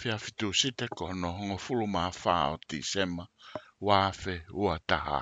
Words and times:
fia 0.00 0.16
fitu 0.18 0.48
sita 0.60 0.86
ko 0.96 1.04
no 1.20 1.28
hongo 1.36 1.56
fulu 1.64 1.86
ma 1.94 2.04
faa 2.22 2.46
o 2.54 2.56
tisema 2.68 3.24
wafe 3.86 4.34
ua 4.60 4.76
taha. 4.90 5.20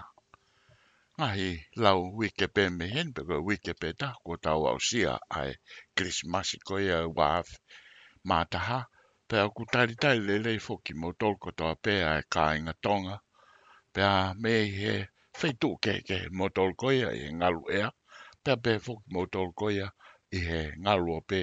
Ngahi 1.19 1.51
lau 1.83 2.01
wike 2.21 2.47
pe 2.55 2.63
me 2.79 2.85
hen, 2.95 3.09
pe 3.17 3.21
koe 3.29 3.39
wike 3.49 3.73
pe 3.81 3.89
ta, 4.01 4.09
ko 4.25 4.33
tau 4.45 4.61
au 4.71 4.79
sia 4.89 5.13
ai 5.39 5.51
Christmas 5.97 6.49
ko 6.67 6.75
ia 6.87 6.99
waf 7.19 7.49
mataha, 8.29 8.79
pe 9.29 9.37
aku 9.45 9.63
tari 9.73 9.95
tari 10.03 10.21
lele 10.29 10.51
i 10.59 10.61
foki 10.67 10.93
mo 11.03 11.09
tolko 11.21 11.49
toa 11.59 11.75
pe 11.85 11.93
ai 12.11 12.21
e 12.25 12.29
ka 12.35 12.43
inga 12.59 12.75
tonga, 12.85 13.17
pe 13.93 14.01
a 14.03 14.35
me 14.43 14.53
he 14.81 14.95
feitu 15.39 15.71
ke 15.85 15.93
ke 16.09 16.17
mo 16.39 16.47
tolko 16.57 16.87
ia 16.99 17.09
i 17.23 17.33
ngalu 17.39 17.61
ea, 17.79 17.89
pe 18.43 18.49
a 18.53 18.59
pe 18.65 18.73
foki 18.87 19.07
mo 19.17 19.23
tolko 19.35 19.65
ia 19.79 19.89
i 20.37 20.45
he 20.49 20.61
ngalu 20.85 21.09
o 21.17 21.21
pe 21.31 21.41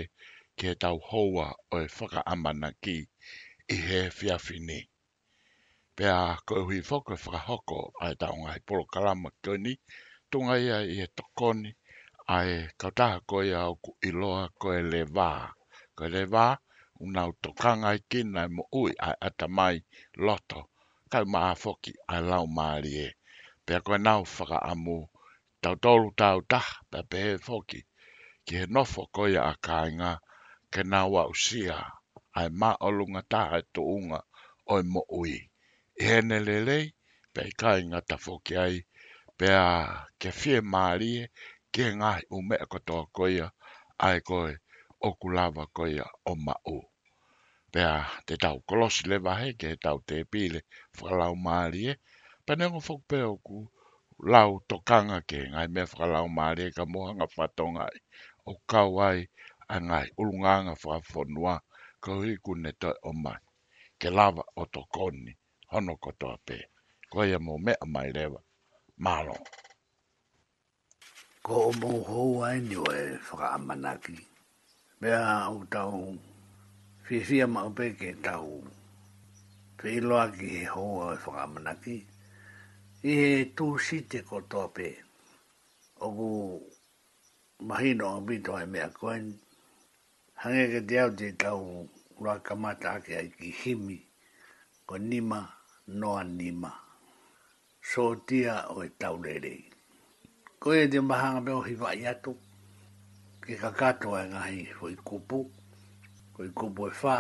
ke 0.60 0.76
tau 0.84 0.98
houa 1.10 1.48
o 1.76 1.82
e 1.86 1.88
whaka 1.98 2.22
amana 2.34 2.70
ki 2.84 2.98
i 3.76 3.78
he 3.88 4.00
fiafi 4.18 4.58
Pea 5.96 6.24
koe 6.46 6.60
hui 6.66 6.80
whoko 6.90 7.12
whakahoko 7.22 7.78
ai 8.04 8.14
taonga 8.22 8.50
i 8.58 8.62
polo 8.68 8.84
kalama 8.94 9.30
kioni, 9.42 9.74
tunga 10.30 10.54
ia 10.66 10.78
i 10.94 10.96
e 11.06 11.08
tokoni, 11.18 11.70
ai 12.36 12.52
kautaha 12.80 13.18
koe 13.30 13.46
au 13.64 13.74
ku 13.84 13.92
iloa 14.10 14.42
koe 14.62 14.78
le 14.92 15.02
vā. 15.16 15.30
Koe 15.96 16.08
le 16.16 16.24
vā, 16.34 16.46
unau 17.04 17.30
tokanga 17.44 17.90
i 17.98 18.02
kina 18.12 18.42
i 18.50 18.54
mo 18.56 18.64
ui 18.82 18.92
ai 19.08 19.16
atamai 19.28 19.76
loto, 20.26 20.60
kai 21.12 21.24
maa 21.34 21.54
foki 21.64 21.92
ai 22.12 22.22
lau 22.30 22.46
maari 22.58 22.94
e. 23.08 23.10
Pea 23.66 23.80
koe 23.86 23.98
nau 24.08 24.22
whaka 24.36 24.58
amu, 24.72 24.98
tau 25.62 25.76
tolu 25.84 26.10
tau 26.20 26.38
taha, 26.52 26.74
pea 26.92 27.04
pehe 27.12 27.32
foki, 27.48 27.80
ki 28.46 28.54
he 28.60 28.66
nofo 28.74 29.02
koe 29.16 29.32
a 29.52 29.54
kāinga, 29.66 30.12
ke 30.74 30.82
nau 30.92 31.12
ausia. 31.24 31.76
Pea 31.82 32.02
ai 32.40 32.50
ma 32.62 32.70
olunga 32.88 33.22
ta 33.32 33.42
to 33.74 33.82
unga 33.98 34.20
o 34.74 34.76
mo 34.94 35.02
ui 35.22 35.34
e 36.02 36.04
hene 36.08 36.38
lele 36.48 36.78
pe 37.34 37.42
kai 37.60 37.80
nga 37.90 38.00
ta 38.10 38.16
foki 38.26 38.54
ai 38.66 38.76
pe 39.38 39.48
a 39.66 39.68
ke 40.22 40.30
fie 40.40 40.58
mari 40.74 41.12
ke 41.74 41.84
nga 42.00 42.12
u 42.36 42.38
me 42.48 42.56
ko 42.72 42.78
to 42.88 42.98
koi 43.16 43.38
ai 44.08 44.18
koi 44.30 44.54
o 45.08 45.10
kulava 45.20 45.64
koi 45.78 45.96
o 46.32 46.34
ma 46.46 46.56
u 46.76 46.78
pe 47.72 47.82
a 47.96 48.00
te 48.26 48.34
tau 48.44 48.58
kolos 48.68 48.96
le 49.10 49.16
va 49.26 49.34
he 49.42 49.50
ke 49.60 49.70
tau 49.86 49.98
te 50.08 50.18
pile 50.32 50.60
fala 50.98 51.26
o 51.34 51.36
mari 51.48 51.84
pe 52.46 52.52
ne 52.58 52.66
fok 52.88 53.02
pe 53.10 53.18
o 53.32 53.34
ku 53.46 53.58
lau 54.32 54.52
tokanga 54.70 55.18
ke 55.30 55.38
ngai 55.52 55.68
me 55.76 55.82
fala 55.94 56.08
lau 56.16 56.28
mari 56.40 56.64
ka 56.78 56.84
mo 56.92 57.00
nga 57.18 57.28
fatonga 57.36 57.84
o 58.52 58.54
kawai 58.70 59.20
ngai 59.88 60.08
ulunga 60.20 60.54
nga 60.66 60.74
fa 60.82 60.94
fonua 61.12 61.56
kauhi 62.04 62.36
kune 62.44 62.72
to 62.82 62.90
o 63.10 63.12
mai. 63.24 63.42
Ke 64.00 64.10
lava 64.18 64.44
o 64.62 64.64
to 64.74 64.82
koni, 64.94 65.32
hono 65.72 65.94
kotoa 66.04 66.36
pē. 66.46 66.58
Ko 67.12 67.20
ia 67.30 67.40
mō 67.46 67.54
mea 67.66 67.86
mai 67.94 68.10
rewa. 68.18 68.40
Mālo. 69.04 69.36
Ko 71.46 71.56
o 71.70 71.72
mō 71.82 71.92
hou 72.08 72.34
ai 72.48 72.60
ni 72.68 72.76
o 72.76 72.86
e 73.04 74.20
me 75.02 75.10
a 75.12 75.30
au 75.50 75.60
tau, 75.74 76.00
whiwhia 77.08 77.46
mao 77.56 77.70
pē 77.78 77.86
ke 78.00 78.10
tau. 78.26 78.50
Whiloa 79.80 80.26
ki 80.36 80.48
he 80.56 80.64
hou 80.76 80.92
au 81.04 81.14
e 81.16 81.20
whakaamanaki. 81.24 81.98
I 83.10 83.12
he 83.20 83.32
tū 83.56 83.68
si 83.86 83.98
te 84.10 84.20
kotoa 84.30 84.68
pē. 84.76 84.88
Ogu 86.06 86.28
mahino 87.68 88.04
o 88.18 88.22
mito 88.28 88.52
ai 88.60 88.66
mea 88.74 88.88
koeni 89.00 89.43
hanga 90.44 90.64
ke 90.74 90.80
te 90.88 90.96
au 91.04 91.12
te 91.20 91.28
tau 91.42 91.62
rā 92.26 92.34
kamata 92.48 92.88
ake 92.98 93.14
ai 93.22 93.30
ki 93.40 93.48
himi, 93.62 93.98
ko 94.88 94.94
nima 95.10 95.40
noa 96.00 96.24
nima. 96.40 96.72
So 97.90 98.04
tia 98.28 98.56
o 98.76 98.84
e 98.84 98.90
tau 99.02 99.16
rerei. 99.26 99.64
Ko 100.62 100.68
e 100.84 100.84
te 100.92 101.00
mahanga 101.10 101.52
o 101.60 101.62
hi 101.68 101.76
vai 101.84 102.00
atu, 102.12 102.34
ke 103.44 103.54
kakato 103.64 104.10
ai 104.20 104.26
ngahi 104.34 104.58
hoi 104.80 104.96
kupu, 105.08 105.40
hoi 106.36 106.50
kupu 106.60 106.82
e 106.92 106.94
whā, 107.02 107.18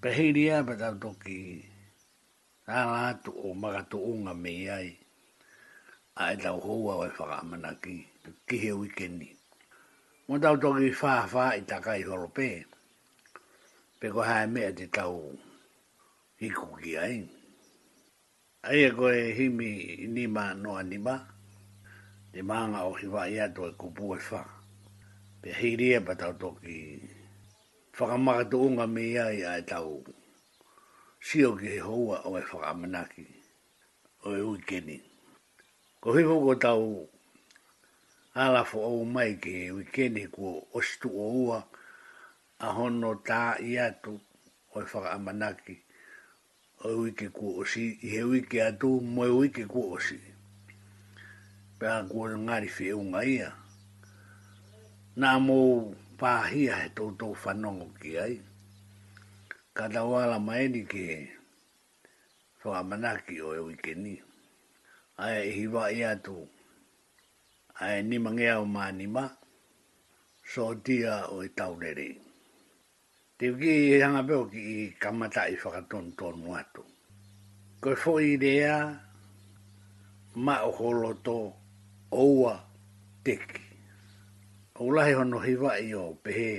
pe 0.00 0.08
hiri 0.16 0.44
a 0.54 0.56
pe 0.68 0.74
tau 0.82 0.94
toki 1.02 1.38
rāna 2.68 2.98
atu 3.10 3.30
o 3.46 3.50
makatu 3.62 3.98
unga 4.12 4.32
me 4.42 4.50
iai, 4.64 4.88
ai 6.22 6.34
e 6.38 6.38
tau 6.42 6.60
hoa 6.66 6.92
o 7.02 7.04
e 7.08 7.10
whakamanaki, 7.18 7.94
kihe 8.46 8.70
wikeni 8.82 9.35
mo 10.28 10.34
tau 10.42 10.56
toki 10.62 10.88
faa 11.00 11.22
faa 11.32 11.50
i 11.58 11.62
takai 11.70 12.00
horope. 12.08 12.48
Pe 13.98 14.06
ko 14.14 14.20
hae 14.28 14.46
mea 14.54 14.70
te 14.78 14.86
tau 14.96 15.16
hiku 16.40 16.68
ki 16.82 16.92
ai. 17.06 17.16
Ai 18.68 18.78
e 18.88 18.90
koe 18.98 19.14
himi 19.38 19.70
nima 20.14 20.44
no 20.62 20.70
anima, 20.80 21.14
te 22.32 22.38
maanga 22.48 22.80
o 22.90 22.92
hiwa 23.00 23.22
ia 23.34 23.46
to 23.54 23.62
e 23.70 23.72
kupu 23.80 24.04
e 24.18 24.20
faa. 24.28 24.50
Pe 25.42 25.48
hiria 25.60 25.98
e 26.02 26.04
pa 26.06 26.14
tau 26.20 26.32
toki 26.42 26.78
whakamakatu 27.96 28.56
unga 28.66 28.86
me 28.94 29.02
ia 29.14 29.26
i 29.30 29.40
ai 29.52 29.60
e 29.62 29.68
tau 29.72 29.90
sio 31.26 31.50
ki 31.58 31.68
he 31.74 31.78
hoa 31.88 32.18
o 32.28 32.34
e 32.34 32.40
whakamanaki 32.52 33.26
o 34.26 34.34
e 34.34 34.40
uikeni. 34.48 34.96
Ko 36.02 36.08
hiko 36.16 36.34
ko 36.46 36.54
tau 36.66 36.82
alafo 38.44 38.76
o 38.80 38.84
au 38.84 39.00
mai 39.08 39.40
ke 39.40 39.72
we 39.72 39.80
ko 40.28 40.68
ostu 40.76 41.08
o 41.08 41.26
ua 41.46 41.58
a 42.58 42.68
hono 42.76 43.10
ta 43.28 43.56
i 43.60 43.78
atu 43.78 44.20
o 44.76 44.80
i 44.84 45.08
amanaki 45.16 45.76
o 46.84 47.06
i 47.08 47.12
ke 47.16 47.26
ku 47.32 47.46
o 47.60 47.64
si 47.64 47.96
i 48.04 48.08
he 48.12 48.22
i 48.36 48.58
atu 48.68 48.90
mo 49.00 49.24
i 49.24 49.48
i 49.48 49.48
ke 49.56 49.64
o 49.72 49.96
si 50.06 50.20
pe 51.78 51.86
a 51.94 52.04
ku 52.08 52.16
o 52.22 52.24
ngari 52.46 52.68
fi 52.76 52.86
unga 52.92 53.20
ia 53.24 53.50
na 55.16 55.30
mo 55.46 55.58
pahia 56.20 56.74
he 56.80 56.88
tau 56.96 57.16
tau 57.18 57.32
whanongo 57.42 57.88
ki 58.00 58.12
ai 58.20 58.36
ka 59.76 59.84
tawala 59.88 60.38
mai 60.38 60.68
ni 60.68 60.82
ke 60.84 61.32
whaka 62.60 62.80
amanaki 62.84 63.40
o 63.40 63.48
e 63.56 63.62
i 63.72 63.76
ke 63.84 63.92
ni 63.96 64.14
ai 65.16 65.32
hi 65.32 65.40
e 65.50 65.54
hiwa 65.56 65.82
i 65.88 66.04
atu 66.04 66.36
ae 67.84 68.02
ni 68.02 68.16
mangea 68.18 68.58
o 68.58 68.64
mānima, 68.64 69.24
so 70.44 70.72
dia 70.74 71.26
o 71.28 71.42
i 71.44 71.48
taurere. 71.52 72.08
Te 73.38 73.50
wiki 73.52 73.96
i 73.96 73.98
hanga 74.00 74.22
peo 74.22 74.46
ki 74.48 74.62
i 74.74 74.78
kamata 75.00 75.44
i 75.52 75.56
whakaton 75.60 76.14
tōn 76.16 76.40
muatu. 76.40 76.82
Ko 77.80 77.90
i 77.92 77.98
fōi 78.00 78.30
rea, 78.40 78.78
ma 80.44 80.56
o 80.64 80.72
holoto 80.78 81.36
oua 82.16 82.54
teki. 83.24 83.60
O 84.80 84.84
lahi 84.94 85.12
hono 85.12 85.38
hiwa 85.44 85.76
i 85.80 85.92
o 85.94 86.06
pehe 86.24 86.50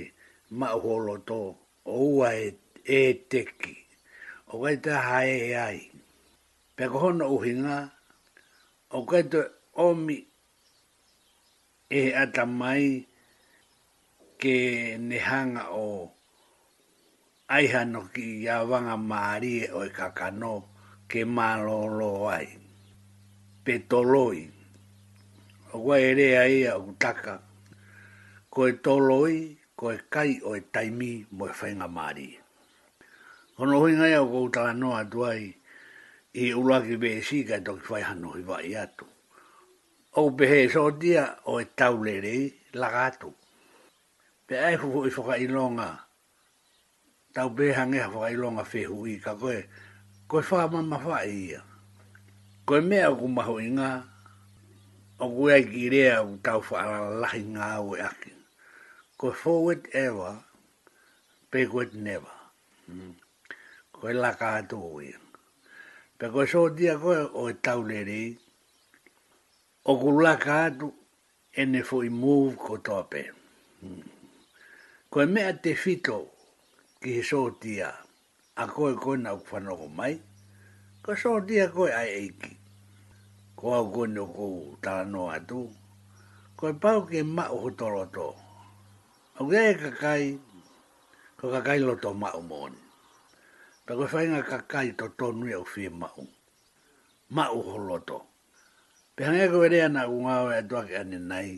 ma 0.50 0.70
o 0.76 0.80
holoto 0.86 1.40
oua 1.90 2.30
e, 2.38 2.54
e 2.84 3.02
teki. 3.30 3.76
O 4.54 4.62
kai 4.62 4.76
te 4.86 4.90
hae 4.94 5.34
e 5.50 5.52
ai. 5.66 5.82
Pe 6.78 6.86
ko 6.86 6.98
hono 7.08 7.26
uhinga, 7.34 7.82
o 8.94 9.02
kai 9.04 9.26
te 9.34 9.42
omi 9.82 10.22
e 11.88 12.12
ata 12.12 12.44
mai 12.44 13.00
ke 14.40 14.58
nehanga 15.00 15.72
o 15.72 16.12
aiha 17.48 17.84
no 17.88 18.02
ki 18.12 18.44
awanga 18.48 18.96
maari 19.00 19.52
e 19.64 19.66
oi 19.80 19.88
kakano 19.98 20.52
ke 21.08 21.20
malolo 21.24 22.28
ai. 22.28 22.48
Petoloi. 23.64 24.40
O 25.72 25.80
kua 25.82 25.96
ere 25.98 26.28
ai 26.36 26.64
a 26.68 26.76
utaka. 26.78 27.34
Ko 28.52 28.68
e, 28.68 28.72
e 28.72 28.80
toloi, 28.84 29.34
ko 29.78 29.92
e 29.92 29.98
kai 30.12 30.40
o 30.44 30.56
e 30.56 30.60
taimi 30.72 31.24
mo 31.36 31.44
e 31.48 31.52
whainga 31.58 31.88
maari. 31.88 32.28
Kono 33.56 33.80
hui 33.80 33.96
ngai 33.96 34.12
au 34.20 34.28
koutala 34.28 34.72
noa 34.76 35.04
tuai 35.12 35.52
i 36.36 36.44
ulaki 36.52 36.94
besi 37.02 37.44
kai 37.48 37.60
e 37.64 37.64
toki 37.64 37.86
whaihano 37.90 38.30
hiwa 38.36 38.58
i 38.64 38.76
atu 38.76 39.07
o 40.16 40.30
behe 40.36 40.58
e 40.64 40.68
so 40.72 40.90
dia 40.90 41.36
o 41.44 41.60
e 41.60 41.64
taulere 41.64 42.52
la 42.72 42.90
gato. 42.90 43.34
Pe 44.48 44.56
ai 44.56 44.76
fufu 44.80 45.04
i 45.06 45.10
whaka 45.12 45.36
ilonga, 45.44 45.88
tau 47.34 47.48
beha 47.50 47.84
nge 47.86 47.98
ha 48.00 48.08
whaka 48.10 48.30
ilonga 48.34 48.64
whehu 48.70 49.06
i 49.12 49.16
ka 49.24 49.32
koe, 49.40 49.64
koe 50.30 50.42
wha 50.50 50.66
mamma 50.72 50.98
wha 51.08 51.18
i 51.26 51.32
ia. 51.48 51.60
Koe 52.66 52.80
mea 52.88 53.10
o 53.10 53.14
kumaho 53.20 53.54
i 53.60 53.68
ngā, 53.76 53.90
o 55.20 55.26
kue 55.36 55.52
ai 55.54 55.64
ki 55.70 55.88
rea 55.92 56.22
o 56.24 56.36
tau 56.46 56.60
wha 56.70 56.76
ala 56.82 56.98
lahi 57.24 57.42
ngā 57.52 57.68
o 57.88 57.94
e 57.96 58.00
aki. 58.10 58.32
Koe 59.18 59.32
forward 59.34 59.88
ever, 59.92 60.38
backward 61.52 61.94
never. 61.94 62.32
Mm. 62.90 63.12
Koe 63.92 64.12
laka 64.14 64.48
o 64.72 65.00
ia. 65.02 65.18
Pe 66.18 66.28
koe 66.32 66.46
so 66.46 66.68
dia 66.68 66.96
koe 66.98 67.18
o 67.42 67.48
e 67.50 67.54
taulere 67.62 68.16
i, 68.16 68.38
o 69.88 69.96
kulaka 70.00 70.54
atu 70.68 70.88
e 71.52 71.62
ne 71.72 71.80
fo 71.88 71.96
i 72.04 72.08
move 72.10 72.56
ko 72.60 72.76
tope. 72.86 73.22
Hmm. 73.80 74.02
Ko 75.10 75.16
e 75.24 75.26
mea 75.32 75.52
te 75.62 75.70
fito 75.82 76.18
ki 77.00 77.08
he 77.16 77.22
sotia 77.30 77.88
a 78.56 78.64
koe 78.72 78.92
koe 79.02 79.16
na 79.22 79.30
ukwhanoko 79.38 79.86
mai, 79.98 80.14
ko 81.02 81.10
sotia 81.22 81.64
koe 81.74 81.88
ai 82.00 82.10
eiki. 82.20 82.50
Ko 83.58 83.66
au 83.80 83.86
koe 83.92 84.06
ne 84.14 84.20
ko 84.36 84.46
tano 84.84 85.22
atu, 85.36 85.60
ko 86.56 86.64
e 86.68 86.74
pau 86.82 87.00
ke 87.08 87.18
ma 87.36 87.44
uho 87.56 87.70
toroto. 87.78 88.28
O 89.40 89.48
kia 89.48 89.62
e 89.72 89.74
kakai, 89.82 90.24
ko 91.40 91.44
kakai 91.54 91.80
loto 91.86 92.10
ma 92.22 92.28
umoni. 92.40 92.76
Pa 93.88 93.92
koe 93.96 94.04
whainga 94.12 94.42
kakai 94.52 94.88
to 95.00 95.06
tonu 95.18 95.48
e 95.52 95.56
ufie 95.64 95.88
ma 96.00 96.08
u. 96.22 96.28
Ma 97.34 97.44
uho 97.58 97.76
loto. 97.90 98.18
Ma 98.22 98.27
Pe 99.18 99.24
hanga 99.26 99.50
koe 99.50 99.66
rea 99.68 99.88
nā 99.90 100.02
kunga 100.06 100.34
o 100.46 100.50
e 100.54 100.58
atuake 100.62 100.94
ane 101.00 101.18
nai. 101.30 101.54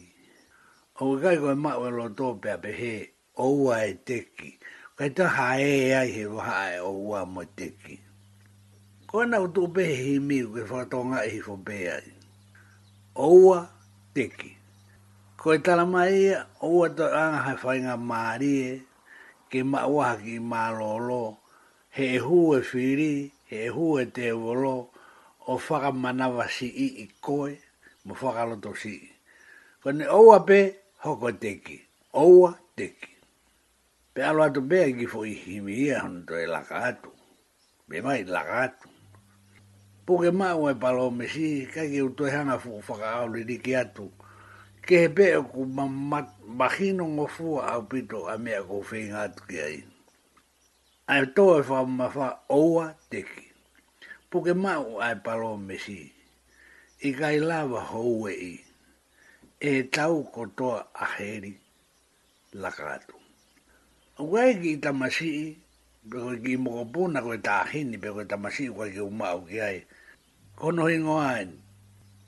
O 0.97 1.07
kai 1.21 1.37
koe 1.37 1.53
mao 1.55 1.85
e 1.85 1.91
lo 1.99 2.07
tō 2.19 2.27
pea 2.41 2.57
pe 2.63 2.71
he 2.81 2.93
oua 3.47 3.77
e 3.85 3.93
teki. 4.07 4.51
Kai 4.97 5.11
ta 5.17 5.27
hae 5.37 5.67
e 5.85 5.91
ai 6.01 6.07
he 6.17 6.25
waha 6.35 6.55
e 6.77 6.79
oua 6.93 7.21
mo 7.35 7.43
teki. 7.59 7.97
Koe 9.13 9.25
nā 9.29 9.39
utu 9.45 9.67
pe 9.77 9.83
he 9.91 9.95
hi 10.05 10.15
miu 10.29 10.49
ke 10.55 10.63
whatonga 10.73 11.19
e 11.27 11.35
hifo 11.35 11.57
pe 11.67 11.77
ai. 11.97 12.09
Oua 13.29 13.59
teki. 14.17 14.51
Koe 15.41 15.59
tala 15.61 15.85
mai 15.85 16.09
ia, 16.25 16.39
e, 16.41 16.65
oua 16.65 16.89
to 16.97 17.05
anga 17.13 17.39
hai 17.45 17.57
whainga 17.65 17.97
maarie, 18.01 18.83
ke 19.53 19.61
maua 19.63 20.05
haki 20.09 20.39
maa 20.41 20.71
lolo, 20.79 21.37
he 21.93 22.15
e 22.17 22.25
hu 22.25 22.41
e 22.57 22.61
whiri, 22.69 23.15
he 23.53 23.65
e 23.69 23.69
hu 23.69 23.99
e 24.01 24.05
te 24.17 24.33
wolo, 24.33 24.90
o 25.51 25.59
whaka 25.59 25.91
manawa 25.91 26.47
si 26.47 26.67
i 26.71 26.87
i 27.03 27.07
koe, 27.21 27.59
mo 28.07 28.15
whaka 28.15 28.43
loto 28.49 28.71
si 28.79 28.93
i. 29.07 29.11
Ko 29.83 29.91
oua 30.19 30.45
pe, 30.47 30.61
hoko 31.03 31.31
teki, 31.43 31.79
oua 32.15 32.53
teki. 32.77 33.11
Pe 34.15 34.21
alo 34.29 34.43
atu 34.47 34.61
pe, 34.71 34.79
ki 34.99 35.07
fo 35.11 35.25
i 35.27 35.35
himi 35.43 35.75
ia, 35.89 35.99
hono 36.05 36.23
e 36.23 36.47
laka 36.55 36.77
atu, 36.93 37.11
pe 37.91 37.97
mai 38.05 38.21
laka 38.35 38.57
atu. 38.69 38.89
Puke 40.07 40.31
maa 40.39 40.55
ue 40.63 40.73
palo 40.83 41.05
me 41.19 41.25
si, 41.33 41.67
kai 41.75 41.89
ki 41.91 42.01
utu 42.07 42.23
e 42.31 42.35
hanga 42.35 42.57
fuku 42.63 42.81
whaka 42.87 43.09
aule 43.19 43.41
diki 43.49 43.73
atu, 43.83 44.07
ke 44.87 44.95
he 45.07 45.11
pe 45.17 45.27
o 45.39 45.43
ku 45.53 45.61
mahino 46.59 47.05
ngofua 47.15 47.63
au 47.75 47.83
pito 47.91 48.19
a 48.33 48.39
mea 48.45 48.63
kou 48.63 48.83
whinga 48.89 49.21
atu 49.27 49.43
ki 49.51 49.59
aina. 49.69 49.95
Ai 51.11 51.25
toa 51.35 51.59
e 51.63 51.87
ma 51.91 52.07
fa 52.15 52.27
oua 52.51 52.93
teki 53.11 53.50
poke 54.31 54.55
mau 54.55 54.99
ai 55.03 55.15
palo 55.25 55.57
mesi. 55.59 56.13
I 57.03 57.11
kai 57.13 57.39
lava 57.41 57.81
houe 57.91 58.31
i. 58.33 58.53
E 59.61 59.73
tau 59.93 60.23
kotoa 60.31 60.87
a 60.95 61.05
heri 61.17 61.53
lakaratu. 62.55 63.15
O 64.19 64.23
kai 64.33 64.55
ki 64.63 64.77
tamasi 64.77 65.29
i, 65.43 65.47
pe 66.11 66.17
ki 66.45 66.57
mokopuna 66.57 67.21
koe 67.23 67.39
tahini, 67.39 67.99
pe 68.01 68.09
koe 68.15 68.25
tamasi 68.25 68.65
i 68.71 68.75
koe 68.77 68.89
ki 68.95 69.01
umau 69.03 69.45
ki 69.49 69.61
ai. 69.61 69.83
Kono 70.59 70.87
hingo 70.89 71.19
aen, 71.21 71.53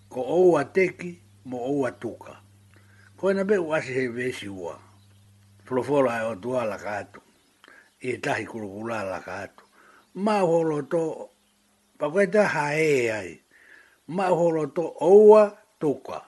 ko 0.09 0.21
oua 0.27 0.65
teki, 0.65 1.17
mo 1.49 1.59
oua 1.71 1.93
tuka. 1.93 2.35
Koe 3.17 3.33
na 3.33 3.45
beku 3.45 3.75
asi 3.77 3.93
hei 3.93 4.09
vesi 4.09 4.49
ua. 4.49 4.77
Floforo 5.65 6.11
ai 6.11 6.25
o 6.27 6.35
tua 6.35 6.65
lakaratu. 6.67 7.21
I 8.03 8.09
e 8.17 8.19
tahi 8.19 8.45
kurukulaa 8.47 9.05
lakaratu. 9.07 9.63
Mau 10.15 10.47
holo 10.47 10.83
toa 10.83 11.29
pakoeta 12.03 12.43
hae 12.55 13.11
ai. 13.13 13.31
Ma 14.07 14.27
horo 14.29 14.67
to 14.67 14.83
oua 15.11 15.43
tuka. 15.81 16.19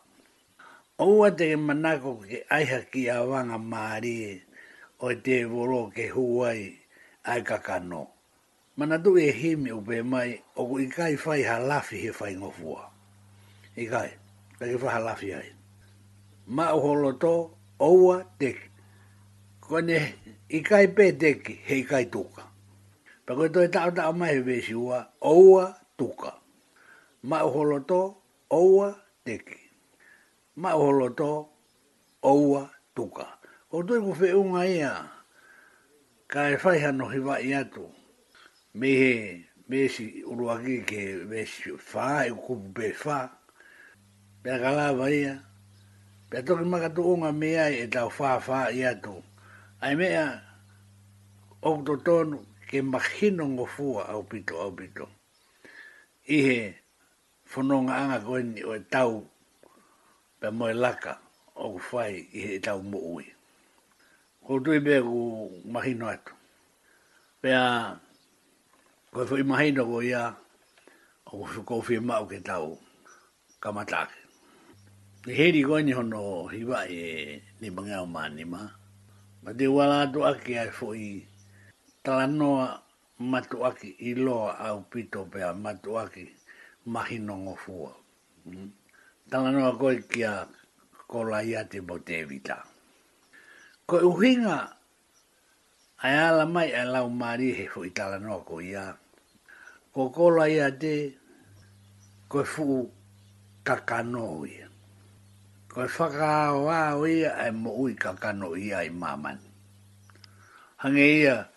Oua 1.05 1.29
te 1.39 1.47
ke 1.51 1.57
manako 1.67 2.11
ke 2.31 2.39
aiha 2.57 2.79
ki 2.91 3.03
a 3.11 3.17
wanga 3.31 3.59
maari 3.59 4.17
o 5.03 5.09
te 5.25 5.37
voro 5.53 5.81
ke 5.97 6.05
huai 6.15 6.61
ai 7.31 7.41
kakano. 7.49 8.03
Mana 8.77 8.99
tu 9.03 9.19
e 9.19 9.27
himi 9.41 9.71
upe 9.79 9.99
mai 10.13 10.31
o 10.55 10.63
ku 10.69 10.79
ikai 10.87 11.15
fai 11.25 11.43
ha 11.49 11.57
lafi 11.71 11.97
he 12.07 12.11
fai 12.19 12.33
ngofua. 12.41 12.81
Ikai, 13.83 14.11
ta 14.59 14.65
ke 14.71 14.77
fai 14.83 14.99
lafi 15.07 15.29
ai. 15.41 15.49
Ma 16.57 16.67
horo 16.83 17.11
to 17.23 17.35
oua 17.91 18.17
teki. 18.41 18.67
Kone 19.65 19.97
ikai 20.59 20.87
pe 20.97 21.05
teki 21.23 21.55
he 21.67 21.75
ikai 21.83 22.05
tuka. 22.15 22.54
Pako 23.27 23.43
e 23.45 23.49
toi 23.49 23.69
tau 23.73 23.91
tau 23.97 24.13
mai 24.13 24.35
hevesi 24.37 24.75
ua, 24.77 24.99
oua 25.21 25.65
tuka. 25.97 26.31
Ma 27.23 27.39
o 27.41 27.49
holoto, 27.55 28.01
oua 28.51 28.89
teki. 29.25 29.59
Ma 30.57 30.71
o 30.77 30.83
holoto, 30.87 31.31
oua 32.33 32.63
tuka. 32.97 33.25
O 33.75 33.83
toi 33.87 34.01
ku 34.05 34.13
fe 34.21 34.29
unga 34.37 34.63
ia, 34.69 34.93
ka 36.33 36.41
e 36.53 36.57
fai 36.63 36.79
no 36.93 37.09
hiwa 37.09 37.35
i 37.41 37.51
atu. 37.61 37.85
Me 38.79 38.89
he, 39.01 39.15
me 39.69 39.89
si 39.89 40.21
uruaki 40.31 40.77
ke 40.89 41.03
vesi 41.31 41.73
faa, 41.91 42.29
e 42.29 42.31
kupu 42.43 42.69
pe 42.77 42.87
faa. 42.93 43.27
Pea 44.45 44.57
kalava 44.63 45.09
ia, 45.09 45.35
pea 46.29 46.43
toki 46.47 46.65
makatu 46.73 47.01
unga 47.17 47.33
mea 47.33 47.73
e 47.73 47.87
tau 47.89 48.11
faa 48.11 48.37
faa 48.47 48.69
i 48.69 48.85
atu. 48.93 49.15
Ai 49.81 49.95
mea, 49.97 50.25
okto 51.71 51.95
tonu, 52.07 52.39
ke 52.75 52.83
mahino 52.83 53.47
ngo 53.55 53.67
fua 53.71 54.11
au 54.11 54.27
pito 54.27 54.59
au 54.59 54.75
pito. 54.75 55.07
Ihe 56.27 56.75
whanonga 57.55 57.95
anga 58.03 58.19
koeni 58.27 58.61
o 58.67 58.73
e 58.75 58.83
tau 58.95 59.15
pe 60.43 60.49
moe 60.59 60.75
laka 60.83 61.13
o 61.63 61.79
ku 61.79 61.79
whai 61.95 62.15
i 62.35 62.39
he 62.45 62.53
e 62.59 62.59
tau 62.67 62.79
mo 62.91 62.99
ui. 63.15 63.27
Ko 64.45 64.51
tui 64.65 64.81
pe 64.87 64.95
ku 65.09 65.19
mahino 65.73 66.07
atu. 66.15 66.35
Pe 67.41 67.49
a 67.63 67.95
koe 69.15 69.23
fui 69.29 69.43
mahino 69.51 69.83
ko 69.91 69.97
ia 70.11 70.25
o 71.31 71.31
ku 71.43 71.47
fuko 71.53 71.75
mao 72.09 72.25
ke 72.31 72.39
tau 72.51 72.69
kamatake. 73.63 74.19
Ni 75.31 75.33
heri 75.39 75.61
koeni 75.69 75.93
hono 75.99 76.23
hiwa 76.55 76.81
e 77.01 77.39
ni 77.63 77.67
mangau 77.75 78.07
maanima. 78.15 78.61
Ma 79.47 79.51
te 79.59 79.65
wala 79.77 79.97
atu 80.11 80.19
ake 80.31 80.53
ai 80.63 80.73
fui 80.81 80.99
mahino 80.99 81.33
talanoa 82.05 82.67
matuaki 83.33 83.89
i 84.11 84.13
loa 84.15 84.59
au 84.65 84.81
pito 84.93 85.25
pea 85.33 85.51
matuaki 85.65 86.25
mahi 86.93 87.19
nongo 87.19 87.55
fua. 87.57 87.93
Hmm? 88.45 88.71
Talanoa 89.31 89.73
koe 89.81 89.97
kia 90.03 90.45
kola 91.09 91.41
iate 91.43 91.81
bo 91.81 91.97
te 91.99 92.15
evita. 92.21 92.57
Ko 93.89 93.97
uhinga 94.13 94.59
ai 96.05 96.17
ala 96.29 96.45
mai 96.47 96.69
ai 96.77 96.87
lau 96.93 97.09
mari 97.11 97.49
he 97.57 97.65
fu 97.73 97.85
i 97.89 97.91
talanoa 97.91 98.45
ko 98.45 98.61
ia. 98.61 98.85
Ko 99.95 100.11
kola 100.13 100.45
iate 100.45 100.95
ko 102.29 102.45
fu 102.45 102.85
kakano 103.65 104.45
ia. 104.45 104.69
Ko 105.73 105.89
whakaawao 105.89 107.09
ia 107.09 107.31
ai 107.41 107.51
mo 107.51 107.73
ui 107.81 107.95
kakano 107.97 108.53
ia 108.61 108.85
i 108.85 108.91
maman. 108.93 109.39
Hange 110.85 111.09
ia 111.25 111.49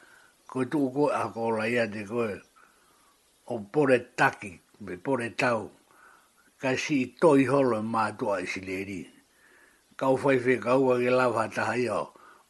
koe 0.66 0.66
tuku 0.72 0.94
koe 1.04 1.14
a 1.14 1.24
koe 1.34 1.52
la 1.60 1.66
ia 1.74 1.84
te 1.94 2.02
koe 2.12 2.36
o 3.52 3.60
pore 3.74 3.98
taki, 4.20 4.52
be 4.84 4.94
pore 5.06 5.28
tau, 5.42 5.62
ka 6.62 6.70
si 6.84 6.96
i 7.06 7.44
holo 7.52 7.78
e 7.80 7.82
mātua 7.94 8.36
i 8.44 8.48
si 8.52 8.62
leri. 8.68 9.02
Kau 10.00 10.14
whai 10.22 10.38
whi 10.44 10.56
ka 10.66 10.74
ua 10.84 10.96
ke 11.04 11.10
lawha 11.20 11.46
taha 11.56 11.76
ia 11.86 11.96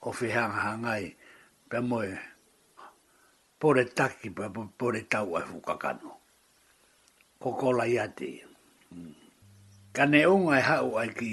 o 0.06 0.12
whi 0.18 0.28
hanga 0.36 0.60
hangai, 0.66 1.06
pia 1.70 1.82
moe 1.90 2.12
pore 3.60 3.84
taki, 3.98 4.30
pia 4.30 4.50
pore 4.78 5.02
tau 5.12 5.36
ai 5.38 5.46
whukakano. 5.50 6.12
Ko 7.42 7.48
koe 7.60 7.74
la 7.78 7.86
ia 7.86 8.08
te. 8.08 8.42
Ka 9.96 10.06
ne 10.06 10.26
unga 10.26 10.58
e 10.58 10.62
hau 10.62 10.98
ai 11.00 11.10
ki 11.18 11.32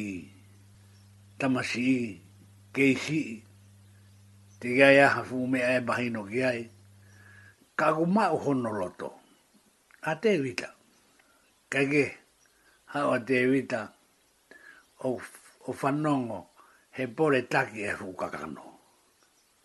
tamasi 1.38 1.80
i, 1.80 1.98
keisi 2.74 3.22
te 4.64 4.70
gea 4.74 4.88
ia 4.96 5.08
hafu 5.12 5.46
me 5.52 5.58
ae 5.60 5.80
bahino 5.88 6.20
ki 6.30 6.40
ai, 6.50 6.62
ka 7.78 7.86
ku 7.96 8.04
ma 8.16 8.24
o 8.32 8.38
hono 8.44 8.70
loto, 8.80 9.08
a 10.10 10.16
te 10.22 10.30
wita, 10.42 10.68
ka 11.72 11.80
ke 11.92 12.04
hao 12.92 13.10
a 13.12 13.18
te 13.28 13.36
wita, 13.52 13.80
o, 15.08 15.20
o 15.68 15.70
whanongo 15.80 16.40
he 16.96 17.04
pore 17.16 17.40
taki 17.52 17.78
e 17.84 17.92
fu 18.00 18.08
kakano. 18.16 18.64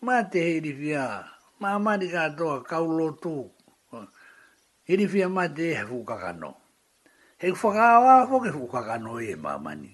Ma 0.04 0.16
te 0.30 0.38
heiri 0.46 0.72
fia, 0.80 1.04
ma 1.64 1.68
amari 1.80 2.08
katoa 2.16 2.56
kau 2.70 2.86
lotu, 2.98 3.34
heiri 4.86 5.04
ma 5.36 5.44
te 5.56 5.64
e 5.80 5.82
fu 5.88 6.04
kakano. 6.04 6.50
He 7.40 7.48
whakaawa 7.56 8.12
a 8.20 8.26
fuke 8.28 8.52
fu 8.52 8.68
e 9.32 9.34
ma 9.36 9.50
amani. 9.56 9.90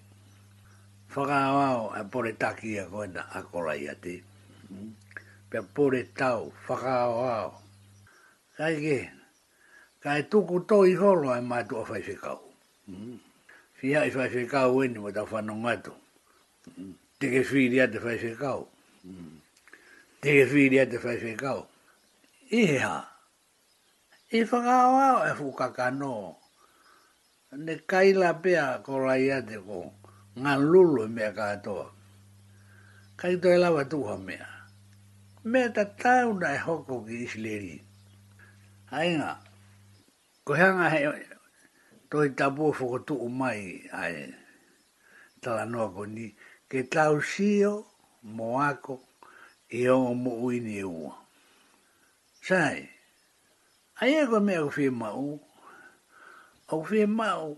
Whakaawa 1.15 1.65
o 1.83 1.93
e 1.95 2.03
pore 2.11 2.33
taki 2.35 2.75
e 2.75 2.83
koena 2.91 3.23
akora 3.39 3.75
i 3.79 3.87
a 3.87 3.95
te 3.95 4.17
pe 5.51 5.59
pore 5.75 6.03
tau 6.21 6.43
faka 6.67 6.97
o 7.15 7.17
ao 7.39 7.51
kai 8.59 8.75
ke 8.87 8.99
kai 10.05 10.21
tuku 10.31 10.57
to 10.71 10.79
i 10.93 10.95
holo 11.01 11.27
ai 11.37 11.41
ma 11.51 11.59
tu 11.69 11.75
afai 11.83 12.03
se 12.09 12.15
kau 12.25 12.41
fia 13.79 13.99
i 14.09 14.11
fai 14.17 14.29
se 14.35 14.43
kau 14.55 14.71
e 14.83 14.85
ni 14.93 14.99
mata 15.05 15.23
fa 15.31 15.39
non 15.47 15.67
ato 15.73 15.93
te 17.19 17.27
ke 17.35 17.43
fi 17.51 17.63
te 17.93 17.99
fai 18.05 18.19
se 18.25 18.31
kau 18.43 18.61
te 20.21 20.29
ke 20.37 20.45
fi 20.53 20.63
te 20.93 20.99
fai 21.05 21.17
se 21.25 21.33
kau 21.45 21.61
ha 22.83 22.93
i 24.39 24.41
faka 24.51 24.75
ao 24.87 25.17
e 25.29 25.33
fu 25.39 25.47
kaka 25.61 25.87
no 26.01 26.15
ne 27.65 27.75
kai 27.91 28.09
la 28.21 28.31
pea 28.43 28.65
ko 28.85 28.95
la 29.07 29.15
ia 29.27 29.39
te 29.51 29.57
ko 29.69 29.79
ngan 30.43 30.59
lulu 30.73 31.03
me 31.17 31.23
ka 31.39 31.55
kai 33.21 33.35
to 33.43 33.49
e 33.57 33.59
lava 33.63 33.83
tu 33.93 33.99
ha 34.09 34.17
mea 34.27 34.55
me 35.53 35.63
ta 35.75 35.85
tau 36.03 36.29
na 36.43 36.49
e 36.59 36.59
hoko 36.67 36.97
ki 37.07 37.17
isleri. 37.27 37.75
Ainga, 38.99 39.31
ko 40.45 40.51
heanga 40.59 40.91
he 40.93 41.01
toi 42.11 42.29
tabu 42.39 42.73
fuko 42.79 42.99
tuu 43.07 43.29
mai 43.41 43.61
ai 43.95 44.17
tala 45.43 45.63
noa 45.71 45.89
ko 45.95 46.03
ni, 46.17 46.27
ke 46.71 46.79
tau 46.95 47.23
sio 47.31 47.73
mo 48.23 48.59
i 48.59 48.75
e 49.85 49.89
ongo 49.95 50.13
mo 50.25 50.31
uini 50.47 50.77
e 50.83 50.85
ua. 50.99 51.15
Sai, 52.47 52.79
ai 54.03 54.11
e 54.19 54.23
ko 54.31 54.37
mea 54.47 54.65
kufi 54.67 54.87
mau, 55.03 55.27
au 56.71 56.83
fi 56.89 57.07
mau, 57.07 57.49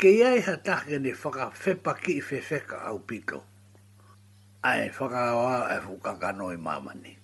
ke 0.00 0.08
iai 0.20 0.40
hatake 0.46 1.00
ni 1.00 1.10
whakawhepa 1.20 1.92
ki 2.02 2.12
i 2.20 2.22
whewheka 2.22 2.76
au 2.88 2.96
Au 2.96 3.06
pito 3.08 3.40
ai 4.62 4.90
whakaawa 4.90 5.56
e 5.74 5.78
whukaka 5.86 6.30
noi 6.32 6.56
mamani. 6.56 7.16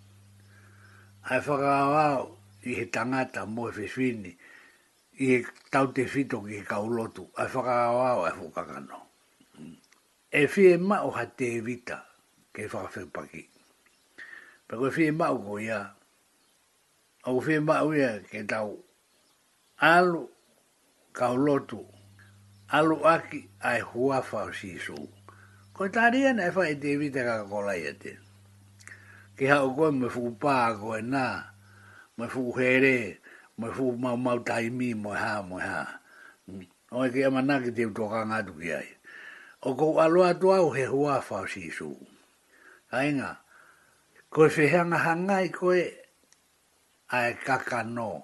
Ai 1.30 1.40
whakaawa 1.40 2.28
i 2.64 2.74
he 2.74 2.86
tangata 2.86 3.46
mo 3.46 3.68
e 3.68 3.72
whiwini, 3.72 4.32
i 5.20 5.24
he 5.26 5.46
tau 5.70 5.86
te 5.92 6.04
whito 6.06 6.40
ki 6.46 6.58
he 6.62 6.62
kaulotu, 6.62 7.26
ai 7.36 7.46
whakaawa 7.46 8.30
e 8.30 8.32
whukaka 8.38 8.80
no. 8.88 9.00
E 10.30 10.46
whie 10.46 10.76
ma 10.76 11.00
o 11.02 11.10
ha 11.10 11.24
te 11.26 11.56
evita 11.58 12.02
ke 12.54 12.66
whakawhipaki. 12.68 13.48
Pako 14.68 14.86
e 14.86 14.90
whie 14.94 15.10
ma 15.10 15.28
o 15.30 15.38
ko 15.38 15.58
ia, 15.58 15.80
o 17.26 17.40
whie 17.40 17.58
ma 17.60 17.82
ia 17.82 18.20
ke 18.22 18.44
tau 18.46 18.78
alu 19.82 20.28
kaulotu, 21.12 21.82
alu 22.70 23.02
aki 23.06 23.48
ai 23.62 23.80
huafa 23.82 24.46
o 24.46 24.52
sisuu. 24.54 25.13
Ko 25.74 25.88
e 25.88 25.90
tāri 25.90 26.20
ana 26.30 26.44
e 26.46 26.52
whae 26.54 26.76
te 26.78 26.92
evite 26.94 27.22
ka 27.26 27.40
kolai 27.50 27.80
e 27.90 27.92
te. 27.98 28.12
Ki 29.34 29.48
hao 29.50 29.72
koe 29.74 29.90
me 29.90 30.06
fuku 30.06 30.30
pā 30.42 30.58
koe 30.78 31.00
nā, 31.02 31.26
me 32.16 32.28
fuku 32.30 32.52
here, 32.62 33.18
me 33.58 33.72
fuku 33.74 33.98
mau 33.98 34.14
mau 34.16 34.38
taimi 34.38 34.92
mo 34.94 35.10
ha 35.18 35.40
mo 35.42 35.58
ha. 35.58 35.96
Mm. 36.50 36.62
O 36.94 37.02
e 37.02 37.10
ki 37.10 37.24
ama 37.26 37.42
nā 37.42 37.56
ki 37.64 37.72
te 37.74 37.88
utoka 37.90 38.22
ngā 38.30 38.38
tuki 38.46 38.70
ai. 38.70 38.86
O 39.66 39.72
ko 39.74 39.88
aloa 39.98 40.36
tua 40.38 40.60
au 40.62 40.70
he 40.76 40.84
hua 40.86 41.16
whao 41.18 41.46
si 41.50 41.66
su. 41.74 41.90
Ainga, 42.94 43.32
koe 44.30 44.46
whehanga 44.46 44.98
hangai 45.02 45.48
koe 45.50 45.80
ae 47.10 47.34
kaka 47.46 47.82
no. 47.82 48.22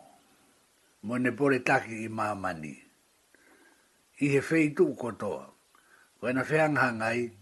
Mo 1.03 1.19
ne 1.19 1.33
pore 1.35 1.59
taki 1.67 2.05
i 2.05 2.07
mamani. 2.09 2.77
I 4.23 4.27
he 4.37 4.39
whei 4.39 4.71
tū 4.71 4.93
kotoa. 4.95 5.45
Koe 6.23 6.31
na 6.33 6.47
whehanga 6.47 6.81
hangai 6.87 7.40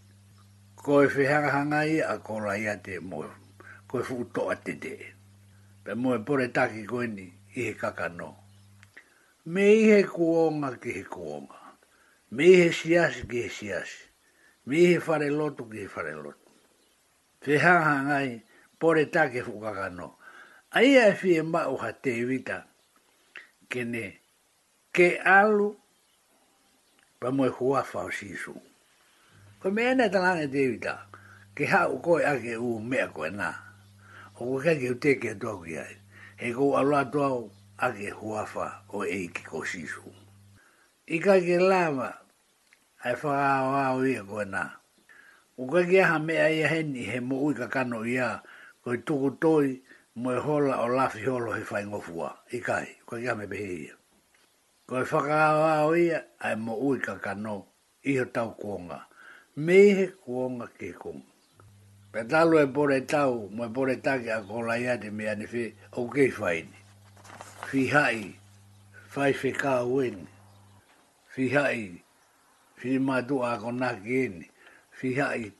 ko 0.83 1.01
e 1.03 1.07
whehanga 1.11 1.51
hangai 1.51 1.99
a 1.99 2.17
ko 2.23 2.39
rai 2.39 2.65
a 2.67 2.77
te 2.79 2.99
mo, 2.99 3.25
ko 3.87 3.99
e 3.99 4.03
whuto 4.07 4.47
a 4.49 4.55
te 4.55 4.77
te. 4.79 4.95
Pe 5.83 5.93
mo 5.95 6.13
e 6.15 6.19
pore 6.23 6.47
taki 6.55 6.85
ko 6.87 7.01
eni, 7.03 7.27
i 7.55 7.61
he 7.67 7.73
kakano. 7.75 8.35
Me 9.45 9.65
i 9.75 9.83
he 9.91 10.03
kuonga 10.03 10.71
ki 10.81 10.91
he 10.99 11.03
kuonga. 11.03 11.59
Me 12.31 12.45
i 12.47 12.55
he 12.63 12.69
siasi 12.71 13.27
ki 13.29 13.41
he 13.47 13.49
siasi. 13.49 13.99
Me 14.65 14.77
i 14.81 14.85
he 14.93 14.95
whare 15.03 15.29
lotu 15.31 15.67
ki 15.71 15.79
he 15.83 15.87
whare 15.87 16.15
lotu. 16.15 16.47
Whehanga 17.43 17.85
hangai, 17.87 18.41
pore 18.79 19.05
taki 19.11 19.39
e 19.43 19.43
whukakano. 19.43 20.15
Aia 20.71 21.09
e 21.11 21.15
fie 21.15 21.41
mao 21.41 21.75
te 22.03 22.13
iwita, 22.21 22.63
ke 23.67 23.83
ne, 23.83 24.07
ke 24.93 25.17
alu, 25.25 25.73
pa 27.19 27.31
mo 27.31 27.45
e 27.49 27.51
huafa 27.51 28.05
o 28.05 28.11
sisungu. 28.11 28.68
Ko 29.59 29.69
mea 29.71 29.91
nei 29.95 30.07
lana 30.09 30.47
te 30.47 30.59
iwita, 30.63 30.93
ke 31.53 31.65
ha 31.67 31.83
u 31.91 31.97
koe 31.99 32.23
ake 32.23 32.55
u 32.55 32.77
mea 32.79 33.09
ko 33.11 33.27
nā. 33.27 33.51
O 34.39 34.45
koe 34.55 34.59
kake 34.63 34.89
u 34.95 34.95
teke 34.95 35.33
atua 35.35 35.59
ki 35.67 35.75
ai, 35.83 35.95
he 36.39 36.51
to 36.55 36.67
au 36.79 36.93
atua 36.95 37.29
ake 37.77 38.09
huafa 38.15 38.67
o 38.95 39.03
e 39.03 39.27
ki 39.27 39.43
ko 39.43 39.59
sisu. 39.67 40.13
I 41.11 41.19
ke 41.19 41.59
lama, 41.59 42.07
ai 43.03 43.13
whaka 43.19 43.47
au 43.59 43.75
au 43.83 44.05
ia 44.05 44.23
koe 44.23 44.45
nā. 44.47 44.63
U 45.59 45.67
kake 45.67 46.03
aha 46.03 46.19
mea 46.19 46.47
ia 46.49 46.67
heni 46.71 47.03
he 47.11 47.19
mo 47.19 47.43
ui 47.43 47.53
kakano 47.53 48.05
ia, 48.07 48.39
ko 48.83 48.95
tuku 48.95 49.29
toi 49.43 49.75
mo 50.15 50.31
e 50.39 50.39
hola 50.39 50.79
o 50.87 50.87
lafi 50.87 51.25
holo 51.27 51.51
he 51.51 51.63
whai 51.67 51.83
ngofua. 51.85 52.31
I 52.55 52.59
kai, 52.63 52.95
koe 53.05 53.19
kia 53.19 53.35
me 53.35 53.43
behe 53.45 53.75
ia. 53.83 53.93
Koe 54.87 55.03
whaka 55.03 55.37
au 55.51 55.61
au 55.83 55.95
ia, 55.99 56.23
ai 56.39 56.55
mo 56.55 56.79
ui 56.79 56.99
kakano, 57.03 57.65
iho 58.07 58.23
tau 58.31 58.55
kuonga 58.55 59.03
me 59.65 59.93
he 59.95 60.07
kuonga 60.23 60.67
ke 60.79 60.93
kong. 60.95 61.21
Pe 62.11 62.23
talo 62.23 62.57
e 62.63 62.67
pore 62.71 63.01
tau, 63.05 63.49
mo 63.51 63.65
e 63.67 63.69
pore 63.73 63.95
tau 64.01 64.17
ke 64.23 64.29
a 64.31 64.41
kola 64.41 64.79
iate 64.79 65.11
me 65.11 65.27
ane 65.27 65.45
fe, 65.45 65.73
o 65.93 66.07
ke 66.07 66.31
whaini. 66.31 66.79
Fi 67.67 67.87
hai, 67.87 68.35
fai 69.09 69.33
fe 69.33 69.51
ka 69.51 69.81
ueni. 69.83 70.25
Fi 71.27 71.49
hai, 71.49 72.01
fi 72.75 72.97
matu 72.99 73.41
a 73.43 73.57
kona 73.59 73.93
eni. 74.05 74.47
Fi 74.91 75.13
hai, 75.19 75.51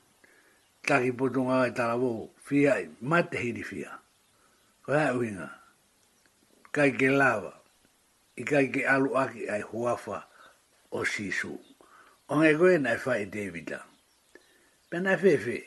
taki 0.86 1.12
putunga 1.12 1.68
e 1.68 1.70
talavo. 1.70 2.30
Fi 2.42 2.64
hai, 2.66 2.88
mate 3.00 3.36
hiri 3.36 3.62
fia. 3.64 3.98
Ko 4.84 4.92
hai 4.96 5.12
uinga. 5.12 5.50
Kai 6.72 6.90
ke 6.92 7.10
lava. 7.12 7.52
I 8.38 8.42
kai 8.44 8.66
ke 8.72 8.84
alu 8.88 9.12
aki 9.14 9.48
ai 9.50 9.60
huafa 9.60 10.24
o 10.92 11.04
sisu. 11.04 11.52
Onge 12.32 12.56
koe 12.56 12.78
nai 12.78 12.94
e 12.96 12.98
fai 12.98 13.26
Davidang 13.26 13.89
pena 14.90 15.16
fefe. 15.16 15.62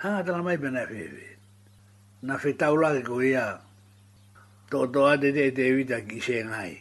Hanga 0.00 0.24
tala 0.24 0.42
mai 0.42 0.56
pena 0.56 0.86
fefe. 0.88 1.36
Na 2.24 2.38
fe 2.40 2.54
taula 2.56 2.96
ke 2.96 3.04
ko 3.04 3.20
ia 3.20 3.60
toto 4.72 5.04
ate 5.06 5.32
te 5.36 5.50
te 5.52 5.68
evita 5.68 6.00
ki 6.08 6.16
se 6.20 6.40
ngai. 6.42 6.80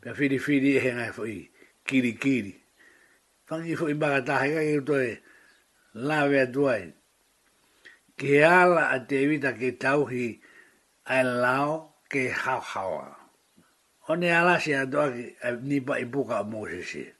Pea 0.00 0.14
fili 0.14 0.38
fili 0.38 0.78
e 0.78 0.80
ngai 0.94 1.10
fo 1.12 1.26
i 1.26 1.42
kiri 1.86 2.12
kiri. 2.22 2.54
Fangi 3.48 3.74
fo 3.78 3.90
i 3.90 3.98
baka 3.98 4.22
tahe 4.22 4.48
ka 4.54 4.60
kiri 4.62 4.84
toi 4.86 5.08
lawe 6.06 6.36
atuai. 6.46 6.84
Ke 8.16 8.32
ala 8.46 8.82
a 8.94 9.02
te 9.08 9.16
evita 9.26 9.50
ke 9.58 9.68
tauhi 9.82 10.38
ai 11.10 11.22
lao 11.26 11.98
ke 12.06 12.30
hau 12.30 12.60
hawa. 12.70 13.04
Hone 14.06 14.30
alasi 14.30 14.70
atoa 14.78 15.10
ki 15.10 15.24
nipa 15.66 15.98
i 15.98 16.06
buka 16.06 16.38
o 16.46 16.46
Moses 16.46 16.86
siya 16.86 17.10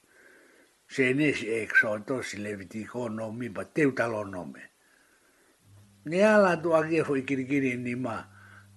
se 0.89 1.15
ne 1.15 1.33
se 1.35 1.63
exoto 1.63 2.23
si 2.23 2.37
leviti 2.39 2.85
ko 2.87 3.09
no 3.09 3.35
ba 3.51 3.65
teu 3.65 3.91
talo 3.93 4.23
no 4.25 4.43
ne 6.07 6.19
ala 6.23 6.55
do 6.57 6.71
age 6.79 7.03
fo 7.03 7.17
ikirikiri 7.19 7.75
ni 7.77 7.95
ma 7.97 8.17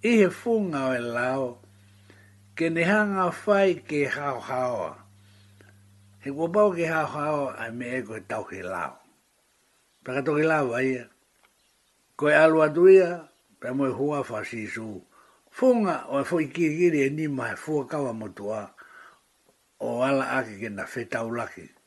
e 0.02 0.10
he 0.18 0.28
funga 0.40 0.80
o 0.90 0.92
e 0.94 0.98
lao 1.16 1.46
ke 2.56 2.66
ne 2.74 2.82
hanga 2.82 3.30
fai 3.30 3.74
ke 3.88 4.08
hao 4.10 4.40
hao 4.40 4.98
he 6.22 6.30
ko 6.32 6.48
pau 6.54 6.74
ke 6.74 6.84
hao 6.90 7.06
hao 7.06 7.40
a 7.54 7.64
me 7.70 7.86
e 7.98 8.02
ko 8.02 8.18
tau 8.26 8.42
ke 8.42 8.58
lao 8.62 8.98
pe 10.02 10.10
kato 10.14 10.34
ke 10.34 10.42
lao 10.44 10.66
vai 10.74 10.98
ko 12.18 12.26
e 12.28 12.34
alu 12.34 12.58
atuia 12.66 13.30
pe 13.60 13.70
mo 13.70 13.86
e 13.86 13.94
hua 13.94 14.24
fa 14.26 14.42
si 14.44 14.66
su 14.66 15.06
funga 15.54 16.10
o 16.10 16.18
e 16.20 16.24
fo 16.26 16.42
ikirikiri 16.42 17.06
e 17.06 17.08
ni 17.14 17.26
ma 17.30 17.54
e 17.54 17.56
fua 17.56 17.86
kawa 17.86 18.12
motua 18.12 18.74
o 19.78 20.02
ala 20.02 20.26
ake 20.42 20.58
ke 20.60 20.68
na 20.68 20.84
fetau 20.90 21.30
lakiri 21.30 21.78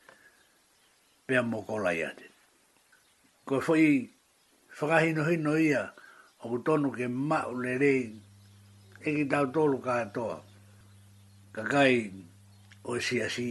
pe 1.26 1.36
mo 1.50 1.58
ko 1.68 1.74
la 1.84 1.90
ia 1.98 2.10
te 2.18 2.24
ko 3.48 3.56
foi 3.66 3.88
fra 4.76 4.98
no 5.16 5.22
hino 5.28 5.52
ia 5.68 5.82
o 6.44 6.56
tonu 6.66 6.88
ke 6.98 7.06
ma 7.28 7.38
o 7.52 7.54
le 7.64 7.72
re 7.82 7.94
e 9.06 9.08
ki 9.16 9.24
tau 9.32 9.46
tolu 9.54 9.78
ka 9.86 9.94
to 10.16 10.26
ka 11.54 11.62
kai 11.72 11.96
o 12.90 12.92
si 13.06 13.16
asi 13.26 13.48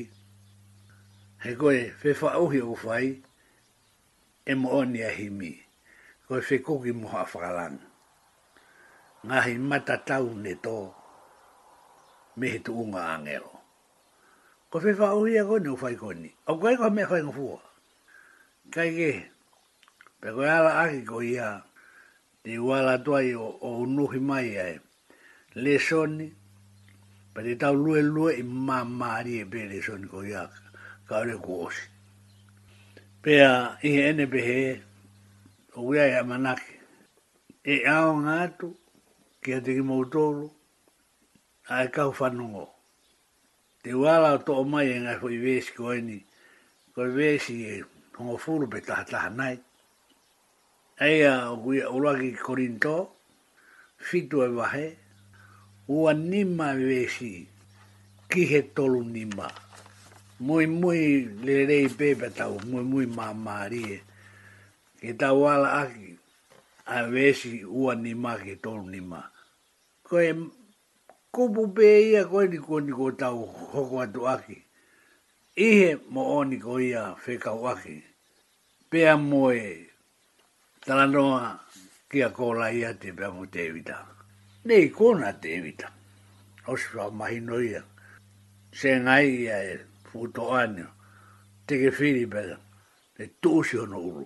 he 1.44 1.52
ko 1.60 1.68
e 1.80 1.82
fe 2.02 2.12
fa 2.20 2.30
o 2.44 2.46
o 2.72 2.74
fai 2.84 3.06
e 4.52 4.54
mo 4.60 4.70
oni 4.82 5.00
a 5.10 5.12
himi 5.18 5.54
ko 6.28 6.34
fe 6.48 6.58
ko 6.66 6.74
ki 6.84 6.92
mo 7.00 7.08
ha 7.14 7.22
fra 7.34 7.70
ngahi 9.28 9.54
mata 9.70 9.96
tau 10.10 10.26
ne 10.44 10.54
to 10.66 10.78
me 12.38 12.48
tu 12.66 12.72
unga 12.82 13.02
angelo 13.14 13.53
ko 14.74 14.80
fe 14.82 14.92
fa 14.98 15.08
uia 15.14 15.46
ko 15.46 15.56
no 15.62 15.76
fai 15.82 15.94
koni. 16.02 16.30
o 16.50 16.52
ko 16.60 16.68
ko 16.82 16.88
me 16.96 17.04
fai 17.10 17.22
ko 17.26 17.30
fu 17.38 17.44
kai 18.74 18.90
ke 18.98 19.12
pe 20.22 20.30
ko 20.36 20.42
ala 20.54 20.72
aki 20.84 21.02
ko 21.10 21.18
ia 21.34 21.50
te 22.44 22.54
wala 22.68 22.94
to 23.04 23.12
ai 23.20 23.32
o 23.68 23.72
no 23.96 24.04
hi 24.14 24.18
mai 24.30 24.50
ai 24.66 24.76
le 25.64 25.76
son 25.88 26.14
pe 27.34 27.40
te 27.46 27.54
tau 27.62 27.76
lue 27.84 28.02
lue 28.16 28.32
i 28.42 28.44
ma 28.68 28.78
mari 29.02 29.34
e 29.42 29.68
le 29.72 29.78
son 29.86 30.02
ko 30.12 30.20
ia 30.32 30.44
ka 31.08 31.18
re 31.28 31.36
ko 31.46 31.54
os 31.70 31.78
pe 33.22 33.34
a 33.52 33.54
i 33.90 33.92
ene 34.10 34.26
be 34.34 34.40
he 34.48 34.60
o 35.80 35.82
ia 35.94 36.04
ia 36.14 36.22
manak 36.30 36.62
e 37.74 37.76
a 37.96 37.96
o 38.10 38.14
ngatu 38.26 38.68
ki 39.42 39.50
a 39.58 39.60
te 39.66 39.72
ki 39.78 39.82
mo 39.90 39.98
tolu 40.14 40.48
a 41.74 41.76
e 41.86 41.88
ka 41.96 42.02
u 42.10 42.14
fanungo 42.20 42.73
te 43.84 43.92
wala 43.94 44.32
o 44.34 44.38
to'o 44.46 44.64
mai 44.72 44.88
e 44.96 45.00
ngai 45.04 45.20
fo'i 45.22 45.38
wesi 45.46 45.72
ko 45.78 45.84
eni, 45.98 46.20
ko 46.96 47.00
i 47.04 47.12
wesi 47.18 47.54
e 47.68 47.84
hongo 48.16 48.36
furu 48.44 48.66
pe 48.72 48.80
taha 48.88 49.04
taha 49.12 49.30
nai. 49.40 49.56
Eia 51.10 51.34
o 51.52 51.56
kui 51.64 51.78
a 51.84 51.90
uraki 51.98 52.30
korinto, 52.46 52.96
fitu 54.06 54.38
e 54.48 54.48
wahe, 54.58 54.88
ua 55.98 56.12
nima 56.30 56.68
i 56.78 56.80
e 56.80 56.86
wesi, 56.90 57.32
ki 58.32 58.42
he 58.50 58.60
tolu 58.76 59.02
nima. 59.16 59.48
Mui 60.48 60.66
mui 60.82 61.02
lerei 61.46 61.88
pepe 61.98 62.28
tau, 62.38 62.54
mui 62.70 62.84
mui 62.92 63.06
maa 63.18 63.36
maarie, 63.46 63.98
ke 65.00 65.10
tau 65.22 65.36
wala 65.44 65.70
aki, 65.84 66.10
a 66.88 66.98
wesi 67.14 67.54
ua 67.80 67.94
nima 68.04 68.32
ke 68.44 68.54
tolu 68.64 68.86
nima. 68.94 69.22
Koe 70.08 70.32
kubu 71.36 71.64
be 71.76 71.86
ia 72.10 72.24
koe 72.30 72.48
ni 72.48 72.58
kua 72.60 72.82
ni 72.82 72.92
kua 72.94 73.12
tau 73.12 73.46
hoko 73.74 73.96
atu 74.06 74.22
aki. 74.34 74.58
Ihe 75.68 75.98
mo 76.14 76.22
o 76.38 76.44
ni 76.44 76.58
kua 76.62 76.82
ia 76.84 77.04
whekau 77.24 77.66
aki. 77.72 78.04
Pea 78.90 79.18
moe 79.18 79.88
talanoa 80.86 81.60
kia 82.12 82.30
kola 82.30 82.70
ia 82.72 82.94
te 82.94 83.10
pea 83.18 83.32
mo 83.32 83.46
te 83.46 83.66
evita. 83.70 83.98
Nei 84.66 84.90
kona 84.90 85.34
te 85.34 85.56
evita. 85.58 85.90
Oswa 86.70 87.10
mahino 87.20 87.58
ia. 87.62 87.82
Se 88.72 88.94
ngai 89.00 89.28
ia 89.44 89.58
e 89.74 89.80
puto 90.06 90.54
anio. 90.54 90.90
Teke 91.68 91.90
whiri 91.98 92.26
pega. 92.30 92.58
Te 93.18 93.26
tūsi 93.42 93.82
hono 93.82 93.98
uru. 94.10 94.26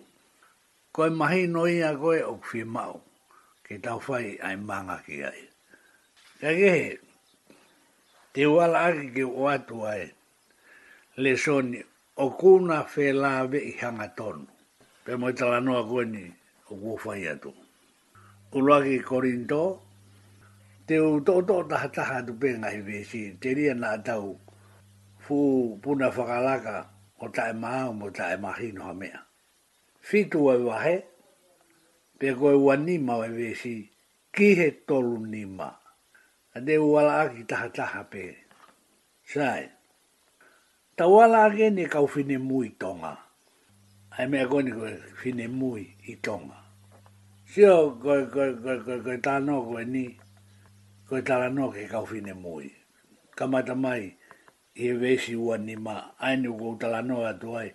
Koe 0.92 1.10
mahino 1.10 1.68
ia 1.72 1.96
koe 1.96 2.20
o 2.24 2.36
kwhi 2.44 2.66
mau. 2.68 3.00
Ke 3.64 3.80
tau 3.80 4.00
whai 4.08 4.36
ai 4.44 4.56
manga 4.56 5.00
ki 5.06 5.24
ai. 5.24 5.47
Ka 6.42 6.50
kehe, 6.60 6.94
te 8.34 8.46
wala 8.46 8.80
aki 8.88 9.06
ke 9.16 9.24
o 9.26 9.44
atu 9.56 9.76
ae, 9.94 10.06
le 11.22 11.32
soni, 11.44 11.80
o 12.24 12.28
kuna 12.40 12.78
fe 12.94 13.06
la 13.22 13.32
ve 13.50 13.58
i 13.72 13.74
hanga 13.82 14.06
tonu. 14.18 14.46
Pe 15.04 15.12
mo 15.20 15.28
itala 15.34 15.58
noa 15.66 15.82
koe 15.90 16.06
ni, 16.14 16.22
o 16.70 16.74
kua 16.82 16.96
fai 17.04 17.22
atu. 17.34 17.50
Ulo 18.56 18.72
aki 18.80 18.96
korinto, 19.10 19.62
te 20.88 20.96
u 21.10 21.24
to 21.26 21.34
to 21.48 21.56
taha 21.70 21.88
taha 21.96 22.18
tu 22.30 22.34
pe 22.42 22.50
ngai 22.62 22.78
vesi, 22.88 23.22
te 23.42 23.50
ria 23.58 23.74
na 23.82 23.88
atau, 23.98 24.28
fu 25.24 25.38
puna 25.82 26.08
whakalaka, 26.16 26.76
o 27.24 27.34
tae 27.36 27.50
maa 27.62 27.82
o 27.90 27.98
mo 28.00 28.08
tae 28.18 28.36
mahi 28.44 28.68
noha 28.78 28.94
mea. 29.00 29.20
Fitu 30.08 30.38
wa 30.46 30.54
wahe, 30.68 30.96
pe 32.20 32.28
koe 32.40 32.54
wanima 32.68 33.14
wa 33.20 33.26
e 33.26 33.34
vesi, 33.40 33.76
kihe 34.36 34.68
tolu 34.86 35.18
nima. 35.26 35.26
Fitu 35.34 35.60
wa 35.60 35.66
wahe, 35.66 35.86
a 36.58 36.66
te 36.66 36.76
wala 36.78 37.14
aki 37.24 37.42
taha 37.50 37.68
taha 37.78 38.02
pe. 38.12 38.24
Sai. 39.34 39.66
Ta 40.98 41.06
wala 41.14 41.46
aki 41.48 41.70
ni 41.78 41.84
kau 41.94 42.06
fine 42.14 42.38
mui 42.50 42.70
tonga. 42.82 43.14
Ai 44.18 44.26
mea 44.32 44.48
koni 44.52 44.72
koe 44.78 44.92
fine 45.22 45.46
mui 45.60 45.84
i 46.12 46.14
tonga. 46.26 46.58
Sio 47.52 47.74
koe 48.04 48.22
koe 48.34 48.50
koe 48.64 48.78
koe 48.86 48.98
koe 49.06 49.18
tano 49.26 49.56
koe 49.70 49.84
ni 49.94 50.04
koe 51.08 51.20
la 51.42 51.48
no 51.58 51.66
ke 51.76 51.84
kau 51.94 52.06
fine 52.12 52.34
mui. 52.46 52.68
Kamata 53.38 53.76
mai 53.84 54.02
i 54.86 54.88
e 54.90 54.94
vesi 55.02 55.34
ua 55.46 55.56
ni 55.66 55.74
ma 55.86 55.96
aini 56.26 56.50
kou 56.60 56.74
tala 56.82 57.00
no 57.10 57.16
atu 57.32 57.50
ai. 57.62 57.70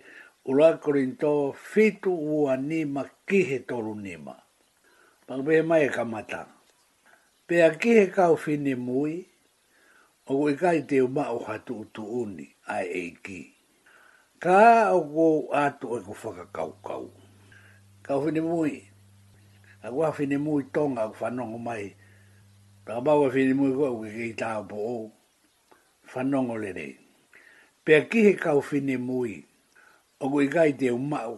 Ula 0.49 0.67
korinto 0.83 1.31
fitu 1.71 2.11
ua 2.37 2.53
ni 2.69 2.79
ma 2.95 3.03
kihe 3.27 3.57
toru 3.69 3.95
ni 4.05 4.13
ma. 4.25 4.35
Pakupe 5.27 5.55
mai 5.69 5.83
e 5.87 5.89
kamata 5.97 6.41
pe 7.47 7.55
a 7.61 7.69
ki 7.75 7.89
he 7.97 8.03
kau 8.15 8.35
fine 8.43 8.73
mui, 8.87 9.13
o 10.31 10.37
koe 10.39 10.53
kai 10.61 10.79
te 10.89 10.97
o 11.05 11.37
hatu 11.47 11.73
o 11.83 12.03
uni, 12.21 12.45
ai 12.75 12.85
e 12.85 13.03
ki. 13.23 13.39
Ka 14.43 14.63
o 14.97 15.01
ko 15.15 15.27
atu 15.65 15.87
e 15.97 15.99
ko 16.07 16.13
whaka 16.23 16.45
kau 16.57 16.71
kau. 16.87 17.05
Kau 18.05 18.19
fine 18.23 18.39
mui, 18.49 18.73
a 19.85 19.91
kua 19.93 20.09
fine 20.17 20.37
mui 20.45 20.61
tonga 20.75 21.03
o 21.09 21.13
whanongo 21.19 21.59
mai, 21.69 21.85
Pa 22.85 22.95
mau 23.05 23.21
e 23.23 23.29
whini 23.33 23.53
mui 23.59 23.71
koe 23.79 23.87
ui 23.99 24.09
ki 24.15 24.33
tā 24.41 24.51
po 24.69 24.75
o, 24.95 24.99
whanongo 26.11 26.55
le 26.63 26.71
rei. 26.77 26.93
Pea 27.85 28.01
ki 28.11 28.19
he 28.25 28.33
kau 28.43 28.59
whini 28.67 28.97
mui, 29.09 29.33
o 30.19 30.25
koe 30.31 30.45
kai 30.55 30.71
te 30.79 30.91
o 30.91 30.97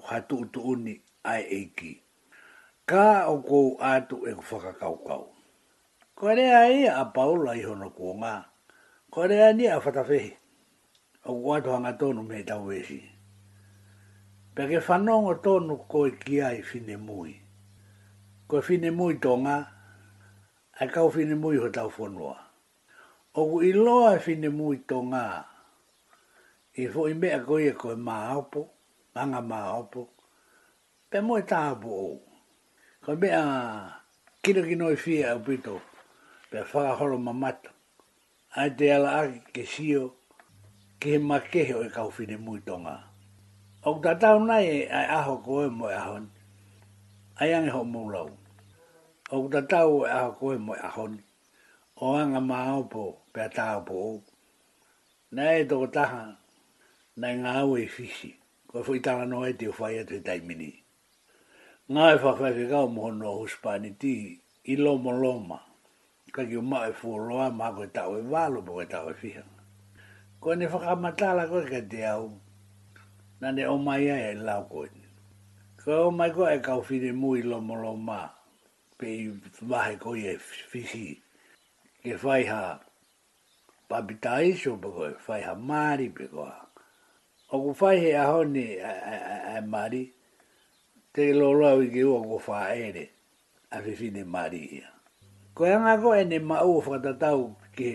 hatu 0.10 0.36
utu 0.44 0.60
uni 0.74 0.96
ai 1.24 1.44
eiki. 1.58 1.92
Ka 2.90 3.28
o 3.30 3.36
kou 3.48 3.78
atu 3.80 4.26
e 4.26 4.32
kou 4.34 4.42
whakakau 4.54 4.96
kau. 5.08 5.35
Ko 6.16 6.30
re 6.32 6.48
ai 6.48 6.86
a 6.88 7.04
Paulo 7.12 7.52
i 7.52 7.60
hono 7.68 7.90
ko 7.92 8.16
nga. 8.16 8.40
Ko 9.12 9.28
re 9.28 9.36
ani 9.52 9.66
a 9.68 9.82
fatafe. 9.84 10.38
O 11.28 11.36
kua 11.44 11.60
to 11.62 11.70
hanga 11.76 11.92
tonu 12.00 12.24
me 12.24 12.42
ta 12.48 12.56
wesi. 12.56 13.04
Pe 14.56 14.62
ke 14.70 14.80
fanongo 14.80 15.34
tonu 15.44 15.76
ko 15.92 16.06
i 16.08 16.12
kia 16.16 16.54
i 16.56 16.62
fine 16.64 16.96
mui. 16.98 17.34
Ko 18.48 18.62
fine 18.64 18.90
mui 18.96 19.16
to 19.20 19.34
nga. 19.44 19.58
A 20.80 20.86
o 21.04 21.10
fine 21.12 21.36
mui 21.36 21.58
ho 21.60 21.68
tau 21.70 21.90
fonua. 21.92 22.36
O 23.36 23.40
ku 23.52 23.58
iloa 23.60 24.16
i 24.16 24.20
fine 24.24 24.48
e 24.48 24.56
mui 24.60 24.78
to 24.88 24.98
nga. 25.12 25.26
E 26.82 26.88
fo 26.88 27.08
i 27.12 27.14
mea 27.14 27.44
ko 27.44 27.60
i 27.60 27.68
e 27.68 27.74
ko 27.76 27.92
i 27.92 28.00
maaupo. 28.00 28.62
Manga 29.14 29.42
maaupo. 29.42 30.02
Pe 31.12 31.20
mui 31.20 31.44
taa 31.44 31.76
po 31.76 31.90
ou. 32.08 32.20
Ko 33.04 33.12
mea 33.20 33.44
kino 34.44 34.62
kino 34.64 34.88
e 34.96 34.96
i 34.96 34.96
fia 34.96 35.32
au 35.36 35.40
pe 36.50 36.60
whaka 36.70 37.04
mamata. 37.04 37.20
ma 37.26 37.34
mata. 37.34 37.70
Ai 38.60 38.70
te 38.78 38.86
ala 38.96 39.10
ake 39.22 39.38
ke 39.54 39.64
sio, 39.74 40.04
ke 41.00 41.10
he 41.18 41.18
ma 41.18 41.36
o 41.38 41.84
e 41.86 41.90
kauwhine 41.96 42.38
mui 42.46 42.60
tonga. 42.68 42.96
O 43.86 43.92
ta 44.04 44.14
tau 44.20 44.38
nai 44.48 44.66
e, 44.80 44.88
ai 44.98 45.08
aho 45.18 45.34
ko 45.46 45.54
e 45.66 45.70
moe 45.80 45.94
ahon, 46.02 46.26
ai 47.40 47.52
ange 47.54 47.70
ho 47.76 47.82
mūlau. 47.84 48.30
O 49.34 49.48
ta 49.54 49.62
tau 49.72 50.06
e 50.06 50.10
aho 50.10 50.32
ko 50.40 50.46
e 50.54 50.58
moe 50.58 50.78
ahon, 50.90 51.14
o 52.06 52.16
anga 52.22 52.42
ma 52.50 52.58
aupo 52.72 53.04
pe 53.34 53.40
a 53.42 53.50
tāupo 53.58 53.94
o. 54.10 54.24
Nā 55.36 55.60
e 55.60 55.66
tōko 55.70 55.88
taha, 55.94 56.24
nā 57.20 57.28
e 57.34 57.38
ngā 57.42 57.52
au 57.62 57.76
e 57.78 57.86
fisi, 57.88 58.32
ko 58.68 58.80
e 58.80 58.84
fui 58.88 59.00
tāna 59.02 59.26
no 59.30 59.44
e 59.48 59.54
te 59.54 59.68
uwhai 59.68 60.00
atu 60.04 60.16
i 60.18 60.22
taimini. 60.24 60.72
Ngā 61.92 62.06
e 62.16 62.20
whawhai 62.24 62.54
ke 62.58 62.70
kau 62.72 62.88
mohono 62.90 63.30
o 63.36 63.40
huspani 63.44 63.92
ti, 64.00 64.16
i 64.74 64.80
loma 64.80 65.12
loma 65.12 65.60
ka 66.36 66.44
ki 66.44 66.58
o 66.60 66.62
mao 66.62 66.92
e 66.92 66.92
fuoroa 66.92 67.48
ma 67.60 67.68
koe 67.76 67.88
tau 67.98 68.12
e 68.20 68.24
walo 68.34 68.60
po 68.68 68.72
koe 68.76 68.86
tau 68.94 69.06
e 69.12 70.54
ni 70.60 70.68
fa 70.72 70.92
ne 70.96 71.12
tala 71.20 71.44
ko 71.52 71.60
ka 71.72 71.80
te 71.92 72.00
au, 72.16 72.26
na 73.40 73.48
ne 73.56 73.64
o 73.74 73.78
mai 73.88 74.10
e 74.12 74.36
lau 74.48 74.64
ko 74.72 74.82
ni. 74.94 75.06
Koe 75.80 75.98
o 76.12 76.12
mai 76.18 76.32
koe 76.36 76.52
e 76.56 76.60
kau 76.68 76.82
fide 76.88 77.12
mui 77.22 77.40
lo 77.50 77.58
molo 77.70 77.92
maa, 78.08 78.30
pe 79.00 79.06
i 79.24 79.28
vahe 79.70 79.96
ko 80.04 80.12
e 80.16 80.34
fisi, 80.70 81.08
ke 82.04 82.14
fai 82.24 82.44
ha 82.52 82.64
papita 83.90 84.34
iso 84.52 84.72
pe 84.84 84.90
koe, 84.98 85.10
whai 85.26 85.42
ha 85.48 85.54
mari 85.70 86.08
pe 86.16 86.26
ko. 86.34 86.48
O 87.54 87.62
ko 87.64 87.70
fai 87.80 87.96
he 88.04 88.12
aho 88.24 88.40
ni 88.56 88.68
e 88.76 89.60
mari 89.74 90.04
te 91.14 91.24
lo 91.40 91.48
loloa 91.54 91.74
wiki 91.80 92.04
ua 92.04 92.20
ku 92.28 92.38
whaere, 92.48 93.06
a 93.72 93.78
fifine 93.86 94.24
maari 94.34 94.62
ia 94.80 94.95
ko 95.56 95.64
e 95.72 95.76
ngā 95.80 95.94
ko 96.04 96.12
e 96.20 96.24
ne 96.28 96.40
mau 96.44 96.74
o 96.78 96.82
whakatatau 96.84 97.44
ke 97.78 97.92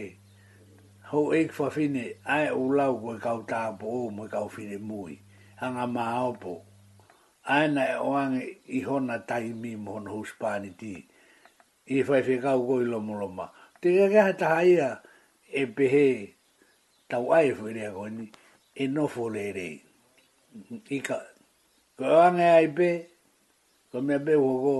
ho 1.10 1.20
eik 1.36 1.52
whawhine 1.56 2.04
ai 2.36 2.46
o 2.56 2.62
lau 2.76 2.94
koe 3.02 3.16
kau 3.24 3.40
tāpo 3.50 3.86
o 4.04 4.08
mo 4.16 4.24
kau 4.32 4.48
whine 4.54 4.78
mui 4.88 5.14
hanga 5.60 5.84
mā 5.96 6.04
opo 6.30 6.54
ai 7.44 7.66
na 7.74 7.82
e 7.92 7.96
oange 8.10 8.40
i 8.64 8.78
hona 8.86 9.16
taimi 9.28 9.72
mo 9.84 9.90
hona 9.98 10.10
huspani 10.16 10.70
ti 10.80 10.92
i 11.92 11.98
e 12.00 12.06
whai 12.08 12.20
whekau 12.30 12.58
kau 12.70 12.80
lo 12.94 12.98
mo 13.06 13.14
loma 13.20 13.46
te 13.80 13.88
kia 14.12 14.22
ha 14.30 14.32
taha 14.40 14.64
ia 14.74 14.88
e 15.52 15.62
pehe 15.76 16.04
tau 17.12 17.24
ai 17.36 17.46
e 17.52 17.52
whirea 17.60 17.90
koe 17.92 18.30
e 18.74 18.84
no 18.94 19.04
le 19.36 19.44
rei 19.58 19.76
i 20.96 21.04
ka 21.06 21.18
koe 21.98 22.08
oange 22.20 22.48
ai 22.58 22.68
pe 22.76 22.88
koe 23.92 24.00
mea 24.06 24.18
pe 24.26 24.34
uko 24.50 24.76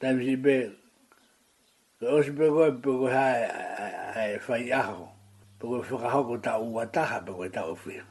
taimisi 0.00 0.36
pe 0.44 0.56
Pe 2.00 2.04
osi 2.16 2.30
pe 2.36 2.46
koe 2.54 2.70
pe 2.84 2.90
koe 2.96 3.08
hae 3.16 3.42
hae 4.14 4.36
fai 4.46 4.70
aho. 4.80 5.04
Pe 5.58 5.64
koe 5.68 5.80
whakahoko 5.90 6.34
ta 6.44 6.52
uataha 6.60 7.16
pe 7.24 7.32
koe 7.36 7.48
tau 7.56 7.72
whia. 7.80 8.04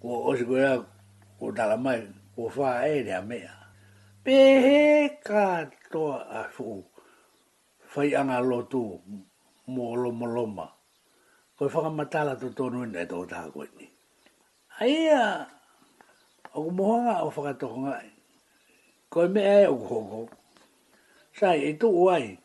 Ko 0.00 0.08
osi 0.28 0.44
koe 0.48 0.60
rau 0.64 0.80
ko 1.40 1.46
tala 1.56 1.76
mai 1.84 2.02
ko 2.36 2.42
wha 2.56 2.70
e 2.84 2.96
rea 3.08 3.22
mea. 3.30 3.52
Pe 4.24 4.34
he 4.64 4.78
ka 5.26 5.44
toa 5.92 6.18
a 6.28 6.40
fuu. 6.54 6.82
Fai 7.92 8.08
anga 8.20 8.38
lotu 8.50 8.82
mo 9.72 9.84
lo 10.02 10.10
mo 10.18 10.26
loma. 10.36 10.66
Koe 11.56 11.72
whakamatala 11.72 12.32
to 12.40 12.48
tonu 12.56 12.84
ina 12.84 13.00
e 13.08 13.08
tau 13.10 13.24
taha 13.30 13.48
koe 13.54 13.66
ni. 13.80 13.86
Aia, 14.84 15.22
o 16.56 16.68
ku 16.68 16.70
mohanga 16.78 17.14
o 17.24 17.28
whakatoko 17.34 17.78
ngai. 17.88 18.08
Koe 19.12 19.26
mea 19.34 19.54
e 19.64 19.66
o 19.72 19.76
kuhoko. 19.80 20.20
Sai, 21.38 21.58
e 21.72 21.72
tu 21.80 21.88
uai 22.04 22.43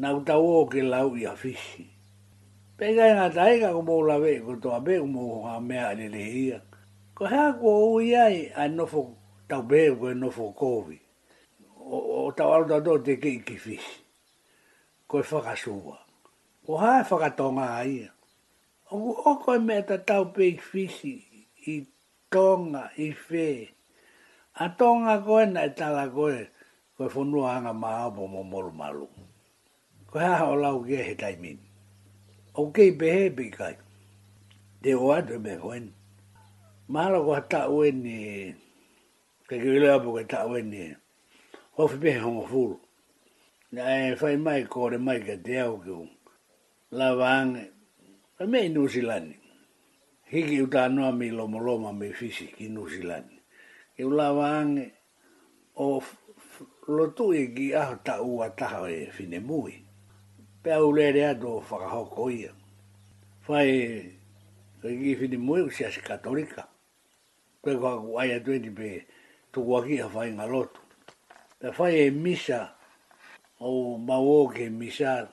na 0.00 0.08
utau 0.16 0.64
o 0.64 0.66
ke 0.66 0.80
lau 0.84 1.12
i 1.20 1.26
afisi. 1.28 1.84
Pega 2.76 3.10
ina 3.12 3.28
taiga 3.30 3.72
ko 3.72 3.82
mou 3.82 4.00
lawe 4.08 4.40
ko 4.44 4.56
toa 4.56 4.80
be 4.80 4.96
ko 4.98 5.06
mou 5.06 5.44
ha 5.44 5.60
mea 5.60 5.92
ane 5.92 6.08
le 6.08 6.24
Ko 7.14 7.26
hea 7.28 7.52
ko 7.60 7.68
ou 7.68 7.98
ai 7.98 8.48
a 8.56 8.68
nofo 8.68 9.16
tau 9.48 9.62
be 9.62 9.92
ko 9.94 10.08
e 10.08 10.14
nofo 10.14 10.52
kovi. 10.56 10.96
O, 11.92 12.24
o 12.26 12.30
tau 12.32 12.52
alu 12.54 12.68
tato 12.68 12.98
te 13.02 13.16
ke 13.20 13.28
iki 13.38 13.56
fisi. 13.56 13.94
Ko 15.06 15.18
e 15.18 15.22
whakasua. 15.22 15.98
Ko 16.64 16.78
hea 16.80 17.04
e 17.04 17.04
whakatonga 17.04 17.64
a 17.76 17.84
ia. 17.84 18.10
O 18.92 19.36
ko 19.44 19.54
e 19.54 19.58
mea 19.58 19.84
ta 19.86 19.96
tau 19.98 20.24
pe 20.32 20.44
i 20.48 20.56
fisi 20.56 21.20
i 21.68 21.84
tonga 22.32 22.88
i 22.96 23.12
fe. 23.12 23.68
A 24.56 24.72
tonga 24.76 25.20
koe 25.22 25.44
na 25.46 25.62
e 25.68 25.74
tala 25.76 26.08
koe 26.08 26.48
ko 26.96 27.04
e 27.06 27.12
whunua 27.12 27.52
hanga 27.54 27.72
maa 27.74 28.10
po 28.10 28.26
mo 28.26 28.40
moru 28.42 28.72
malu 28.72 29.06
ko 30.12 30.18
ha 30.20 30.32
ha 30.36 30.46
la 30.60 30.70
ge 30.84 30.96
he 31.08 31.14
dai 31.16 31.36
min 31.40 31.56
o 32.60 32.62
ke 32.74 32.84
be 33.00 33.06
he 33.16 33.28
be 33.36 33.44
kai 33.50 33.74
de 34.82 34.92
o 34.94 35.08
ad 35.16 35.28
be 35.44 35.52
hoen 35.64 35.84
ma 36.92 37.08
la 37.12 37.20
go 37.26 37.32
ta 37.52 37.60
o 37.76 37.80
ni 38.04 38.18
ke 39.48 39.56
ke 39.62 39.68
le 39.82 39.88
apo 39.96 40.12
ke 40.16 40.24
ta 40.32 40.44
o 40.44 40.54
ni 40.72 40.82
o 41.80 41.86
fi 41.90 41.96
be 42.04 42.12
ho 42.24 42.32
fu 42.50 42.64
na 43.72 43.82
e 44.12 44.16
fai 44.20 44.36
mai 44.44 44.60
ko 44.72 44.88
re 44.92 44.98
mai 45.06 45.20
ke 45.28 45.36
te 45.46 45.56
au 45.64 45.76
ku 45.84 45.96
la 46.98 47.08
van 47.20 47.46
pe 48.36 48.44
me 48.52 48.60
nu 48.74 48.82
zilan 48.92 49.26
hi 50.32 50.38
ki 50.48 50.58
uta 50.64 50.82
no 50.94 51.08
mi 51.20 51.28
lo 51.38 51.44
mo 51.52 51.58
lo 51.66 51.78
ma 51.84 51.90
mi 52.00 52.08
fisi 52.18 52.46
ki 52.56 52.66
nu 52.74 52.82
zilan 52.92 53.24
e 54.00 54.02
la 54.18 54.28
van 54.38 54.68
o 55.84 55.86
lo 56.96 57.04
tu 57.16 57.32
e 57.42 57.44
gi 57.56 57.68
a 57.82 57.84
ta 58.06 58.14
u 58.30 58.44
a 58.44 58.48
ta 58.60 58.68
e 58.92 59.08
fine 59.16 59.40
mui 59.48 59.74
pe 60.62 60.70
au 60.72 60.92
le 60.92 61.10
rea 61.12 61.34
do 61.34 61.62
whakahoko 61.70 62.30
ia. 62.30 62.52
Whai, 63.48 64.12
koe 64.80 64.94
ki 64.96 65.14
whini 65.18 65.36
mui 65.36 65.60
o 65.62 65.70
siasi 65.70 66.00
katolika. 66.00 66.68
Koe 67.62 67.76
kua 67.76 67.98
ku 68.00 68.18
aia 68.20 68.40
tue 68.40 68.58
ni 68.58 68.70
pe 68.70 69.06
tuku 69.52 69.76
aki 69.78 69.98
a 70.02 70.06
whai 70.08 70.30
ngā 70.30 70.46
lotu. 70.52 70.80
Pe 71.60 71.68
whai 71.78 71.96
e 72.06 72.10
misa, 72.10 72.60
o 73.60 73.98
mawo 73.98 74.48
ke 74.54 74.70
misa, 74.70 75.28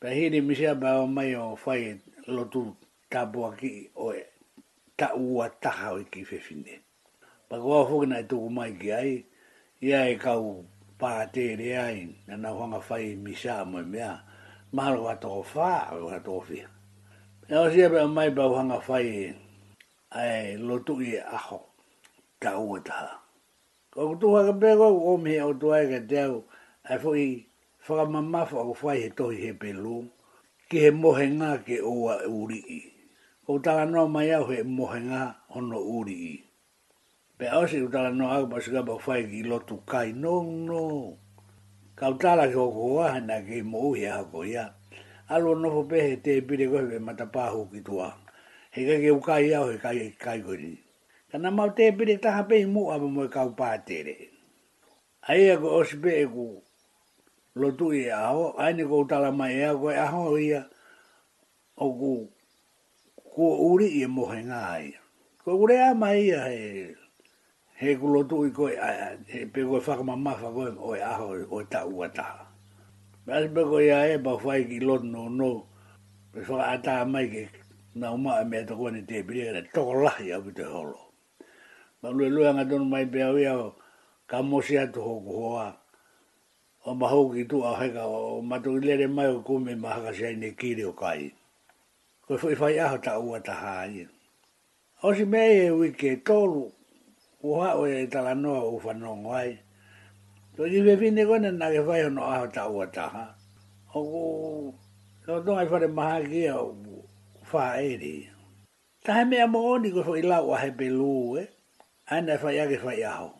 pe 0.00 0.08
hiri 0.14 0.40
misa 0.40 0.74
pe 0.80 0.86
au 0.90 1.06
mai 1.06 1.34
o 1.34 1.54
whai 1.66 1.82
e 1.82 2.00
lotu 2.26 2.66
tapu 3.10 3.46
aki 3.46 3.90
o 3.96 4.12
e 4.14 4.22
ta 4.96 5.14
ua 5.14 5.48
taha 5.62 5.92
o 5.94 5.98
i 6.02 6.10
ki 6.12 6.22
whiwhine. 6.26 6.80
Pa 7.48 7.56
kua 7.62 7.84
whukina 7.88 8.18
e 8.20 8.26
tuku 8.28 8.50
mai 8.50 8.72
ki 8.80 8.92
ai, 8.92 9.18
ia 9.80 10.08
e 10.10 10.16
kau 10.18 10.64
pātere 10.98 11.70
ai, 11.86 12.08
nana 12.26 12.50
huanga 12.50 12.80
whai 12.88 13.14
misa 13.14 13.62
mo 13.64 13.78
mea 13.86 14.25
mahalo 14.74 15.04
wa 15.06 15.14
to 15.14 15.42
fa 15.46 15.94
wa 15.94 16.18
to 16.24 16.40
fi 16.42 16.58
e 17.46 17.54
o 17.54 17.70
sia 17.70 17.86
ba 17.88 18.06
mai 18.08 18.30
ba 18.34 18.50
hanga 18.58 18.80
fai 18.82 19.30
ai 20.10 20.58
lotu 20.58 20.98
i 20.98 21.14
aho 21.22 21.58
ka 22.42 22.50
uta 22.58 23.22
ko 23.94 24.14
tu 24.20 24.34
ha 24.34 24.50
be 24.60 24.70
ko 24.74 24.88
o 25.10 25.14
me 25.16 25.38
o 25.42 25.52
to 25.60 25.70
ai 25.70 25.86
ka 25.90 26.00
te 26.10 26.18
ai 26.90 26.98
fo 27.02 27.10
i 27.14 27.26
fo 27.84 27.92
ka 28.02 28.04
mama 28.10 28.42
tohi 28.50 28.66
o 28.66 28.72
fai 28.82 29.00
to 29.18 29.24
i 29.30 29.36
he 29.42 29.50
pelu 29.62 29.98
ki 30.68 30.76
he 30.84 30.90
mohenga 31.02 31.50
ke 31.66 31.76
o 31.90 32.10
uri 32.40 32.60
i 32.66 32.80
ko 33.46 33.62
ta 33.62 33.84
no 33.86 34.08
mai 34.10 34.28
au 34.34 34.44
he 34.50 34.58
mohenga 34.66 35.22
ono 35.56 35.78
uri 35.98 36.16
i 36.34 36.34
Pe 37.38 37.44
ausi 37.52 37.78
utala 37.84 38.08
no 38.16 38.32
agba 38.32 38.56
sika 38.60 38.80
bau 38.82 38.96
fai 38.98 39.28
ki 39.28 39.42
lotu 39.44 39.76
kai, 39.84 40.08
no, 40.16 40.40
no. 40.40 41.12
Kau 41.96 42.12
tala 42.20 42.44
ki 42.48 42.52
hoko 42.54 43.00
waha 43.00 43.20
na 43.24 43.40
ki 43.40 43.62
mo 43.64 43.88
uhi 43.96 44.04
a 44.04 44.20
hako 44.20 44.44
ia. 44.44 44.74
Alo 45.32 45.54
nofo 45.56 45.88
pehe 45.88 46.20
te 46.20 46.36
e 46.36 46.40
pire 46.44 46.68
koe 46.68 46.80
mata 46.80 47.00
matapahu 47.24 47.72
ki 47.72 47.80
tua. 47.80 48.12
He 48.70 48.84
ka 48.84 49.00
ke 49.00 49.10
uka 49.16 49.40
i 49.40 49.54
au 49.56 49.72
he 49.72 49.78
kai 49.78 50.12
kai 50.20 50.40
Kana 51.32 51.50
mau 51.50 51.72
te 51.72 51.88
e 51.88 51.92
pire 51.96 52.20
taha 52.20 52.44
pehi 52.44 52.68
mu 52.68 52.92
ama 52.92 53.08
mo 53.08 53.24
kau 53.32 53.56
pātere. 53.56 54.28
A 55.28 55.32
ia 55.38 55.54
e 55.56 55.56
ko 55.56 55.80
osipe 55.80 56.12
e 56.12 56.26
ku 56.28 56.60
lotu 57.56 57.92
i 57.96 58.04
e 58.12 58.12
aho, 58.12 58.52
aine 58.60 58.84
ko 58.84 59.00
utala 59.04 59.32
mai 59.32 59.56
ea 59.56 59.72
koe 59.72 59.96
aho 59.96 60.36
ia 60.38 60.68
o 61.78 61.96
ku 63.40 63.44
uri 63.72 63.88
i 63.88 64.04
e 64.04 64.06
mohe 64.06 64.44
ngā 64.44 64.64
ia. 64.84 65.00
Ko 65.44 65.56
ure 65.56 65.94
mai 65.94 66.20
ia 66.28 66.44
he 66.44 66.92
he 67.78 67.94
kulo 67.96 68.24
tu 68.24 68.44
i 68.46 68.50
koe, 68.50 68.72
he 69.28 69.44
pe 69.52 69.60
koe 69.62 69.78
whaka 69.80 70.02
mamma 70.02 70.32
wha 70.40 70.50
koe, 70.50 70.70
oi 70.80 71.00
aho, 71.02 71.44
oi 71.50 71.64
ta 71.70 71.84
ua 71.84 72.08
Mas 73.26 73.48
pe 73.52 73.62
koe 73.64 73.84
ia 73.84 74.06
e 74.14 74.18
pa 74.18 74.32
whai 74.34 74.64
ki 74.64 74.80
lot 74.80 75.02
no 75.04 75.28
no, 75.28 75.66
pe 76.32 76.40
whaka 76.40 77.02
a 77.02 77.04
mai 77.04 77.26
ke, 77.28 77.48
na 77.94 78.12
uma 78.12 78.32
a 78.40 78.42
e 78.42 78.44
mea 78.44 78.64
tako 78.64 78.88
ane 78.88 79.02
te 79.06 79.22
pire, 79.22 79.52
na 79.52 79.60
toko 79.74 79.92
lahi 80.06 80.32
au 80.32 80.50
te 80.50 80.62
holo. 80.62 80.98
Ma 82.02 82.08
lue 82.10 82.30
lue 82.30 82.48
anga 82.48 82.64
tonu 82.64 82.84
mai 82.88 83.04
pe 83.06 83.22
au 83.22 83.36
iau, 83.36 83.74
ka 84.26 84.40
mosi 84.42 84.78
atu 84.78 85.02
hoku 85.02 85.32
hoa, 85.36 85.76
o 86.86 86.94
ma 86.94 87.08
hou 87.08 87.34
tu 87.44 87.62
a 87.64 87.74
heka, 87.76 88.06
o 88.06 88.40
matu 88.40 88.76
i 88.78 88.80
lere 88.80 89.06
mai 89.06 89.26
o 89.26 89.42
kume 89.42 89.74
ma 89.76 89.90
haka 89.92 90.14
se 90.14 90.26
aine 90.28 90.56
kiri 90.56 90.84
o 90.84 90.92
kai. 90.92 91.30
Koe 92.26 92.54
whai 92.54 92.78
aho 92.80 92.96
ta 92.98 93.18
ua 93.18 93.38
ta 93.38 93.84
Osi 95.02 95.26
mei 95.28 95.66
e 95.68 95.70
wike 95.70 96.16
tolu, 96.24 96.72
o 97.54 97.56
o 97.80 97.82
e 97.86 98.06
tala 98.06 98.34
noa 98.34 98.62
o 98.72 98.74
whanongo 98.82 99.30
ai. 99.34 99.58
Tō 100.56 100.66
i 100.68 100.80
wewine 100.82 101.22
kone 101.28 101.50
nā 101.52 101.66
ke 101.72 101.80
whai 101.86 102.02
no 102.10 102.22
aho 102.22 102.46
tā 102.50 102.64
ua 102.70 102.86
taha. 102.86 103.28
O 103.94 104.00
ko, 104.10 104.24
tō 105.24 105.44
tonga 105.44 105.62
i 105.64 105.70
whare 105.70 105.88
maha 105.88 106.20
kia 106.24 106.54
o 106.56 106.72
wha 107.52 107.66
eri. 107.78 108.28
Tahe 109.04 109.24
mea 109.28 109.46
mo 109.46 109.76
oni 109.76 109.92
ko 109.92 110.02
whai 110.02 110.22
lau 110.24 110.50
ahe 110.56 110.70
pe 110.76 110.88
lūu 110.90 111.38
e, 111.38 111.44
aina 112.10 112.32
e 112.36 112.40
whai 112.42 112.58
ake 112.64 112.80
whai 112.82 113.02
aho. 113.04 113.30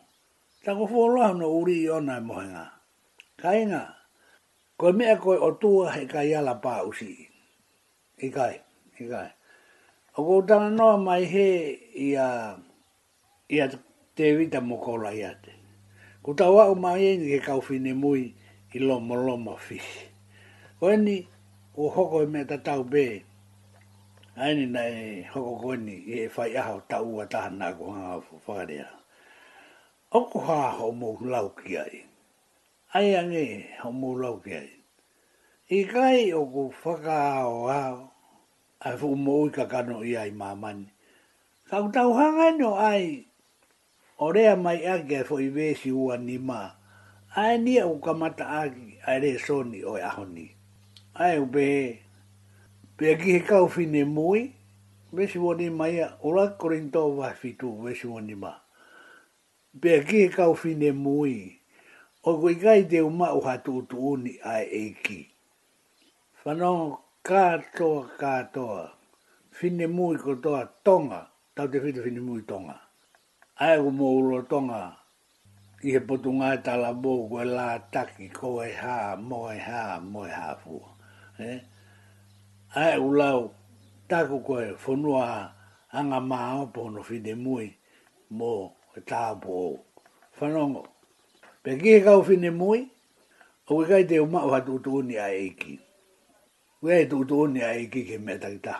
Tā 0.63 0.73
whuoloha 0.77 1.33
no 1.37 1.51
uri 1.59 1.81
i 1.85 1.89
ona 1.89 2.17
e 2.21 2.25
mohenga. 2.25 2.67
Ka 3.37 3.53
inga, 3.57 3.81
ko 4.77 4.91
mea 4.93 5.17
koe 5.21 5.37
o 5.41 5.51
tua 5.61 5.91
he 5.97 6.05
kai 6.09 6.31
ala 6.37 6.57
pā 6.61 6.83
usi. 6.85 7.13
kai, 8.17 8.29
ikai. 8.29 8.55
kai. 9.09 9.29
ko 10.17 10.41
tana 10.49 10.69
noa 10.73 10.97
mai 10.97 11.23
he 11.29 11.49
i 11.95 12.13
a, 12.17 12.57
i 13.53 13.61
a 13.61 13.67
te 14.17 14.33
vita 14.37 14.59
mokola 14.61 15.13
iate. 15.13 15.53
Ko 16.25 16.33
tau 16.33 16.57
au 16.59 16.75
mai 16.75 17.05
eni 17.05 17.29
ke 17.31 17.39
kauwhine 17.45 17.93
mui 17.93 18.33
i 18.73 18.79
lo 18.81 18.97
lomo 18.99 19.55
fihi. 19.55 19.95
Ko 20.79 20.89
eni, 20.89 21.27
o 21.77 21.85
hoko 21.89 22.21
e 22.25 22.25
me 22.25 22.41
tatau 22.45 22.81
be, 22.91 23.21
aini 24.43 24.65
na 24.65 24.81
e 24.89 25.23
hoko 25.33 25.51
ko 25.61 25.67
eni, 25.77 25.95
e 26.17 26.27
whai 26.33 26.57
aho 26.57 26.81
tau 26.89 27.21
a 27.21 27.49
na 27.49 27.71
ko 27.77 27.85
hanga 27.93 28.15
o 28.17 28.23
whakarea. 28.47 28.89
Oko 30.13 30.39
ha 30.39 30.71
ho 30.71 30.91
mou 30.91 31.17
lau 31.21 31.49
ki 31.53 31.77
ai. 31.77 31.95
Ai 32.93 33.15
ange 33.15 33.65
ho 33.83 33.91
mou 33.91 34.17
lau 34.17 34.37
ki 34.41 34.53
ai. 34.53 34.69
I 35.69 35.83
kai 35.83 36.31
o 36.31 36.45
ku 36.45 36.73
whaka 36.83 37.17
ao 37.41 37.67
ao, 37.69 38.11
a 38.81 38.89
fuu 38.97 39.15
mou 39.15 39.45
i 39.47 39.51
kakano 39.51 40.01
i 40.01 40.17
ai 40.17 40.31
mamani. 40.31 40.89
Kau 41.69 41.91
tau 41.91 42.13
hanga 42.13 42.57
no 42.59 42.73
ai, 42.75 43.27
ore 44.19 44.41
rea 44.41 44.55
mai 44.55 44.81
ake 44.87 45.19
e 45.19 45.23
fo 45.23 45.37
i 45.41 45.49
vesi 45.49 45.91
ua 45.91 46.17
ni 46.17 46.37
ma. 46.37 46.73
ni 47.59 47.79
au 47.79 47.99
kamata 48.01 48.47
aki 48.49 48.97
a 49.05 49.19
re 49.19 49.37
soni 49.39 49.83
o 49.83 49.95
e 49.97 50.01
ahoni. 50.01 50.55
Ae 51.13 51.37
upe 51.39 51.59
he. 51.61 52.01
Pe 52.97 53.13
aki 53.13 53.31
he 53.33 53.39
kau 53.45 53.67
fine 53.67 54.03
mui, 54.05 54.53
vesi 55.13 55.37
ua 55.39 55.55
ni 55.55 55.69
mai 55.69 55.99
korinto 56.57 57.15
wa 57.17 57.31
fitu 57.33 57.77
vesi 57.83 58.07
ua 58.07 58.21
ni 58.21 58.35
Pe 59.79 59.99
aki 59.99 60.19
he 60.21 60.29
kau 60.29 60.55
fine 60.55 60.91
mui, 60.93 61.59
o 62.23 62.39
koi 62.39 62.55
de 62.55 62.83
te 62.89 62.99
uma 63.01 63.33
u 63.35 63.41
hatu 63.41 63.77
utu 63.81 63.97
uni 63.99 64.39
ae 64.43 64.65
eiki. 64.65 65.27
Whanau 66.43 66.97
katoa 67.23 68.09
katoa, 68.17 68.91
fine 69.51 69.87
mui 69.87 70.17
ko 70.17 70.35
toa 70.35 70.65
tonga, 70.83 71.29
tau 71.55 71.67
te 71.67 71.79
fitu 71.79 72.01
fine 72.01 72.19
mui 72.19 72.41
tonga 72.41 72.86
ae 73.65 73.77
o 73.79 74.21
ro 74.29 74.39
tonga 74.51 74.81
i 75.81 75.89
he 75.93 75.99
potu 76.07 76.29
ngā 76.37 76.47
e 76.57 76.57
tala 76.65 76.89
bō 77.03 77.11
koe 77.29 77.45
lā 77.49 77.65
taki 77.95 78.27
ko 78.37 78.49
e 78.65 78.69
hā, 78.79 78.97
mō 79.29 79.39
e 79.53 79.57
hā, 79.67 79.81
mō 80.13 80.23
e 80.29 80.29
hā 80.33 80.51
fua. 80.61 80.93
He? 81.37 81.49
Eh? 81.53 81.59
Ae 82.81 82.99
u 83.01 83.09
lau 83.19 83.49
taku 84.07 84.39
koe 84.47 84.65
whanua 84.85 85.23
anga 85.91 86.19
mā 86.29 86.41
opo 86.61 86.85
no 86.93 87.01
whide 87.01 87.33
mui 87.43 87.67
mō 88.31 88.51
e 88.97 89.01
tā 89.09 89.23
bō. 89.43 89.59
Whanongo, 90.37 90.83
pe 91.65 91.77
ki 91.81 91.93
he 91.97 92.01
kau 92.05 92.21
whine 92.21 92.53
mui, 92.57 92.81
o 93.69 93.75
we 93.81 93.85
kai 93.89 94.03
te 94.09 94.19
o 94.21 94.25
mau 94.29 94.51
hatu 94.53 94.77
utu 94.77 94.97
uni 95.01 95.17
a 95.17 95.27
eiki. 95.33 95.79
We 96.81 96.93
hai 96.93 97.05
tu 97.09 97.23
ni 97.25 97.33
uni 97.41 97.61
a 97.63 97.73
ki 97.89 98.03
ke 98.05 98.17
mea 98.21 98.37
takita. 98.37 98.77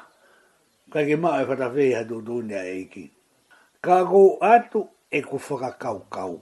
Kai 0.94 1.08
ke 1.10 1.18
mau 1.18 1.34
e 1.40 1.46
whatawhi 1.50 1.94
hatu 1.98 2.22
utu 2.22 2.42
ni 2.42 2.54
a 2.54 2.63
ki 2.86 3.10
Kago 3.86 4.38
atu 4.42 4.80
e 5.12 5.20
ku 5.30 5.38
faka 5.48 5.70
kau 5.84 6.00
kau 6.16 6.36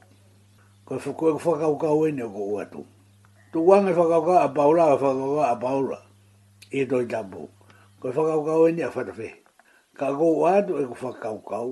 ko 0.88 0.94
faka 1.00 1.28
e 1.36 1.40
kau 1.62 1.76
kau 1.84 2.02
e 2.08 2.12
ne 2.18 2.24
atu 2.64 2.82
tu 3.52 3.60
wang 3.68 3.86
e 3.90 3.92
faka 4.00 4.18
kau 4.28 4.38
a 4.40 4.48
paula 4.56 4.84
a 4.94 4.98
faka 5.04 5.20
kau 5.30 5.40
a 5.44 5.54
paula 5.64 6.00
e 6.72 6.82
do 6.90 6.98
i 7.02 7.06
tabu 7.14 7.44
ko 8.00 8.06
faka 8.16 8.32
e 8.34 8.36
kau 8.38 8.46
kau 8.50 8.66
e 8.68 8.72
ne 8.76 8.84
a 8.88 8.92
fata 8.96 9.14
fe 9.20 9.30
ka 9.98 10.08
atu 10.56 10.74
e 10.80 10.86
ku 10.90 10.96
faka 11.04 11.18
kau 11.24 11.38
kau 11.52 11.70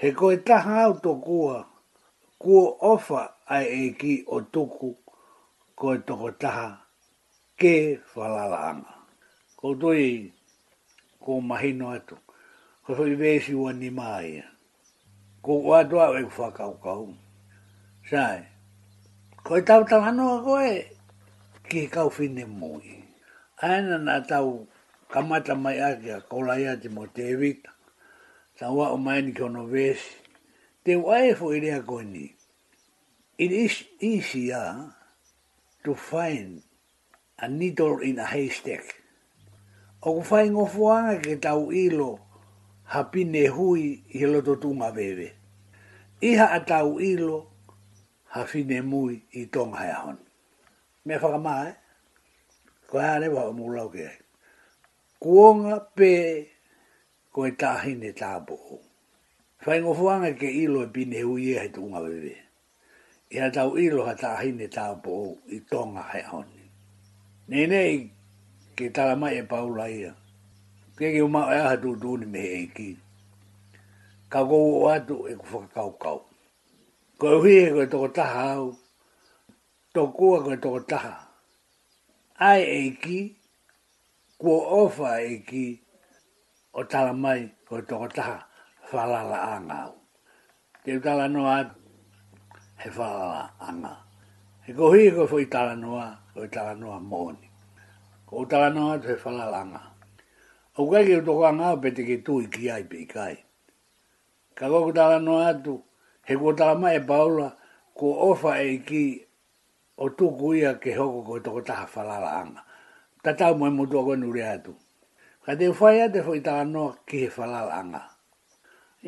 he 0.00 0.08
ko 0.18 0.26
e 0.32 0.36
taha 0.46 0.76
au 0.86 0.94
to 1.04 1.12
kua 1.24 1.56
kua 2.42 2.66
ofa 2.92 3.22
ai 3.46 3.64
e 3.82 3.94
ki 4.00 4.24
o 4.34 4.38
tuku 4.52 4.90
ko 5.78 5.86
e 5.94 5.98
toko 6.06 6.30
taha 6.42 6.68
ke 7.60 7.74
falalaanga 8.12 8.90
ko 9.58 9.66
tui 9.80 10.34
ko 11.22 11.38
mahino 11.40 11.88
atu 11.96 12.16
ko 12.84 12.90
fai 12.98 13.14
vesi 13.22 13.54
wani 13.54 13.90
maa 13.90 14.18
ia 14.34 14.44
ko 15.44 15.60
wa 15.60 15.84
do 15.84 16.00
e 16.16 16.24
fa 16.32 16.48
ka 16.56 16.72
ka 16.80 17.04
u 17.04 17.12
sai 18.08 18.48
ko 19.44 19.60
ta 19.60 19.84
ta 19.84 20.00
ha 20.00 20.10
ko 20.40 20.56
e 20.56 20.88
ki 21.68 21.84
ka 21.92 22.08
u 22.08 22.10
fin 22.10 22.32
de 22.32 22.48
mo 22.48 22.80
ana 23.60 24.00
na 24.00 24.24
ta 24.24 24.40
u 24.40 24.64
ka 25.12 25.20
ma 25.20 25.36
mai 25.60 25.76
a 25.84 26.00
ga 26.00 26.24
ko 26.24 26.40
la 26.40 26.56
ya 26.56 26.80
de 26.80 26.88
mo 26.88 27.04
te 27.12 27.36
vi 27.36 27.60
ta 28.56 28.72
wa 28.72 28.88
o 28.96 28.96
mai 28.96 29.20
ni 29.20 29.32
ko 29.36 29.52
no 29.52 29.68
ves 29.68 30.00
te 30.82 30.96
wa 30.96 31.20
e 31.20 31.36
fo 31.36 31.52
i 31.52 31.60
le 31.60 31.76
a 31.76 31.82
ko 31.84 32.00
ni 32.00 32.32
it 33.36 33.52
is 33.52 33.84
easier 34.00 34.96
to 35.84 35.92
find 35.92 36.64
a 37.36 37.48
needle 37.52 38.00
in 38.00 38.16
a 38.16 38.24
haystack 38.24 39.04
o 40.00 40.24
fain 40.24 40.56
fa 40.56 40.56
ngo 40.56 41.20
ke 41.20 41.36
tau 41.36 41.68
ilo 41.68 42.23
hapi 42.84 43.24
pine 43.24 43.46
hui 43.46 43.82
i 44.08 44.18
he 44.18 44.26
loto 44.26 44.54
tunga 44.56 44.90
vewe. 44.92 45.32
Iha 46.24 46.52
atau 46.56 46.66
tau 46.66 46.90
ilo, 47.00 47.46
ha 48.32 48.44
fine 48.44 48.80
mui 48.82 49.22
i 49.32 49.46
tonga 49.46 49.78
hea 49.82 49.98
hon. 50.04 50.18
Mea 51.04 51.18
whakamā, 51.18 51.54
e? 51.68 51.74
Ko 52.88 52.98
hea 53.00 53.18
rewa 53.18 53.44
o 53.48 53.52
mūrau 53.52 53.90
ke. 53.92 54.08
Kuonga 55.20 55.80
pe, 55.94 56.46
ko 57.32 57.46
e 57.46 57.50
tāhine 57.52 58.12
tāpo 58.14 58.54
o. 58.70 58.78
Whaingo 59.64 59.94
ke 60.38 60.46
ilo 60.52 60.82
e 60.82 60.86
pine 60.86 61.20
hui 61.22 61.54
e 61.54 61.58
he 61.58 61.68
tunga 61.68 62.00
vewe. 62.00 62.36
Iha 63.30 63.50
tau 63.52 63.76
ilo 63.78 64.04
ha 64.06 64.14
tāhine 64.14 64.68
tāpo 64.70 65.36
i 65.50 65.60
tonga 65.70 66.04
hea 66.12 66.26
hon. 66.30 66.44
Nenei, 67.48 68.10
ke 68.76 68.90
tala 68.92 69.16
mai 69.16 69.38
e 69.38 69.42
paula 69.42 69.88
ia 69.88 70.14
ke 70.98 71.10
ke 71.14 71.20
uma 71.26 71.42
e 71.54 71.58
ha 71.66 71.74
du 71.82 71.90
du 72.02 72.10
ni 72.20 72.26
me 72.34 72.42
e 72.60 72.62
ki 72.76 72.88
ka 74.32 74.40
go 74.50 74.58
wa 74.84 74.94
du 75.08 75.16
e 75.32 75.34
ku 75.40 75.44
fa 75.52 75.60
kau 75.74 75.90
kau 76.02 76.18
ko 77.20 77.26
e 77.56 77.58
ko 77.76 77.82
to 77.92 78.00
ta 78.16 78.24
ha 78.34 78.46
to 79.94 80.02
ku 80.18 80.26
a 80.36 80.38
ko 80.46 80.50
to 80.64 80.70
taha. 80.90 81.14
ai 82.48 82.60
eki. 82.82 83.20
ki 84.40 84.50
ofa 84.80 85.10
eki. 85.32 85.40
ki 85.48 85.64
o 86.78 86.80
ta 86.90 87.00
mai 87.22 87.40
ko 87.68 87.74
to 87.88 87.96
taha. 88.16 88.36
ha 88.38 88.86
fa 88.90 89.02
la 89.30 89.38
anga 89.54 89.78
ke 90.82 90.92
ta 91.04 91.12
la 91.20 91.26
no 91.34 91.42
a 91.56 91.58
he 92.82 92.88
fa 92.96 93.06
la 93.18 93.24
la 93.38 93.42
anga 93.68 93.92
e 94.68 94.70
ko 94.78 94.84
hi 94.94 95.02
ko 95.16 95.22
fo 95.30 95.36
i 95.44 95.46
ta 95.54 95.60
la 95.68 95.74
no 95.82 95.90
a 96.04 96.06
ko 96.32 96.40
ta 96.54 96.60
ko 98.28 98.34
ta 98.50 98.56
no 98.74 98.82
a 98.92 98.94
te 99.04 99.12
fa 99.24 99.30
anga 99.62 99.82
Au 100.76 100.90
kai 100.90 101.04
kei 101.06 101.20
toko 101.26 101.44
anga 101.48 101.66
o 101.70 101.76
pete 101.82 102.00
kei 102.08 102.20
tui 102.26 102.44
ki 102.54 102.62
ai 102.76 102.82
pei 102.90 103.06
kai. 103.14 103.34
Ka 104.58 104.64
koko 104.72 104.90
tala 104.96 105.18
no 105.26 105.34
atu, 105.50 105.74
he 106.26 106.32
ko 106.42 106.48
tala 106.58 106.74
mai 106.82 106.96
e 106.96 107.00
paula, 107.10 107.48
ko 107.98 108.06
ofa 108.30 108.52
e 108.58 108.72
ki 108.88 109.04
o 109.98 110.06
tuku 110.18 110.48
ia 110.60 110.72
ke 110.82 110.90
hoko 110.98 111.20
ko 111.28 111.34
toko 111.44 111.60
taha 111.68 111.86
falala 111.94 112.30
anga. 112.42 112.62
Ta 113.22 113.30
tau 113.38 113.52
mai 113.60 113.70
mutua 113.76 114.02
koe 114.06 114.16
nuri 114.20 114.42
atu. 114.54 114.72
Ka 115.46 115.52
te 115.58 115.64
ufai 115.72 115.96
ate 116.08 116.18
fo 116.26 116.32
i 116.34 116.40
tala 116.46 116.64
noa 116.74 116.90
ki 117.06 117.16
he 117.22 117.28
falala 117.36 117.72
anga. 117.80 118.02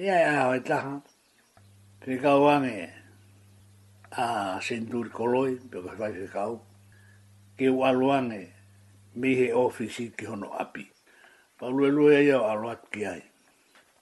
Ia 0.03 0.15
e 0.15 0.25
aho 0.35 0.53
e 0.55 0.61
taha, 0.69 0.95
ke 2.03 2.13
kau 2.25 2.43
ange 2.53 2.77
a 4.13 4.25
senturi 4.67 5.11
koloi, 5.17 5.51
pe 5.71 5.77
kai 5.87 5.97
fai 6.01 6.13
ke 6.17 6.27
kau, 6.37 6.55
ke 7.59 7.67
ualuane 7.81 8.41
mihe 9.21 9.49
ofisi 9.65 10.05
ki 10.17 10.25
hono 10.31 10.51
api. 10.65 10.85
Ia 10.87 10.96
pa 11.57 11.67
lue 11.73 11.89
lue 11.89 12.21
ia 12.29 12.37
o 12.37 12.47
alo 12.53 12.73
ki 12.93 13.03
ai. 13.09 13.23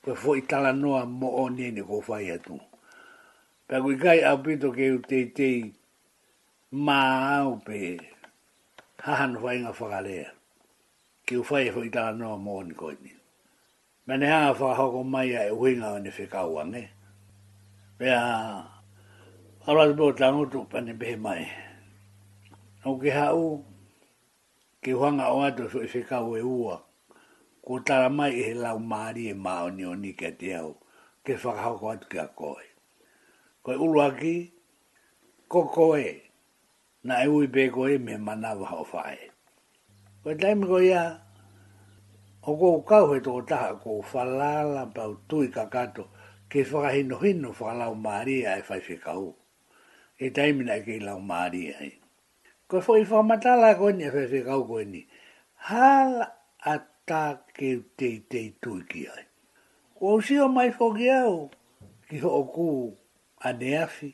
Pe 0.02 0.12
fo 0.18 0.34
i 0.34 0.42
tala 0.42 0.72
noa 0.72 1.06
mo 1.06 1.28
o 1.44 1.48
nye 1.48 1.70
ni 1.70 1.82
ko 1.86 2.00
fai 2.02 2.26
atu. 2.34 2.58
Pe 3.66 3.80
kui 3.80 3.96
kai 3.98 4.20
au 4.26 4.38
pito 4.42 4.72
ke 4.74 4.90
u 4.90 4.98
tei 4.98 5.24
tei 5.30 5.56
ma 6.72 6.98
au 7.40 7.62
pe 7.66 7.96
hahan 9.06 9.38
fai 9.42 9.56
nga 9.62 9.72
whakalea. 9.72 10.28
Ki 11.24 11.34
u 11.40 11.42
fai 11.46 11.70
fo 11.70 11.82
i 11.86 11.90
tala 11.94 12.12
noa 12.18 12.36
mo 12.36 12.58
o 12.58 12.62
ni 12.62 12.74
koi 12.74 12.96
ni. 13.02 13.12
Me 14.06 14.16
ne 14.18 14.26
hanga 14.26 14.52
whakahoko 14.58 15.02
mai 15.06 15.30
a 15.38 15.48
e 15.50 15.52
huinga 15.54 16.44
o 16.50 16.64
ne. 16.64 16.82
Pe 17.98 18.10
a 18.10 18.64
alo 19.66 19.78
atu 19.80 19.94
pe 19.98 20.02
o 20.02 20.12
tangutu 20.12 20.66
pa 20.70 20.80
ni 20.80 20.92
behe 20.92 21.16
mai. 21.16 21.46
Nau 22.82 22.98
ki 23.00 23.10
hau 23.14 23.64
ki 24.82 24.90
huanga 24.92 25.26
o 25.30 25.38
atu 25.46 25.68
fo 25.70 25.80
i 25.86 25.88
whikaua 25.88 26.38
e 26.38 26.42
uak 26.42 26.83
ko 27.64 27.78
tara 27.80 28.10
mai 28.12 28.30
e 28.30 28.46
lau 28.62 28.76
maari 28.92 29.32
e 29.32 29.34
mao 29.46 29.66
ni 29.76 29.82
oni 29.88 30.12
ke 30.20 30.28
te 30.38 30.52
au, 30.60 30.72
ke 31.24 31.32
whakahoko 31.42 31.86
atu 31.96 32.06
ke 32.12 32.18
a 32.20 32.28
koe. 32.38 32.64
Koe 33.64 33.76
uruaki, 33.84 34.36
ko 35.52 35.60
koe, 35.76 36.06
na 37.08 37.14
e 37.24 37.26
ui 37.34 37.46
peko 37.54 37.82
e 37.88 37.96
me 38.06 38.14
mana 38.26 38.50
waha 38.60 38.76
o 38.84 38.86
whae. 38.92 39.20
Koe 40.22 40.34
taimi 40.42 40.64
ko 40.72 40.78
ia, 40.90 41.02
o 42.48 42.52
kou 42.60 42.84
kau 42.90 43.04
he 43.14 43.18
tō 43.24 43.32
taha, 43.48 43.80
kou 43.82 44.04
whalala 44.12 44.82
pau 44.96 45.12
tui 45.28 45.48
kakato, 45.48 46.04
ke 46.52 46.60
whakahino 46.70 47.16
hino 47.24 47.50
whalau 47.60 47.94
maari 48.04 48.44
e 48.44 48.60
whai 48.68 48.80
whikau. 48.86 49.32
E 50.20 50.26
taimi 50.36 50.64
na 50.68 50.74
e 50.84 50.84
ke 50.84 51.00
lau 51.00 51.16
maari 51.20 51.62
e. 51.72 51.94
Koe 52.68 52.80
fwoi 52.84 53.08
whamatala 53.10 53.72
koe 53.80 53.92
ni 53.96 54.04
e 54.12 54.12
whai 54.14 54.26
whikau 54.32 54.60
koe 54.68 54.84
ni. 54.84 55.02
Hala 55.66 56.26
atu 56.60 56.92
ta 57.04 57.36
ke 57.52 57.84
te 58.00 58.20
te 58.32 58.42
tu 58.64 58.80
ki 58.88 59.04
ai. 59.16 59.24
O 60.00 60.16
si 60.24 60.38
o 60.40 60.48
mai 60.48 60.70
fo 60.72 60.92
ki 60.96 61.08
au, 61.12 61.50
ki 62.08 62.18
ho 62.24 62.44
ku 62.54 62.68
ane 63.44 63.76
afi, 63.84 64.10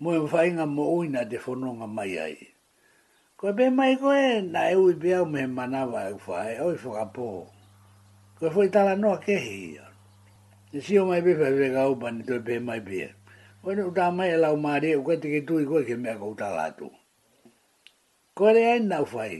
mo 0.00 0.10
e 0.16 0.20
mwhai 0.24 0.48
nga 0.56 0.64
mo 0.76 0.84
uina 0.98 1.20
te 1.30 1.36
whono 1.44 1.70
mai 1.96 2.14
ai. 2.26 2.36
Ko 3.38 3.44
e 3.64 3.68
mai 3.78 3.92
koe, 4.00 4.26
na 4.52 4.60
e 4.72 4.76
ui 4.82 4.94
pe 5.00 5.10
au 5.18 5.26
me 5.32 5.42
manawa 5.56 6.00
e 6.08 6.14
whai, 6.26 6.52
oi 6.66 6.76
fo 6.82 6.90
ka 6.98 7.04
po. 7.16 7.28
Ko 8.40 8.48
e 8.48 8.50
fo 8.54 8.60
tala 8.74 8.94
noa 9.00 9.18
kehi 9.24 9.56
ia. 9.74 9.86
Ne 10.72 10.78
si 10.84 10.98
o 11.00 11.04
mai 11.08 11.20
pe 11.26 11.32
fai 11.40 11.52
vega 11.60 11.82
upa, 11.92 12.08
ni 12.10 12.22
toi 12.28 12.40
pe 12.46 12.54
mai 12.68 12.80
pe. 12.88 13.02
O 13.66 13.72
ne 13.74 13.82
uta 13.88 14.06
mai 14.18 14.30
e 14.34 14.40
lau 14.42 14.56
maare, 14.64 14.90
u 14.96 15.02
kete 15.08 15.26
ke 15.34 15.40
tui 15.46 15.64
koe 15.70 15.82
ke 15.88 15.94
mea 16.02 16.14
kou 16.20 16.34
tala 16.40 16.62
atu. 16.72 16.88
Ko 18.34 18.44
e 18.48 18.52
rea 18.56 18.76
ina 18.80 18.98
u 19.04 19.08
whai, 19.12 19.34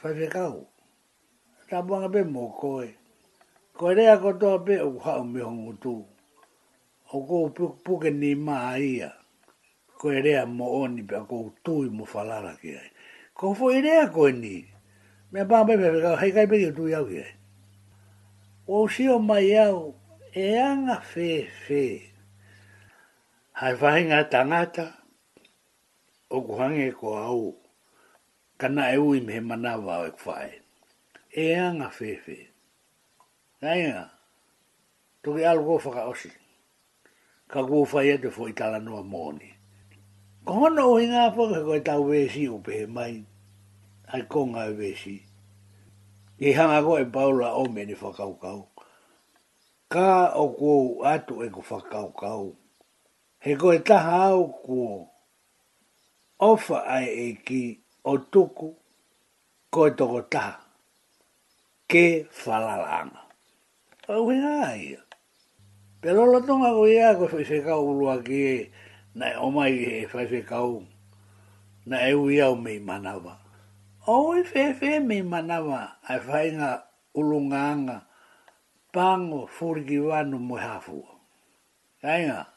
fai 0.00 0.14
vega 0.20 0.44
upa 0.58 0.70
ta 1.72 1.80
bonga 1.80 2.08
be 2.14 2.20
mo 2.34 2.44
koe. 2.60 2.86
Koe 3.76 3.92
rea 3.98 4.14
kotoa 4.22 4.56
pe 4.66 4.74
o 4.86 4.98
hao 5.04 5.24
me 5.32 5.40
hongo 5.46 5.72
tū. 5.84 5.94
O 7.16 7.16
ko 7.28 7.36
puke 7.84 8.10
ni 8.20 8.30
maa 8.46 8.76
ia. 8.92 9.10
Koe 10.00 10.18
rea 10.26 10.42
mo 10.56 10.66
oni 10.84 11.02
pe 11.08 11.14
a 11.16 11.22
ko 11.30 11.36
tui 11.64 11.86
mo 11.96 12.04
falara 12.12 12.52
ki 12.60 12.70
ai. 12.80 12.88
Ko 13.36 13.44
fo 13.58 13.66
i 13.72 13.78
rea 13.86 14.04
koe 14.14 14.32
ni. 14.42 14.56
Me 15.32 15.38
a 15.40 15.62
be 15.66 15.74
be 15.80 15.86
pekau 15.94 16.16
hei 16.20 16.32
kai 16.36 16.46
be 16.50 16.56
o 16.68 16.72
tui 16.76 16.92
au 16.98 17.06
ki 17.10 17.18
ai. 17.26 17.32
O 18.68 18.76
shi 18.92 19.04
o 19.08 19.16
mai 19.28 19.56
au 19.66 19.94
e 20.44 20.46
a 20.64 20.96
fe 21.12 21.28
fe. 21.64 21.84
Hai 23.58 23.74
whahinga 23.80 24.18
tangata 24.32 24.86
o 26.36 26.36
kuhange 26.46 26.88
ko 27.00 27.08
au. 27.30 27.44
Kana 28.60 28.92
e 28.94 28.96
ui 29.00 29.18
me 29.24 29.30
he 29.36 29.40
manawa 29.50 29.94
o 30.04 30.08
e 30.12 30.12
kwhae 30.22 30.52
e 31.34 31.54
anga 31.54 31.88
fefe. 31.88 32.48
Nainga, 33.62 34.10
toki 35.22 35.44
alu 35.44 35.64
kua 35.64 35.78
whaka 35.84 36.04
osi. 36.12 36.30
Ka 37.48 37.64
kua 37.64 37.86
whai 37.88 38.08
ete 38.12 38.30
fo 38.30 38.46
i 38.50 38.52
tala 38.52 38.78
noa 38.80 39.00
mōni. 39.04 39.48
Ko 40.44 40.52
hono 40.60 40.88
ohi 40.92 41.06
ngā 41.08 41.30
pōka 41.36 41.62
koe 41.64 41.78
tau 41.86 42.04
vēsi 42.04 42.44
o 42.52 42.58
pehe 42.60 42.86
mai, 42.88 43.22
ai 44.12 44.22
konga 44.28 44.66
e 44.68 44.74
vēsi. 44.76 45.14
I 46.42 46.52
hanga 46.52 46.82
koe 46.84 47.04
paula 47.12 47.54
o 47.56 47.64
meni 47.68 47.94
whakaukau. 47.96 48.66
Ka 49.88 50.08
o 50.36 50.48
kua 50.58 51.14
atu 51.14 51.40
e 51.46 51.48
kua 51.54 51.64
whakaukau. 51.78 52.50
He 53.40 53.56
koe 53.56 53.78
taha 53.78 54.18
au 54.34 54.50
kua 54.52 55.06
ofa 56.40 56.82
ai 56.98 57.08
e 57.24 57.32
ki 57.46 57.62
o 58.04 58.18
tuku 58.18 58.74
koe 59.70 59.90
toko 59.96 60.20
taha 60.28 60.61
ke 61.92 62.24
falalanga. 62.32 63.20
Au 64.08 64.24
hea 64.32 64.80
ia. 64.96 65.02
Pero 66.00 66.24
la 66.24 66.40
tonga 66.40 66.72
ko 66.72 66.88
ia 66.88 67.12
ko 67.12 67.28
fai 67.28 67.44
ulua 67.68 68.16
ki 68.24 68.38
e 68.40 68.58
na 69.14 69.26
e 69.36 69.36
omai 69.36 70.08
e 70.08 70.08
fai 70.08 70.24
na 71.84 71.98
e 72.08 72.14
ui 72.16 72.40
au 72.40 72.56
mei 72.56 72.80
manawa. 72.80 73.36
Au 74.08 74.32
e 74.32 74.40
fe 74.42 74.72
fe 74.72 74.98
mei 75.04 75.20
manawa 75.20 76.00
ai 76.08 76.18
fai 76.18 76.48
nga 76.56 76.80
ulunganga 77.12 78.08
pango 78.94 79.46
furiki 79.46 80.00
wano 80.00 80.38
mo 80.40 80.56
hafua. 80.56 81.12
Kainga, 82.02 82.48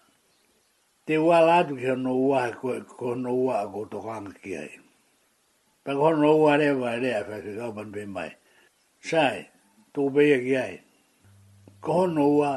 te 1.05 1.17
walatu 1.17 1.75
ki 1.77 1.85
hono 1.93 2.15
ua 2.15 2.49
ko 2.55 2.73
hono 2.97 3.35
ua 3.35 3.67
ko 3.67 3.85
tokanga 3.85 4.31
ki 4.41 4.57
ai. 4.63 4.73
Pa 5.83 5.91
ko 5.93 6.09
hono 6.15 6.33
ua 6.39 6.55
rewa 6.57 6.95
rea 6.97 7.21
fai 7.27 7.41
se 7.43 7.51
kau 7.59 7.75
pan 7.75 7.91
mai 8.07 8.31
sai 9.09 9.37
tō 9.95 10.01
bea 10.15 10.37
ki 10.45 10.53
ai. 10.65 10.75
Ko 11.83 11.93
hono 12.01 12.25
ua, 12.37 12.51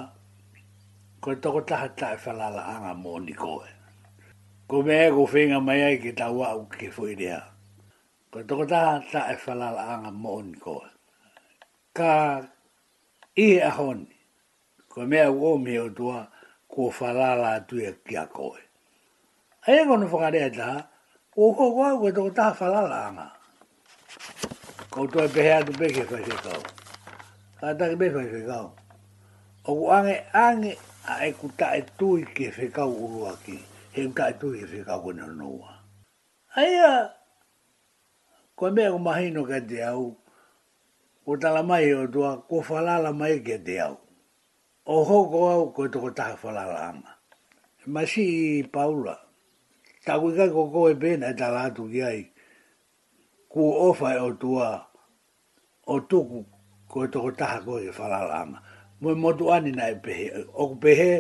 ko 1.21 1.31
toko 1.43 1.61
taha 1.69 1.89
tae 1.99 2.17
whalala 2.25 2.63
anga 2.75 2.93
mō 2.97 3.13
ni 3.27 3.35
koe. 3.45 3.69
Ko 4.69 4.77
mea 4.87 5.11
ko 5.17 5.23
whenga 5.33 5.59
mai 5.67 5.81
ai 5.87 5.97
ki 6.03 6.13
tau 6.19 6.41
au 6.49 6.65
ke 6.79 6.89
whuirea. 6.97 7.41
Ko 8.31 8.39
e 8.41 8.45
toko 8.49 8.65
taha 8.73 8.95
tae 9.13 9.35
whalala 9.45 9.83
anga 9.95 10.11
mō 10.23 10.35
ni 10.49 10.59
koe. 10.65 10.89
Ka 11.97 12.13
i 13.45 13.49
e 13.61 13.61
ahoni, 13.71 14.09
ko 14.89 15.05
mea 15.11 15.29
ko 15.41 15.51
me 15.65 15.75
o 15.85 15.89
tua 15.97 16.21
ko 16.73 16.89
whalala 16.99 17.49
atu 17.61 17.77
e 17.91 17.93
ki 18.07 18.17
a 18.25 18.25
koe. 18.27 18.61
Aia 19.69 19.83
e 19.85 19.89
kono 19.89 20.07
whakarea 20.15 20.49
taha, 20.57 20.79
ko 21.35 21.53
koe 21.55 21.91
ko 22.01 22.09
toko 22.11 22.31
taha 22.41 22.53
whalala 22.61 22.97
anga. 23.09 23.29
E 24.89 24.91
kau 24.97 25.05
tu 25.07 25.21
apa 25.21 25.37
yang 25.37 25.67
tu 25.69 25.73
pergi 25.77 26.01
kau 26.09 26.17
sih 26.17 26.25
e 26.33 26.37
kau. 26.41 26.61
Kata 27.61 27.85
kau 27.93 27.97
pergi 28.01 28.09
kau 28.17 28.25
sih 28.25 28.45
kau. 28.49 28.67
Aku 29.69 29.85
angin 29.93 30.21
angin 30.33 30.75
aku 31.05 31.47
tak 31.61 31.73
itu 31.85 32.25
ke 32.33 32.49
sih 32.57 32.73
kau 32.73 32.89
ulu 32.89 33.29
aki. 33.29 33.61
se 33.93 34.09
tak 34.17 34.41
itu 34.41 34.47
ke 34.57 34.65
sih 34.65 34.81
kau 34.89 35.05
guna 35.05 35.29
nua. 35.29 35.85
Ayah, 36.57 37.13
kau 38.57 38.73
mai 38.73 38.89
aku 38.89 38.97
mahin 39.05 39.37
aku 39.37 39.61
dia 39.69 39.93
aku. 39.93 40.17
Kau 41.21 41.37
la 41.37 41.61
mai 41.61 41.93
aku 41.93 42.05
tu 42.09 42.21
aku 42.25 42.57
falala 42.65 43.13
mai 43.13 43.45
ke 43.45 43.61
dia 43.61 43.93
aku. 43.93 44.01
Oh 44.89 45.05
kau 45.05 45.21
aku 45.53 45.67
kau 45.85 45.89
tu 45.93 45.99
kau 46.01 46.17
tak 46.17 46.41
falala 46.41 46.97
ama. 46.97 47.13
Masih 47.85 48.65
Paula. 48.73 49.21
Tak 50.01 50.17
kau 50.17 50.33
kau 50.33 50.73
kau 50.73 50.89
ebena 50.89 51.37
dalam 51.37 51.69
tu 51.77 51.93
dia 51.93 52.09
aku 52.09 52.38
ku 53.53 53.63
ofa 53.89 54.09
e 54.21 54.21
o 54.21 54.31
tua 54.41 54.69
o 55.93 55.97
tuku 56.09 56.41
ko 56.91 56.99
e 57.05 57.09
to 57.13 57.19
ko 57.25 57.31
taha 57.41 57.59
ko 57.67 57.75
e 57.81 57.89
fala 57.99 58.19
lama 58.33 58.59
mo 59.01 59.09
mo 59.23 59.31
tu 59.39 59.45
ani 59.49 59.73
na 59.79 59.87
pehe 60.05 60.25
o 60.63 60.77
pehe 60.83 61.11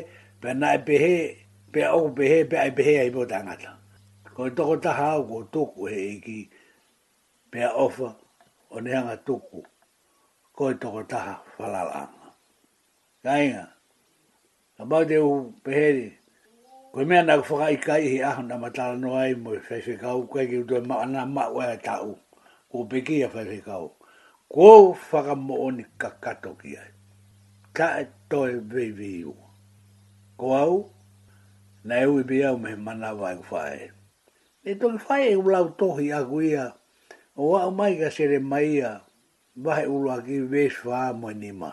pe 0.41 0.49
na 0.61 0.71
pehe 0.87 1.15
pe 1.73 1.81
o 1.99 2.13
pehe 2.17 2.39
pe 2.51 2.57
ai 2.63 2.71
pehe 2.77 2.93
ai 3.03 3.11
bo 3.15 3.23
tanga 3.31 3.55
ta 3.63 3.71
ko 4.37 4.43
e 4.49 4.53
to 4.57 4.63
ko 4.69 4.77
taha 4.85 5.09
ko 5.29 5.37
tuku 5.53 5.81
e 6.01 6.17
ki 6.25 6.39
pe 7.51 7.61
ofa 7.85 8.09
o 8.77 8.77
ne 8.85 8.91
anga 8.99 9.17
tuku 9.27 9.61
ko 10.57 10.63
e 10.69 10.75
to 10.81 10.87
ko 10.95 11.03
taha 11.13 11.35
fala 11.57 11.81
lama 11.93 12.29
kainga 13.25 13.65
ka 14.77 14.83
ba 14.91 14.99
de 15.09 15.17
u 15.17 15.49
pehe 15.65 15.89
Koe 16.99 17.05
mea 17.07 17.23
nā 17.23 17.35
kua 17.47 17.67
i 17.71 17.77
kai 17.79 18.01
he 18.11 18.15
aho 18.29 18.43
nā 18.43 18.57
matala 18.59 18.97
no 19.01 19.11
ai 19.17 19.35
mo 19.43 19.53
i 19.55 19.59
whaiwhi 19.67 19.93
kau, 20.01 20.25
koe 20.27 20.49
ki 20.51 20.57
utoe 20.65 20.81
ma 20.89 20.97
ana 21.05 21.21
ma 21.35 21.45
ua 21.55 21.67
e 21.77 21.77
tau, 21.85 22.17
ko 22.73 22.77
peki 22.91 23.17
a 23.23 23.29
whaiwhi 23.31 23.59
kau. 23.63 23.85
Ko 24.55 24.71
whaka 25.11 25.35
mo 25.39 25.55
o 25.69 25.69
ni 25.77 25.85
kakato 26.03 26.53
ki 26.63 26.73
ai. 26.83 26.91
Ka 27.77 27.89
e 28.03 28.09
toi 28.31 28.57
vivi 28.73 29.13
u. 29.31 29.35
Ko 30.43 30.47
au, 30.65 30.75
nā 31.87 32.03
eu 32.09 32.19
i 32.21 32.25
bia 32.33 32.51
me 32.59 32.75
mana 32.75 33.13
wai 33.15 33.37
u 33.37 33.47
e 33.47 33.49
whae. 33.53 33.89
E 34.71 34.75
toki 34.83 35.05
whae 35.07 35.31
e 35.37 35.39
ulau 35.45 35.67
tohi 35.79 36.11
a 36.11 36.21
guia, 36.33 36.67
o 37.37 37.53
a 37.61 37.63
mai 37.71 37.95
ka 38.03 38.11
sere 38.19 38.41
mai 38.43 38.75
a, 38.83 38.93
vahe 39.55 39.87
ulua 39.87 40.19
ki 40.27 40.41
vesh 40.51 40.83
whaa 40.85 41.13
mo 41.15 41.31
ni 41.31 41.53
ma. 41.63 41.71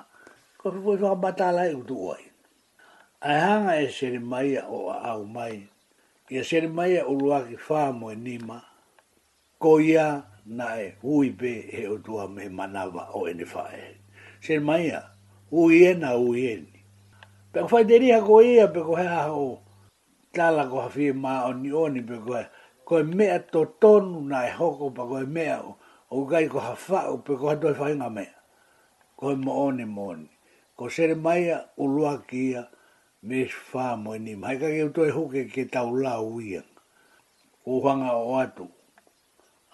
Ko 0.62 0.70
whaka 0.70 1.16
batala 1.18 1.66
e 1.74 1.74
utoe 1.82 2.14
ai 2.14 2.26
ai 3.26 3.42
hanga 3.42 3.74
e 3.82 3.90
sere 3.90 4.20
mai 4.22 4.54
o 4.62 4.94
au 4.94 5.26
mai. 5.26 5.66
Ia 6.30 6.44
sere 6.46 6.68
mai 6.70 7.02
o 7.02 7.14
lua 7.18 7.42
ki 7.42 7.58
whāmo 7.58 8.12
e 8.14 8.16
nima, 8.16 8.62
ko 9.58 9.80
ia 9.82 10.26
na 10.46 10.78
e 10.78 10.94
hui 11.02 11.32
be 11.34 11.66
e 11.74 11.88
o 11.90 11.98
tua 11.98 12.30
me 12.30 12.48
manawa 12.50 13.10
o 13.18 13.26
ene 13.26 13.44
whae. 13.46 13.98
Sere 14.42 14.60
mai 14.60 14.90
a, 14.94 15.02
hui 15.50 15.82
e 15.90 15.94
na 15.94 16.14
hui 16.14 16.46
e 16.54 16.56
ni. 16.62 16.80
Pe 17.50 17.66
ko 17.66 17.72
whaiteri 17.74 18.12
ha 18.14 18.22
ko 18.22 18.42
ia, 18.46 18.70
e 18.70 18.74
pe 18.74 18.82
ko 18.86 18.94
hea 18.94 19.24
ho, 19.26 19.58
tala 20.30 20.68
ko 20.70 20.86
hawhi 20.86 21.10
e 21.10 21.14
maa 21.18 21.50
o 21.50 21.54
ni 21.58 21.74
oni, 21.74 22.02
pe 22.06 22.22
ko 22.22 22.38
hea, 22.38 22.46
ko 22.86 23.00
e 23.02 23.10
mea 23.10 23.40
to 23.50 23.66
tonu 23.82 24.22
na 24.30 24.44
e 24.46 24.54
hoko, 24.54 24.92
pa 24.94 25.02
ko 25.10 25.18
e 25.24 25.26
mea 25.26 25.60
o, 25.66 25.78
o 26.14 26.26
gai 26.30 26.46
ko 26.50 26.60
hawhao, 26.62 27.18
pe 27.26 27.34
ko 27.42 27.50
hea 27.50 27.58
toi 27.58 27.74
whainga 27.74 28.10
mea. 28.10 28.38
Ko 29.18 29.32
e 29.34 29.38
mo 29.40 29.64
oni 29.66 29.86
mo 29.86 30.12
Ko 30.76 30.90
sere 30.92 31.16
mai 31.16 31.48
a, 31.56 31.64
u 31.80 31.88
lua 31.88 32.20
ki 32.28 32.42
ia, 32.52 32.68
me 33.30 33.40
fa 33.70 33.86
mo 34.04 34.12
ni 34.26 34.32
mai 34.42 34.56
ka 34.62 34.68
eu 34.80 34.90
to 34.96 35.02
e 35.10 35.12
hoke 35.18 35.42
ke 35.54 35.64
tau 35.76 35.90
la 36.04 36.14
uia 36.34 36.62
o 37.70 37.82
hanga 37.86 38.12
o 38.26 38.38
atu 38.44 38.66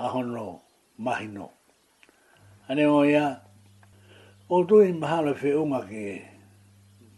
a 0.04 0.06
hono 0.14 0.46
mai 1.06 1.26
no 1.36 1.46
ane 2.70 2.84
o 3.00 3.02
ia 3.14 3.26
o 4.56 4.58
to 4.70 4.76
i 4.88 4.92
mahala 5.02 5.32
fe 5.42 5.50
unga 5.62 5.82
ke 5.92 6.06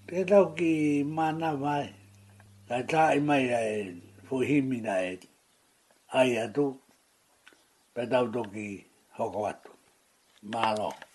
te 0.08 0.18
tau 0.32 0.46
ki 0.58 0.72
mana 1.18 1.50
vai 1.64 1.86
ka 2.70 2.78
ta 2.92 3.02
i 3.18 3.20
mai 3.30 3.44
a 3.60 3.60
e 3.76 3.78
fo 4.26 4.36
himi 4.50 4.78
na 4.88 4.94
e 5.10 5.14
ai 6.20 6.32
atu 6.46 6.66
pe 7.94 8.02
tau 8.12 8.26
to 8.34 8.42
ki 8.54 8.70
hoko 9.18 9.40
atu 9.54 9.70
mahalo 10.52 10.90
mahalo 10.92 11.13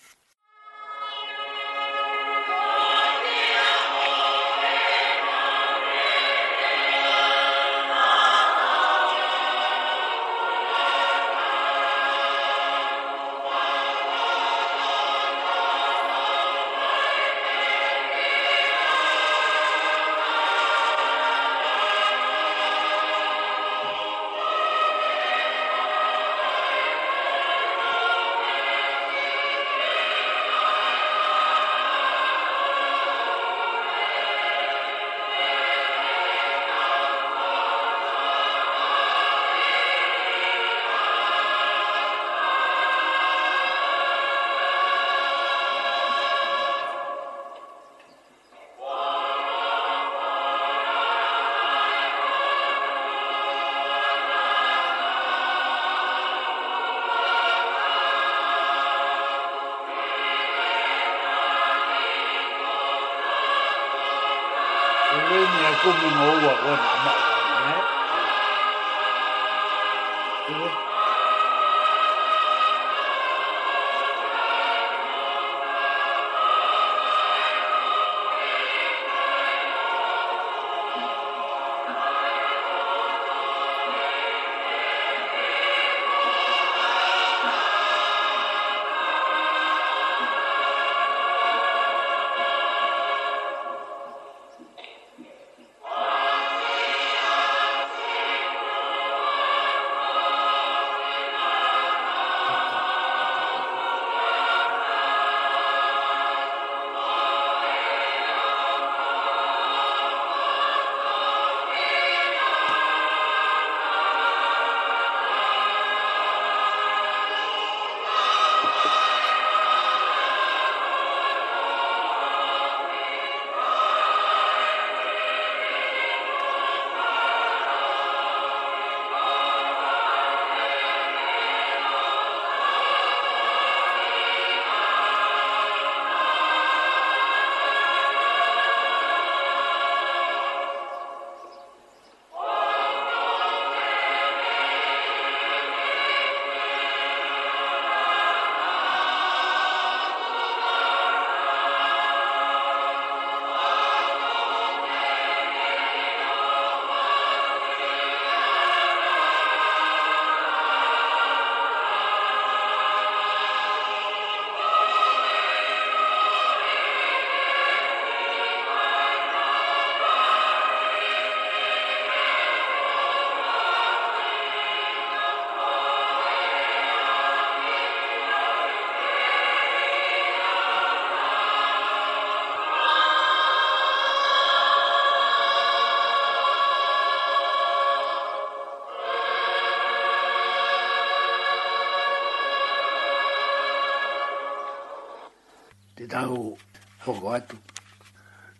atu. 197.37 197.57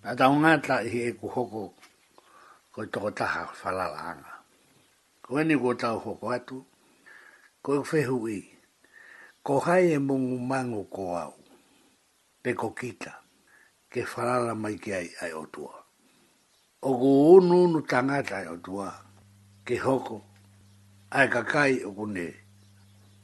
Nā 0.04 0.16
taunga 0.20 0.52
ngāta 0.56 0.76
i 0.88 0.94
he 0.94 1.12
ku 1.20 1.28
hoko 1.30 1.62
koe 2.74 2.86
toko 2.92 3.10
taha 3.12 3.42
whalala 3.62 4.00
anga. 4.14 4.34
Ko 5.26 5.40
eni 5.42 5.56
ko 5.62 5.74
tau 5.74 6.00
hoko 6.04 6.28
atu, 6.36 6.62
ko 7.64 7.82
fehu 7.84 8.20
i, 8.32 8.40
ko 9.44 9.60
hai 9.66 9.86
e 9.96 10.00
mungu 10.00 10.40
mango 10.40 10.84
ko 10.84 11.06
au, 11.24 11.34
pe 12.44 12.54
ko 12.54 12.70
kita, 12.72 13.12
ke 13.92 14.02
whalala 14.14 14.56
mai 14.56 14.76
ki 14.82 14.94
ai 14.94 15.08
ai 15.26 15.32
otua. 15.42 15.74
O 16.82 16.96
ku 17.00 17.10
unu 17.38 17.64
unu 17.66 17.82
tangata 17.84 18.38
ai 18.40 18.48
otua, 18.56 18.90
ke 19.68 19.76
hoko, 19.84 20.22
ai 21.12 21.28
kakai 21.28 21.84
o 21.86 21.92
kune, 21.94 22.28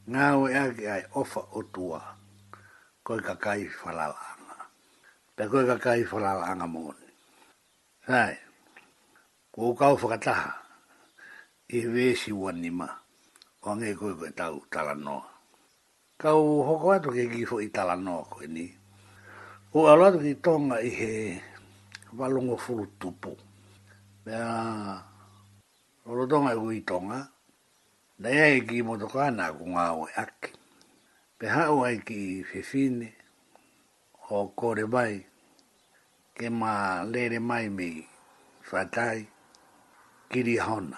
ngāo 0.09 0.47
e 0.51 0.55
ake 0.65 0.89
ai 0.91 1.03
ofa 1.15 1.39
otua, 1.59 2.03
koe 3.05 3.19
kakai 3.23 3.63
whalala 3.83 4.13
anga. 4.19 4.34
Pe 5.35 5.43
koe 5.51 5.63
ka 5.69 5.75
kai 5.83 6.01
whanau 6.09 6.39
anga 6.49 6.67
mōne. 6.73 7.07
Sai, 8.07 8.33
ko 9.53 9.59
kau 9.79 9.95
whakataha, 10.01 10.51
e 11.77 11.79
wēsi 11.93 12.31
wani 12.41 12.69
ma, 12.79 12.87
o 13.67 13.75
ngē 13.75 13.89
koe 13.99 14.13
koe 14.19 14.29
tau 14.39 14.55
tala 14.73 14.93
noa. 15.05 15.27
Kau 16.21 16.41
hoko 16.67 16.87
atu 16.95 17.09
ke 17.15 17.23
ki 17.33 17.41
fo 17.49 17.55
i 17.67 17.67
tala 17.75 17.95
koe 18.31 18.47
ni. 18.55 18.65
O 19.75 19.77
alatu 19.91 20.19
ki 20.25 20.33
tonga 20.45 20.77
i 20.79 20.89
he 20.99 21.11
walongo 22.17 22.55
furu 22.63 22.85
tupu. 22.99 23.31
Pea, 24.23 24.47
o 26.07 26.11
lo 26.17 26.23
tonga 26.31 26.51
i 26.55 26.59
kui 26.63 26.79
tonga, 26.89 27.19
na 28.21 28.27
ia 28.35 28.47
e 28.55 28.59
ki 28.67 28.77
motokana 28.87 29.45
ku 29.57 29.63
ngā 29.73 29.85
oe 29.99 30.11
aki. 30.23 30.51
Pe 31.37 31.45
hao 31.55 31.83
ai 31.85 31.97
ki 32.07 32.43
fefine, 32.49 33.14
o 34.33 34.47
kore 34.57 34.85
mai 34.89 35.13
ke 36.37 36.49
ma 36.49 37.03
lere 37.13 37.39
mai 37.39 37.65
mi 37.77 37.89
whakai 38.69 39.21
kiri 40.29 40.57
hona 40.67 40.97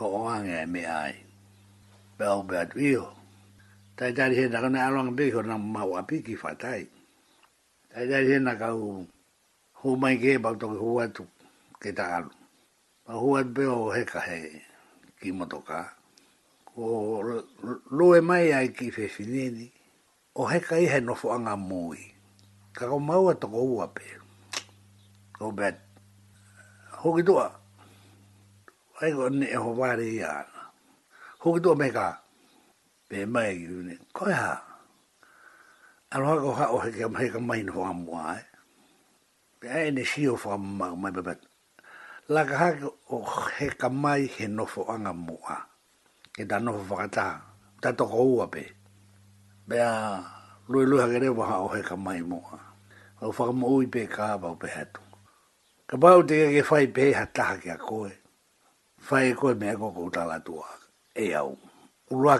o 0.00 0.28
anga 0.28 0.62
e 0.62 0.66
me 0.66 0.82
ai 0.84 1.14
bel 2.18 2.42
bad 2.42 2.68
wheel 2.76 3.08
tai 3.96 4.12
tai 4.12 4.30
he 4.36 4.44
nakana 4.52 4.78
e 4.84 4.84
along 4.90 5.16
big 5.16 5.32
ho 5.32 5.40
na 5.40 5.56
mau 5.56 5.96
api 5.96 6.20
ki 6.26 6.34
whakai 6.36 6.82
tai 7.92 8.04
tai 8.10 8.22
he 8.28 8.36
nakau 8.46 9.06
hu 9.80 9.88
mai 9.96 10.16
ke 10.20 10.36
bau 10.44 10.54
toki 10.60 10.76
hu 10.84 11.00
atu 11.00 11.24
ke 11.80 11.90
ta 11.96 12.04
alu 12.16 12.30
ma 13.06 13.14
hu 13.20 13.28
atu 13.38 13.50
pe 13.56 13.64
o 13.64 13.80
heka 13.96 14.20
he 14.28 14.40
ki 15.20 15.28
motoka 15.32 15.80
ko 16.68 16.82
loe 17.98 18.18
mai 18.28 18.52
ai 18.56 18.68
ki 18.76 18.86
whewhineni 18.96 19.73
o 20.34 20.42
heka 20.50 20.76
i 20.82 20.86
he 20.92 20.98
nofo 21.00 21.30
anga 21.36 21.54
mui. 21.56 22.00
Ka 22.76 22.86
kau 22.90 22.98
maua 22.98 23.34
toko 23.38 23.60
ua 23.76 23.86
pe. 23.96 24.06
O 25.40 25.52
bet. 25.58 25.76
Hoki 27.00 27.22
tua. 27.22 27.46
Ai 29.02 29.12
ko 29.14 29.28
ne 29.30 29.46
e 29.46 29.58
ho 29.62 29.70
vare 29.80 30.06
i 30.06 30.18
ana. 30.22 30.62
Hoki 31.42 31.60
tua 31.62 31.74
me 31.80 31.86
ka. 31.96 32.06
Pe 33.08 33.18
mai 33.32 33.52
ki 33.62 33.66
vune. 33.72 33.94
Koi 34.16 34.32
e 34.34 34.34
ha. 34.42 34.54
Aroha 36.18 36.36
ko 36.44 36.50
ha 36.58 36.64
o 36.74 36.76
heka 36.84 37.06
mai 37.10 37.28
ka 37.32 37.38
mai 37.48 37.60
nofo 37.66 37.82
anga 37.90 37.98
mua 38.06 38.20
e. 38.34 38.42
Pe 39.62 39.66
ai 39.78 39.90
ne 39.94 40.02
si 40.04 40.20
o 40.26 40.34
fo 40.42 40.52
mai 40.58 40.94
mai 41.02 41.12
bet. 41.28 41.40
La 42.34 42.42
ka 42.48 42.54
ha 42.60 42.68
o 43.14 43.18
heka 43.62 43.86
mai 44.02 44.22
he 44.34 44.46
nofo 44.56 44.80
anga 44.94 45.12
mua. 45.14 45.56
Ke 46.34 46.42
ta 46.50 46.56
nofo 46.64 46.80
whakata. 46.90 47.26
Ta 47.80 47.90
toko 47.94 48.18
ua 48.18 48.46
Ta 48.50 48.50
toko 48.50 48.50
ua 48.50 48.50
pe 48.54 48.64
bea 49.68 50.20
lui 50.68 50.84
lui 50.86 51.00
hagere 51.00 51.28
wa 51.28 51.46
ha 51.46 51.56
o 51.62 51.68
he 51.68 51.80
mai 51.96 52.20
mo 52.22 52.40
a 53.20 53.26
o 53.26 53.32
fa 53.32 53.44
ui 53.44 53.86
pe 53.86 54.06
ka 54.06 54.36
ba 54.38 54.48
o 54.52 54.54
pe 54.54 54.68
hatu 54.68 55.00
ka 55.86 55.96
ba 55.96 56.14
o 56.18 56.22
te 56.22 56.36
ke 56.52 56.62
fai 56.62 56.86
pe 56.94 57.12
ha 57.16 57.24
ta 57.36 57.42
ha 57.42 57.56
a 57.72 57.76
koe 57.78 58.12
fai 59.00 59.30
e 59.32 59.34
ko 59.34 59.54
me 59.60 59.72
ko 59.80 59.86
ko 59.90 60.10
ta 60.12 60.38
tua 60.44 60.68
e 61.16 61.32
au 61.34 61.56
u 62.10 62.38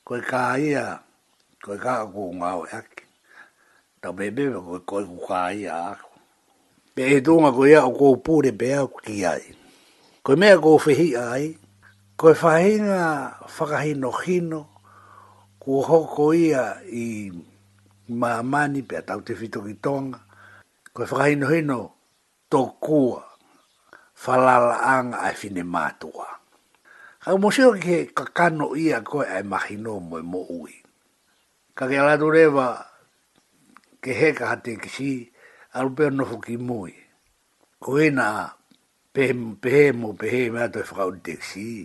Koe 0.00 0.16
ko 0.16 0.16
e 0.16 0.20
ka 0.30 0.56
ia 0.58 1.00
ko 1.64 1.72
ka 1.84 2.04
ko 2.12 2.22
nga 2.36 2.50
o 2.60 2.66
ha 2.72 2.80
ke 2.90 3.02
ta 4.00 4.08
be 4.16 4.26
be 4.34 4.44
koe 4.66 4.80
ko 4.90 4.96
ku 5.08 5.16
ka 5.26 5.52
ia 5.52 5.76
pe 6.94 7.20
do 7.24 7.40
nga 7.40 7.50
ko 7.56 7.64
ia 7.64 7.80
o 7.88 7.90
ko 7.98 8.06
pure 8.24 8.52
pe 8.52 8.68
a 8.78 8.84
ki 9.04 9.24
ai 9.26 9.44
ko 10.24 10.30
me 10.40 10.48
ko 10.62 10.76
fehi 10.78 11.16
ai 11.16 11.56
Koe 12.20 12.34
fai 12.36 12.76
nga 12.84 13.32
fa 13.48 13.64
ka 13.64 13.76
ko 15.60 15.84
hoko 15.84 16.32
ia 16.32 16.80
i 16.88 17.28
maamani 18.08 18.80
pe 18.82 18.96
atau 19.04 19.20
te 19.20 19.36
tonga 19.84 20.16
ko 20.96 21.04
whakahino 21.04 21.46
hino 21.52 21.80
tokua 22.48 23.20
falala 24.16 24.80
anga 24.96 25.20
ai 25.28 25.36
fine 25.36 25.62
mātua. 25.64 26.28
Ka 27.20 27.36
umosio 27.36 27.76
ke 27.76 28.08
kakano 28.16 28.72
ia 28.74 29.04
koe 29.04 29.28
ai 29.28 29.44
mahino 29.44 30.00
moe 30.00 30.24
mo 30.24 30.40
ui. 30.48 30.72
Ka 31.76 31.84
ke 31.88 31.96
alatu 32.00 32.32
rewa 32.32 32.80
ke 34.00 34.12
heka 34.16 34.48
hati 34.48 34.80
kisi 34.80 35.28
alupeo 35.76 36.10
nofu 36.10 36.40
ki 36.40 36.56
mui. 36.56 36.96
Ko 37.80 38.00
ena 38.00 38.48
pehe 39.12 39.92
mo 39.92 40.16
pehe 40.16 40.48
mea 40.52 40.72
toi 40.72 40.84
whakau 40.88 41.20
te 41.20 41.36
si. 41.40 41.84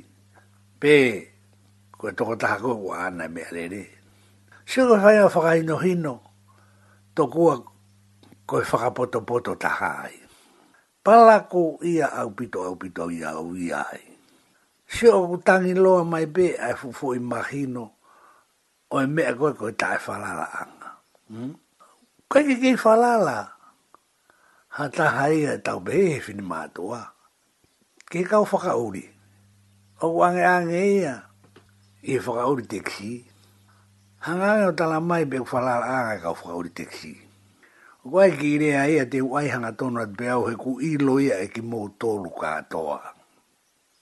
Pe 0.80 0.96
ko 2.14 2.36
to 2.36 2.36
ta 2.38 2.60
ko 2.62 2.76
wa 2.78 3.10
na 3.10 3.26
me 3.28 3.42
le 3.50 3.66
le 3.72 3.82
se 4.68 4.84
ko 4.86 4.94
fa 5.32 5.52
hino 5.58 6.14
to 7.16 7.24
ko 7.32 7.46
koe 8.46 8.62
fa 8.62 8.78
ka 8.86 8.90
poto 8.94 9.22
poto 9.26 9.56
ta 9.58 9.70
hai 9.74 10.14
ia 11.86 12.08
au 12.22 12.30
pito 12.36 12.62
au 12.66 12.76
pito 12.78 13.10
ia 13.10 13.34
au 13.34 13.56
ia 13.58 13.82
ai 13.90 14.04
se 14.86 15.10
o 15.10 15.24
tangi 15.42 15.74
lo 15.74 16.04
mai 16.06 16.26
be 16.34 16.46
ai 16.60 16.74
fu 16.78 16.88
fu 16.94 17.14
imagino 17.18 17.84
o 18.94 18.98
me 19.14 19.24
koe 19.40 19.54
koe 19.58 19.72
ta 19.80 19.90
fa 20.06 20.14
la 20.22 20.32
la 20.40 20.48
ang 20.62 20.76
hmm? 21.32 21.54
ko 22.30 22.36
ki 22.46 22.56
ki 22.62 22.72
fa 22.78 22.94
la 23.02 23.14
la 23.28 23.40
ha 24.78 24.84
ta 24.98 25.06
hai 25.18 25.46
e 25.58 25.58
ta 25.66 25.72
be 25.86 26.20
fin 26.26 26.42
ma 26.50 26.60
to 26.76 26.84
ke 28.10 28.22
ka 28.30 28.38
fa 28.52 28.58
ka 28.66 28.74
uri 28.78 29.06
o 30.04 30.08
ia 30.70 31.35
i 32.08 32.14
e 32.14 32.20
whakauri 32.22 32.64
teksi. 32.70 33.26
Hanga 34.22 34.70
o 34.70 34.72
tala 34.72 35.00
mai 35.02 35.26
pe 35.26 35.38
whalala 35.40 35.86
anga 36.00 36.16
ka 36.22 36.30
whakauri 36.34 36.70
teksi. 36.70 37.14
O 38.06 38.10
koe 38.10 38.30
ki 38.38 38.58
rea 38.62 38.86
ea 38.86 39.06
te 39.10 39.22
uai 39.26 39.48
hanga 39.50 39.72
tonu 39.80 40.00
at 40.06 40.14
pe 40.18 40.30
au 40.30 40.46
he 40.48 40.56
ku 40.56 40.78
i 40.88 40.98
loia 41.02 41.36
e 41.42 41.48
ki 41.54 41.62
mou 41.62 41.88
tolu 42.00 42.30
ka 42.40 42.48
atoa. 42.62 43.00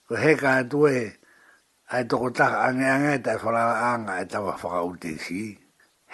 Ko 0.08 0.14
he 0.22 0.32
ka 0.36 0.50
atoe 0.60 1.16
ai 1.92 2.04
toko 2.10 2.28
taka 2.30 2.66
ange 2.68 2.84
anga 2.84 3.10
e 3.16 3.22
tai 3.24 3.36
whalala 3.42 3.74
anga 3.96 4.20
e 4.20 4.24
tawa 4.32 4.52
whakauri 4.52 4.98
teksi. 5.04 5.56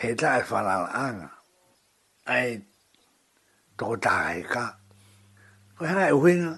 He 0.01 0.14
tai 0.14 0.43
whalala 0.51 0.91
anga. 1.07 1.30
Ai 2.30 2.62
toko 3.78 3.97
taka 3.97 4.30
he 4.38 4.43
ka. 4.47 4.64
Ko 5.76 5.84
hanga 5.91 6.07
e 6.09 6.12
uhinga. 6.14 6.53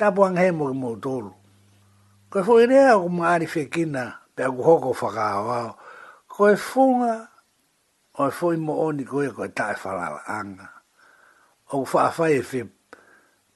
Tapu 0.00 0.24
anga 0.24 0.40
he 0.40 0.50
mo 0.56 0.72
ki 0.72 0.78
mou 0.80 0.96
tolu. 0.96 1.30
Ko 2.32 2.40
e 2.40 2.48
fwoi 2.48 2.66
rea 2.72 2.96
o 2.96 3.04
kumari 3.04 3.44
whekina 3.46 4.21
pe 4.34 4.42
aku 4.48 4.60
hoko 4.64 4.90
whakao 4.96 5.46
au. 5.52 5.70
Ko 6.28 6.42
e 6.50 6.56
whunga, 6.56 7.14
o 8.18 8.28
e 8.28 8.32
whoi 8.32 8.56
mo 8.56 8.74
oni 8.88 9.04
koe 9.04 9.28
ko 9.36 9.44
e 9.44 9.48
tae 9.52 9.74
whalala 9.82 10.20
anga. 10.28 10.66
O 11.72 11.84
ku 11.84 11.84
whaafai 11.96 12.38
e 12.40 12.42
whi 12.48 12.60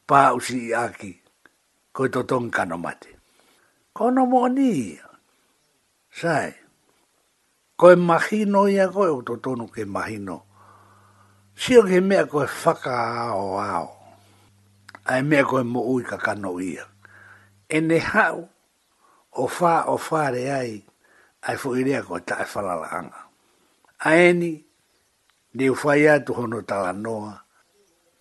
pāusi 0.08 0.58
i 0.68 0.74
aki, 0.76 1.12
ko 1.92 2.06
to 2.08 2.22
totong 2.24 2.52
kano 2.52 2.76
mate. 2.76 3.10
Ko 3.96 4.10
no 4.12 4.26
mo 4.28 4.44
oni, 4.46 4.94
sai, 6.12 6.52
ko 7.76 7.90
e 7.92 7.96
mahino 7.96 8.68
ia 8.68 8.88
koe 8.92 9.08
o 9.08 9.22
totonu 9.24 9.68
ke 9.72 9.84
mahino. 9.88 10.44
Sio 11.56 11.82
ke 11.88 12.00
mea 12.04 12.26
ko 12.28 12.44
e 12.44 12.48
whaka 12.48 12.94
ao 13.32 13.92
Ai 15.06 15.22
mea 15.22 15.44
ko 15.46 15.62
mo 15.62 15.86
ui 15.86 16.02
ka 16.02 16.18
kano 16.18 16.58
ia. 16.58 16.82
ene 17.70 17.86
ne 17.94 17.98
hau, 18.02 18.48
o 19.36 19.46
fa 19.48 19.84
o 19.92 19.96
fa 20.00 20.30
re 20.34 20.42
ai 20.50 20.72
ai 21.46 21.56
fo 21.60 21.76
ire 21.76 22.00
ko 22.02 22.16
ta 22.24 22.44
fa 22.48 22.60
la 22.64 22.74
la 22.80 22.88
anga 22.98 23.20
aeni 24.08 24.52
ni 25.56 25.64
u 25.70 25.74
fa 25.76 25.92
ia 26.00 26.14
tu 26.24 26.32
hono 26.36 26.58
ta 26.68 26.76
la 26.84 26.92
noa 26.92 27.34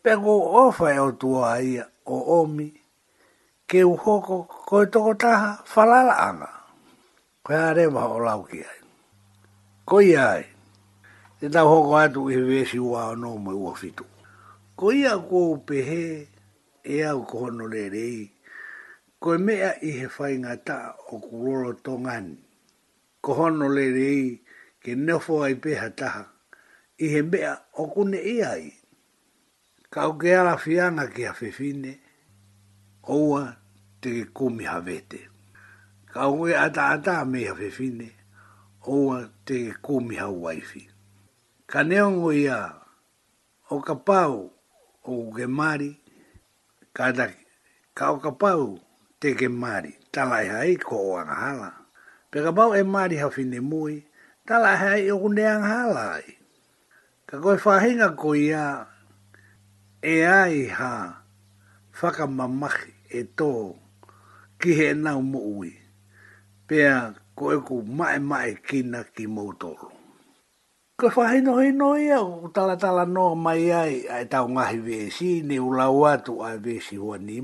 pe 0.04 0.12
go 0.24 0.36
o 0.60 0.72
fa 0.78 0.90
o 1.06 1.10
tu 1.22 1.30
ai 1.54 1.68
o 1.80 2.16
omi 2.40 2.68
ke 3.70 3.80
u 3.88 3.94
hoko 4.04 4.38
ko 4.68 4.76
e 4.84 4.88
to 4.92 4.98
ko 5.08 5.14
ta 5.22 5.32
fa 5.72 5.82
la 5.92 6.00
la 6.10 6.16
anga 6.30 6.50
ko 7.44 7.50
are 7.68 7.86
ma 7.96 8.04
o 8.12 8.18
la 8.26 8.34
ki 8.50 8.60
ai 8.72 8.80
ko 9.88 9.96
ia 10.04 10.24
ai 10.36 10.46
te 11.40 11.48
tau 11.50 11.68
hoko 11.72 11.92
atu 12.04 12.20
i 12.30 12.34
hewe 12.36 12.60
si 12.70 12.78
ua 12.80 13.12
anō 13.16 13.30
mai 13.44 13.54
ua 13.64 13.74
fitu. 13.76 14.06
E 14.08 14.14
ko 14.80 14.88
ia 14.92 15.14
kou 15.20 15.60
pehe, 15.68 16.28
ea 16.84 17.12
u 17.16 17.28
kohono 17.28 17.68
le 17.74 17.84
rei, 17.92 18.35
ko 19.26 19.34
mea 19.42 19.72
i 19.82 19.90
he 19.98 20.06
whai 20.20 20.36
ngā 20.38 20.54
ta 20.68 20.76
o 21.10 21.18
kuroro 21.22 21.72
tongan 21.86 22.04
ngani. 22.04 22.36
Ko 23.26 23.34
hono 23.40 23.70
le 23.76 23.86
rei 23.96 24.26
ke 24.84 24.92
nefo 25.06 25.40
ai 25.46 25.56
peha 25.64 25.88
taha 26.00 26.24
i 27.04 27.10
he 27.14 27.20
a 27.44 27.54
o 27.82 27.88
kune 27.94 28.20
i 28.22 28.36
ai. 28.52 28.66
Ka 29.90 30.06
o 30.10 30.14
ke 30.22 30.30
ala 30.38 30.54
whianga 30.62 31.08
ke 31.16 31.26
a 31.30 31.34
whewhine, 31.40 31.92
oua 33.18 33.58
te 34.02 34.10
ke 34.22 34.30
kumi 34.38 34.66
havete. 34.70 35.20
Ka 36.14 36.30
o 36.30 36.46
ke 36.46 36.54
ata 36.54 36.94
ata 36.94 37.26
me 37.26 37.48
a 37.48 37.54
whewhine, 37.58 38.12
oua 38.86 39.20
te 39.46 39.58
ke 39.72 39.82
kumi 39.82 40.22
ha 40.22 40.30
waifi. 40.30 40.86
Ka 41.68 41.82
neongo 41.82 42.30
ia 42.32 42.60
o 43.74 43.82
ka 43.82 43.96
pau 44.08 44.54
o 45.10 45.14
ke 45.34 45.46
mari, 45.60 45.98
ka 46.94 47.10
ka 47.98 48.06
o 48.14 48.18
ka 48.22 48.30
pau 48.42 48.62
o 48.78 48.85
te 49.20 49.32
ke 49.34 49.48
mari, 49.48 49.96
talai 50.12 50.48
hai 50.52 50.74
ko 50.76 50.96
o 50.96 51.12
anghala. 51.20 51.72
Pe 52.32 52.38
ka 52.44 52.52
e 52.76 52.84
mari 52.84 53.16
hawhi 53.24 53.44
ne 53.48 53.60
mui, 53.60 53.96
talai 54.48 54.76
hai 54.84 55.02
o 55.14 55.20
kune 55.24 55.44
anghala 55.56 56.04
ai. 56.20 56.30
Ka 57.28 57.36
koe 57.44 57.58
whahinga 57.64 58.10
ko 58.22 58.36
ia, 58.36 58.66
e 60.04 60.24
ai 60.42 60.56
ha, 60.78 60.94
whakamamaki 62.00 62.94
e 63.10 63.22
tō, 63.38 63.52
ki 64.62 64.70
he 64.78 64.88
nau 64.94 65.22
mo 65.22 65.40
ui. 65.60 65.72
Pea 66.68 66.94
ko 67.38 67.44
e 67.58 67.60
ku 67.68 67.76
mai 67.98 68.20
mai 68.20 68.50
kina 68.68 69.00
ki 69.16 69.26
mautoro. 69.28 69.90
Ko 71.02 71.08
whahe 71.16 71.40
no 71.44 71.58
he 71.64 71.72
no 71.74 71.96
ia, 71.98 72.20
ko 72.22 72.52
tala 72.54 72.76
tala 72.78 73.06
no 73.06 73.34
mai 73.36 73.72
ai, 73.74 73.94
ai 74.12 74.26
tau 74.30 74.46
ngahi 74.50 74.80
vesi, 74.88 75.32
ne 75.44 75.58
ula 75.60 75.88
watu 75.90 76.44
ai 76.46 76.58
vesi 76.62 76.96
hua 77.02 77.18
ni 77.18 77.40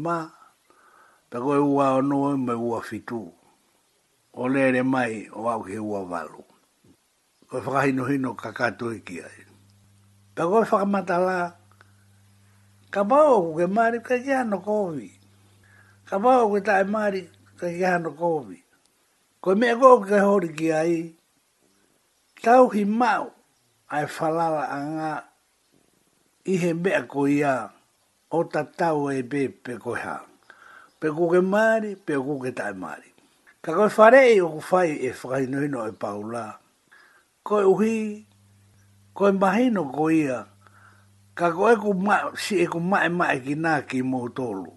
Pe 1.31 1.37
koe 1.45 1.57
ua 1.75 1.85
ono 1.97 2.17
me 2.45 2.53
ua 2.69 2.79
fitu. 2.87 3.21
O 4.33 4.43
lere 4.53 4.81
mai 4.93 5.13
o 5.31 5.41
au 5.53 5.61
ke 5.67 5.75
ua 5.91 5.99
valu. 6.11 6.41
Koe 7.47 7.59
whakahino 7.63 8.03
hino 8.11 8.29
kakato 8.41 8.85
e 8.91 8.99
kia 9.07 9.23
e. 9.39 9.43
Pe 10.35 10.41
koe 10.49 10.63
whakamatala. 10.69 11.37
Ka 12.93 13.01
bao 13.09 13.39
ke 13.55 13.65
mari 13.77 13.99
ka 14.07 14.15
kia 14.23 14.39
no 14.51 14.57
kovi. 14.67 15.09
Ka 16.07 16.15
bao 16.23 16.45
ke 16.51 16.59
tae 16.67 16.83
mari 16.95 17.21
ka 17.59 17.67
kia 17.75 17.93
no 18.03 18.09
kovi. 18.21 18.57
Koe 19.41 19.55
mea 19.59 19.75
koe 19.81 20.03
ke 20.07 20.17
hori 20.27 20.49
kia 20.57 20.79
e. 20.97 21.01
Tau 22.43 22.63
hi 22.75 22.83
mau 22.99 23.25
ai 23.93 24.03
falala 24.15 24.63
a 24.67 24.77
ngā 24.93 25.13
ihe 26.53 26.71
mea 26.83 27.01
koe 27.11 27.27
ia 27.39 27.53
o 28.31 28.39
ta 28.51 28.61
tau 28.79 28.99
e 29.07 29.19
pepe 29.31 29.73
koe 29.85 29.95
haa 30.05 30.25
pe 31.01 31.09
ko 31.09 31.33
ke 31.33 31.41
mari 31.41 31.97
pe 31.97 32.13
ko 32.13 32.37
ke 32.37 32.53
tai 32.53 32.77
mari 32.77 33.09
ka 33.65 33.73
ko 33.73 33.89
fare 33.89 34.37
e 34.37 34.37
ko 34.37 34.61
fai 34.61 35.01
e 35.09 35.09
fai 35.17 35.49
noi 35.49 35.65
no 35.65 35.81
e 35.89 35.93
paula 35.97 36.45
ko 37.41 37.57
uhi 37.73 38.21
ko 39.17 39.33
mai 39.33 39.73
no 39.73 39.89
ko 39.89 40.13
ia 40.13 40.45
ka 41.33 41.49
ko 41.49 41.73
e 41.73 41.75
ko 41.81 41.97
ma 41.97 42.29
si 42.37 42.61
e 42.61 42.69
ko 42.69 42.77
ma 42.77 43.01
e 43.09 43.09
ma 43.09 43.33
e 43.33 43.41
ki 43.41 43.57
na 43.57 43.81
ki 43.81 44.05
mo 44.05 44.29
tolu 44.29 44.69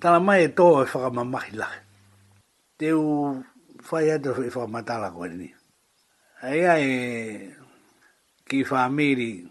tala 0.00 0.16
mai 0.16 0.48
e 0.48 0.50
to 0.56 0.80
e 0.80 0.88
fa 0.88 1.12
ma 1.12 1.24
ma 1.28 1.40
te 2.80 2.88
u 2.96 3.04
fai 3.84 4.16
e 4.16 4.16
te 4.24 4.32
fa 4.48 4.64
ma 4.64 4.80
tala 4.80 5.12
ko 5.12 5.28
ni 5.28 5.52
ai 6.40 6.60
ai 6.72 6.86
ki 8.48 8.64
famiri 8.64 9.44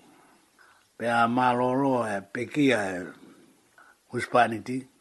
pe 0.98 1.06
a 1.06 1.30
maloro 1.30 2.02
e 2.10 2.18
pe 2.26 2.50
kia 2.50 2.82
e 2.98 2.98
uspaniti 4.10 4.78
e 4.82 4.93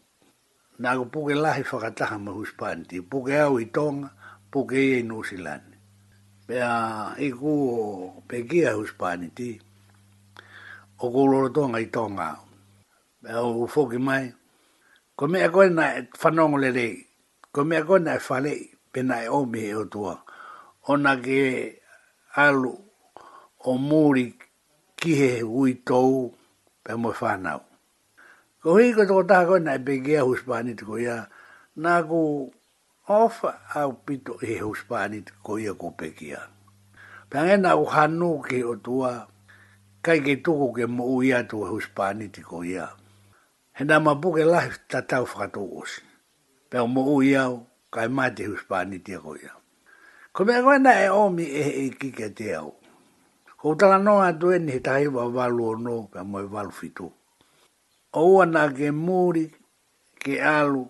na 0.82 0.98
ko 0.98 1.04
puke 1.14 1.34
lahi 1.44 1.62
whakataha 1.70 2.16
ma 2.26 2.32
huspanti, 2.38 2.96
puke 3.10 3.34
au 3.44 3.54
i 3.62 3.66
tonga, 3.76 4.10
puke 4.52 4.74
i 4.86 4.98
i 4.98 5.02
nusilani. 5.06 5.76
Pea 6.46 6.68
i 7.26 7.28
ku 7.38 7.52
o 7.74 7.76
pekia 8.28 8.74
huspanti, 8.78 9.50
o 11.02 11.04
kuloro 11.14 11.48
tonga 11.56 11.78
i 11.86 11.88
tonga 11.96 12.26
au. 12.34 12.42
Pea 13.22 13.38
o 13.46 13.62
ufoki 13.62 13.98
mai, 14.08 14.26
ko 15.16 15.24
mea 15.30 15.48
koe 15.54 15.68
na 15.78 15.84
e 15.98 16.00
whanongo 16.20 16.58
le 16.62 16.70
rei, 16.78 16.94
ko 17.54 17.60
mea 17.68 17.86
koe 17.86 18.02
na 18.02 18.18
e 18.18 18.24
whale, 18.26 18.54
pe 18.92 19.00
na 19.08 19.22
e 19.22 19.28
omi 19.38 19.60
he 19.66 19.72
o 19.82 19.84
tua, 19.92 20.14
o 20.90 20.96
na 21.04 21.12
ke 21.24 21.42
alu 22.42 22.74
o 23.70 23.72
muri 23.88 24.26
ki 24.98 25.10
he 25.20 25.30
tou, 25.86 26.32
pe 26.82 26.92
mo 27.00 27.14
whanau. 27.22 27.62
Ko 28.62 28.76
hi 28.78 28.94
ko 28.94 29.02
to 29.02 29.22
ta 29.26 29.42
ko 29.42 29.58
nai 29.58 29.78
pe 29.82 29.94
ge 30.04 30.22
huspani 30.22 30.72
to 30.78 30.94
ya. 30.94 31.26
Na 31.82 31.98
ku 32.06 32.46
of 33.08 33.36
au 33.74 33.90
pito 34.06 34.38
e 34.38 34.62
huspani 34.62 35.26
ko 35.42 35.58
ya 35.58 35.74
ko 35.74 35.90
pekia. 35.98 36.14
kia. 36.18 36.42
Pange 37.30 37.56
na 37.58 37.74
u 37.74 37.82
hanu 37.94 38.38
ke 38.38 38.62
o 38.62 38.76
tua 38.78 39.26
kai 40.04 40.22
ke 40.22 40.38
tu 40.44 40.52
e 40.54 40.58
ko 40.62 40.68
ke 40.76 40.84
mo 40.86 41.10
uya 41.18 41.42
to 41.50 41.58
huspani 41.66 42.30
to 42.30 42.40
ko 42.46 42.62
He 42.62 43.82
na 43.84 43.98
ma 43.98 44.14
buke 44.14 44.46
la 44.46 44.62
ta 44.86 45.00
ta 45.10 45.26
u 45.26 45.26
fra 45.26 45.50
to 45.50 45.82
us. 45.82 45.98
Pe 46.70 46.78
mo 46.86 47.02
uya 47.18 47.50
kai 47.90 48.06
ma 48.06 48.30
te 48.30 48.46
huspani 48.46 49.02
te 49.02 49.18
ko 49.18 49.34
ya. 49.42 49.58
Ko 50.32 50.44
me 50.46 50.54
e 50.54 51.08
omi 51.10 51.42
e 51.50 51.64
e 51.90 51.90
ki 51.98 52.10
te 52.38 52.54
au. 52.54 52.70
Ko 53.58 53.74
tala 53.74 53.98
no 53.98 54.22
a 54.22 54.30
tu 54.38 54.54
en 54.54 54.64
ni 54.66 54.78
ta 54.78 55.02
i 55.02 55.08
va 55.14 55.26
valu 55.34 55.68
no 55.84 56.06
ka 56.14 56.22
mo 56.22 56.38
valu 56.46 56.70
fitu 56.70 57.10
oua 58.12 58.44
na 58.46 58.68
ke 58.68 58.92
muri 58.92 59.48
ke 60.20 60.36
alu 60.36 60.84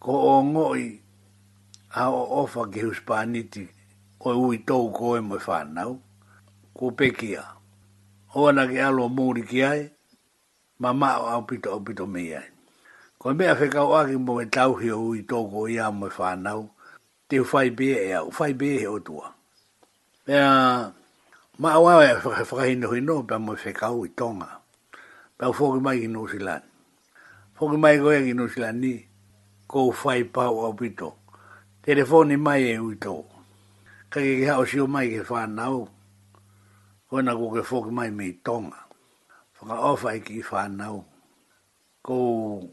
ko 0.00 0.12
o 0.12 0.36
ngoi 0.42 1.00
a 2.00 2.08
o 2.08 2.22
ofa 2.42 2.64
ke 2.72 2.80
huspaniti 2.88 3.68
o 4.24 4.32
ui 4.40 4.56
tou 4.64 4.88
koe 4.92 5.20
moi 5.20 5.36
whanau. 5.46 6.00
Ko 6.76 6.90
pekia, 6.94 7.42
oua 8.34 8.52
na 8.52 8.64
ke 8.66 8.80
alu 8.80 9.02
o 9.04 9.08
muri 9.08 9.42
ki 9.42 9.62
ai, 9.64 9.82
ma 10.78 10.92
mao 10.92 11.26
au 11.28 11.42
pito 11.44 11.70
au 11.76 11.80
pito 11.84 12.06
mei 12.06 12.34
ai. 12.34 12.48
Ko 13.18 13.34
mea 13.34 13.54
whekau 13.54 13.92
o 13.92 13.92
aki 13.96 14.16
mo 14.16 14.40
e 14.40 14.46
tauhi 14.46 14.90
o 14.90 15.00
ui 15.12 15.22
tou 15.28 15.50
koe 15.50 15.72
ia 15.72 15.90
moi 15.90 16.08
whanau, 16.18 16.70
te 17.28 17.38
u 17.40 17.44
fai 17.44 17.70
bie 17.70 17.96
e 18.08 18.12
au, 18.14 18.30
fai 18.30 18.54
bie 18.54 18.78
he 18.80 18.86
o 18.88 18.98
tua. 19.00 19.34
Pea, 20.24 20.92
ma 21.58 21.70
au 21.74 21.88
au 21.90 22.00
e 22.02 22.14
whakahinohino 22.24 23.22
pa 23.28 23.36
moi 23.38 23.58
whekau 23.64 24.06
i 24.06 24.08
tonga 24.18 24.57
pau 25.38 25.52
fōki 25.54 25.80
mai 25.80 25.98
i 26.02 26.08
Nusilan. 26.10 26.62
Fōki 27.56 27.78
mai 27.78 27.98
koe 28.02 28.16
i 28.26 28.32
Nusilan 28.34 28.80
ni, 28.82 28.92
kou 29.70 29.92
fai 29.94 30.24
pau 30.24 30.64
au 30.66 30.74
pito. 30.74 31.12
Telefoni 31.86 32.36
mai 32.36 32.64
e 32.72 32.78
ui 32.82 32.96
tō. 33.00 33.12
Ka 34.10 34.18
ke 34.20 34.48
hao 34.48 34.66
siu 34.66 34.88
mai 34.90 35.12
ke 35.12 35.22
whānau, 35.28 35.86
koe 37.08 37.22
na 37.22 37.36
ke 37.38 37.62
fōki 37.70 37.94
mai 37.94 38.10
mei 38.10 38.32
tonga. 38.44 38.82
Whaka 39.60 39.78
ofa 39.92 40.14
i 40.16 40.20
ki 40.26 40.42
whānau. 40.42 41.04
Kou, 42.02 42.64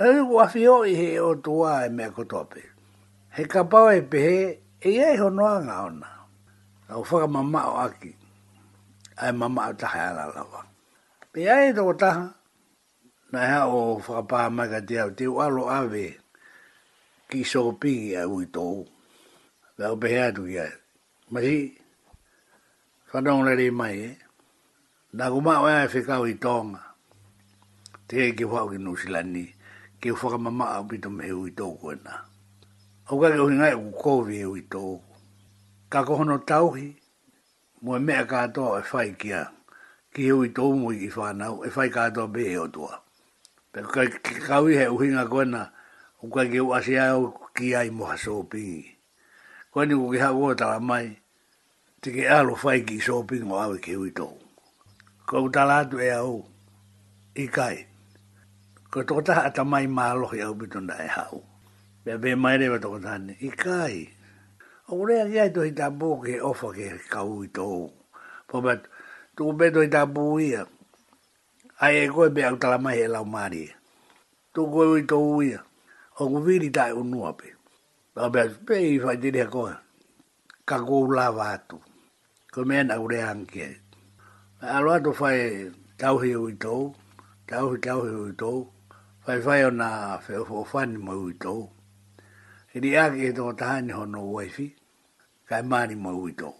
e 0.00 0.08
wafi 0.32 0.62
o 0.64 0.76
i 0.88 0.94
he 1.00 1.10
o 1.20 1.30
tua 1.44 1.72
e 1.86 1.88
mea 1.96 2.10
kotope. 2.16 2.62
He 3.36 3.42
ka 3.52 3.60
pau 3.70 3.86
e 3.92 4.00
pehe, 4.10 4.38
e 4.80 4.90
e 4.96 5.08
ho 5.20 5.28
noa 5.36 5.58
ngā 5.66 5.76
ona. 5.88 6.08
Au 6.92 7.02
whaka 7.08 7.26
mama 7.34 7.60
o 7.68 7.74
aki, 7.86 8.10
ai 9.22 9.30
mama 9.40 9.60
o 9.68 9.72
taha 9.80 10.02
ala 10.10 10.22
e 10.30 10.32
lawa. 10.36 10.60
Pe 11.32 11.40
ai 11.54 11.64
e 11.70 11.74
toko 11.76 11.92
taha, 12.02 12.24
na 13.32 13.38
hea 13.48 13.62
o 13.76 14.00
whaka 14.06 14.22
paha 14.30 14.48
mai 14.56 14.68
ka 14.72 14.80
te 14.88 14.94
au, 15.02 15.10
te 15.18 15.24
ualo 15.38 15.62
ave, 15.78 16.06
ki 17.28 17.38
so 17.50 17.60
pingi 17.80 18.10
a 18.16 18.22
ui 18.32 18.44
tou. 18.54 18.76
Vau 19.78 19.94
pehe 20.02 20.18
atu 20.30 20.42
i 20.48 20.56
ai. 20.66 20.72
Masi, 21.32 21.56
whanong 23.12 23.42
lere 23.46 23.66
mai 23.80 23.96
e, 24.08 24.10
na 25.16 25.24
kumau 25.32 25.64
e 25.70 25.76
a 25.84 25.86
whikau 25.94 26.22
i 26.24 26.34
tonga, 26.44 26.80
te 28.08 28.16
e 28.32 28.32
ki 28.36 28.44
whau 28.52 28.66
ki 28.72 28.78
Nusilani 28.86 29.46
ke 30.00 30.08
o 30.10 30.14
whaka 30.16 30.38
mama 30.38 30.64
a 30.64 30.82
pito 30.88 31.12
me 31.12 31.28
heu 31.28 31.44
i 31.48 31.52
tōku 31.52 31.92
e 31.92 31.96
nā. 32.04 32.14
Au 33.12 33.20
kare 33.20 33.36
o 33.44 33.48
ngai 33.52 33.74
u 33.76 33.90
kōwe 33.92 34.36
heu 34.40 34.56
i 34.56 34.62
tōku. 34.72 35.00
Ka 35.92 36.00
kohono 36.08 36.38
tauhi, 36.38 36.94
mua 37.84 37.98
mea 38.00 38.24
kātoa 38.24 38.80
e 38.80 38.86
whai 38.92 39.12
kia, 39.20 39.42
ki 40.16 40.26
heu 40.30 40.44
i 40.48 40.50
tōku 40.56 40.78
mui 40.80 40.96
i 41.06 41.10
whānau, 41.12 41.60
e 41.68 41.72
whai 41.76 41.88
kātoa 41.92 42.32
be 42.32 42.46
heo 42.48 42.66
tua. 42.68 43.02
Pe 43.72 43.84
kai 43.92 44.06
ki 44.24 44.40
kawi 44.48 44.76
he 44.80 44.88
uhinga 44.88 45.26
koe 45.28 45.44
na, 45.44 45.66
u 46.24 46.30
kai 46.32 46.48
ki 46.48 46.60
uasi 46.64 46.96
au 47.04 47.28
ki 47.54 47.74
ai 47.76 47.90
moha 47.92 48.16
sōpingi. 48.24 48.80
Koe 49.70 49.84
ni 49.86 49.94
kukiha 50.00 50.32
uotala 50.32 50.80
mai, 50.80 51.12
te 52.00 52.14
ke 52.16 52.24
alo 52.26 52.56
whai 52.64 52.80
ki 52.88 52.96
sōpingo 53.04 53.60
awe 53.66 53.76
ki 53.78 54.00
hui 54.00 54.10
tōku. 54.16 55.28
Koe 55.28 55.44
u 55.44 55.52
talatu 55.52 56.00
e 56.02 56.12
au, 56.16 56.34
i 57.36 57.48
kai 57.52 57.89
ko 58.90 59.06
toko 59.06 59.22
taha 59.22 59.46
ata 59.46 59.62
mai 59.62 59.86
malo 59.86 60.26
ki 60.34 60.42
au 60.42 60.54
bito 60.58 60.78
nda 60.82 60.96
e 61.06 61.10
hau. 61.16 61.36
be 62.04 62.12
be 62.22 62.30
mai 62.42 62.56
rewa 62.60 62.78
toko 62.82 62.98
taha 63.04 63.18
ni, 63.26 63.32
i 63.46 63.50
kai. 63.62 63.94
O 64.90 64.94
rea 65.08 65.24
ki 65.30 65.36
ai 65.42 65.50
tohi 65.54 65.72
tabu 65.80 66.08
ke 66.26 66.34
ofa 66.50 66.68
ke 66.76 66.86
kau 67.14 67.30
i 67.46 67.48
tohu. 67.56 67.86
Po 68.50 68.54
pa, 68.64 68.74
tuku 69.36 69.52
pe 69.58 69.66
tohi 69.74 69.88
tabu 69.94 70.24
ia. 70.42 70.62
Ai 71.82 71.94
e 72.02 72.06
koe 72.14 72.28
pe 72.34 72.42
au 72.50 72.56
talamai 72.62 72.96
e 73.06 73.06
lau 73.14 73.26
maari. 73.34 73.62
Tuku 74.54 74.76
e 74.84 74.86
ui 74.92 75.02
tohu 75.10 75.38
ia. 75.50 75.60
O 76.20 76.26
ku 76.32 76.38
viri 76.46 76.70
tae 76.76 76.90
unua 77.00 77.30
pe. 77.38 77.48
Pa 78.14 78.22
pe, 78.34 78.42
pe 78.66 78.74
i 78.90 78.98
fai 79.02 79.16
tiri 79.22 79.40
a 79.46 79.46
koe. 79.54 79.70
Ka 80.68 80.76
kou 80.86 81.06
la 81.16 81.26
vatu. 81.38 81.78
Ko 82.52 82.60
mena 82.66 82.98
u 83.02 83.06
rea 83.12 83.30
anke. 83.32 83.66
Aloa 84.76 84.98
to 85.04 85.12
fai 85.14 85.38
tauhi 85.96 86.34
ui 86.36 86.54
tohu. 86.62 86.86
Tauhi, 87.46 87.76
tauhi 87.78 88.10
ui 88.22 88.34
tohu 88.34 88.72
vai 89.26 89.38
vai 89.38 89.64
ona 89.64 90.18
fe 90.18 90.34
o 90.38 90.64
fani 90.64 90.96
mo 91.04 91.12
uto 91.28 91.56
e 92.74 92.80
ni 92.82 92.90
a 93.02 93.10
ke 93.16 93.28
to 93.36 93.52
ni 93.84 93.92
ho 93.96 94.02
no 94.12 94.20
wifi 94.32 94.66
kai 95.48 95.62
mani 95.70 95.94
mo 95.94 96.10
uto 96.26 96.50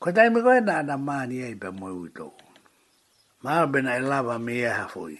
ko 0.00 0.10
dai 0.10 0.28
me 0.32 0.42
ko 0.42 0.50
na 0.66 0.82
na 0.82 0.96
mani 0.98 1.42
ai 1.46 1.54
be 1.60 1.68
mo 1.80 1.88
uto 2.04 2.26
ma 3.42 3.52
be 3.72 3.78
na 3.86 3.92
e 3.96 4.02
la 4.10 4.18
ba 4.26 4.34
me 4.44 4.52
e 4.66 4.70
ha 4.78 4.84
foi 4.94 5.14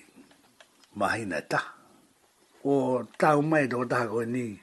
ma 0.99 1.07
hina 1.14 1.39
ta 1.53 1.61
o 2.66 2.72
ta 3.20 3.28
u 3.39 3.43
mai 3.51 3.64
do 3.72 3.78
ta 3.87 4.03
ko 4.11 4.20
ni 4.35 4.59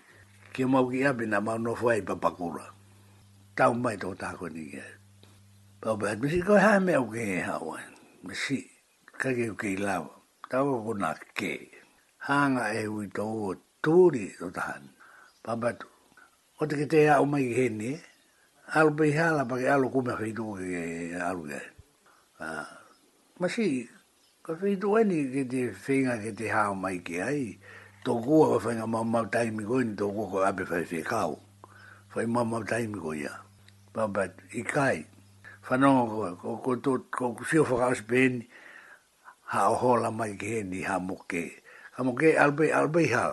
ki 0.53 0.61
mo 0.71 0.79
gi 0.91 0.99
a 1.07 1.11
be 1.17 1.25
na 1.31 1.39
ma 1.45 1.53
no 1.63 1.71
foi 1.81 1.99
pa 2.07 2.15
pakura 2.23 2.65
ta 3.57 3.63
u 3.71 3.75
mai 3.83 3.95
do 4.01 4.09
ta 4.21 4.29
ko 4.39 4.45
ni 4.55 4.63
e 4.85 4.87
ba 5.81 5.91
ba 5.99 6.09
me 6.19 6.25
si 6.33 6.39
ko 6.47 6.53
ha 6.65 6.71
me 6.85 6.93
o 7.03 7.05
ge 7.13 7.25
ha 7.47 7.55
wan 7.67 7.89
me 8.23 8.33
si 8.43 8.59
ka 9.19 9.29
ke 9.37 9.47
ke 9.61 9.71
la 9.87 9.95
tawa 10.51 10.75
kuna 10.83 11.15
ke. 11.33 11.71
Hanga 12.27 12.75
e 12.75 12.83
hui 12.91 13.07
tau 13.15 13.47
o 13.55 13.55
tūri 13.83 14.27
o 14.43 14.51
tahan. 14.51 14.83
Pabatu. 15.43 15.87
O 16.59 16.67
te 16.67 16.75
kete 16.77 17.07
a 17.09 17.21
umai 17.23 17.47
ki 17.47 17.55
heni 17.57 17.95
e. 17.95 17.95
Alu 18.75 18.91
pei 18.99 19.11
hala 19.15 19.45
pake 19.47 19.65
alu 19.71 19.87
kume 19.89 20.13
whaitu 20.19 20.45
ke 20.59 21.17
alu 21.17 21.47
ke. 21.49 21.61
Ah, 22.39 22.67
Masi, 23.39 23.87
ka 24.43 24.51
whaitu 24.59 24.91
eni 24.99 25.19
ke 25.33 25.43
te 25.49 25.61
whinga 25.87 26.19
ke 26.21 26.31
te 26.37 26.47
hao 26.51 26.73
mai 26.75 26.99
ke 26.99 27.23
ai. 27.23 27.47
Tō 28.03 28.11
kua 28.23 28.51
ka 28.51 28.57
whainga 28.67 28.87
mau 28.87 29.03
mau 29.07 29.23
taimi 29.25 29.63
koe 29.65 29.83
ni 29.87 29.95
tō 29.97 30.11
kua 30.13 30.27
ka 30.33 30.45
ape 30.51 30.67
whai 30.69 30.83
whi 30.91 31.01
kau. 31.11 31.39
Whai 32.13 32.25
mau 32.27 32.43
mau 32.45 32.61
taimi 32.63 32.99
koe 32.99 33.15
ia. 33.23 33.33
Pabatu, 33.95 34.43
i 34.53 34.63
kai. 34.63 35.05
Whanonga 35.67 36.05
koe, 36.11 36.29
ko, 36.35 36.35
ko, 36.35 36.43
ko, 36.43 36.73
ko, 36.83 37.29
ko, 37.39 37.39
ko, 37.39 37.77
ko, 37.79 37.95
ko, 38.03 38.63
ha 39.51 39.67
o 39.69 39.73
hola 39.75 40.11
mai 40.11 40.31
ke 40.39 40.63
ni 40.63 40.79
ha 40.87 40.95
mo 40.99 41.17
ke 41.27 41.43
ha 41.95 41.99
mo 42.07 42.15
ke 42.15 42.29
albe 42.39 42.71
albe 42.71 43.01
ha 43.11 43.23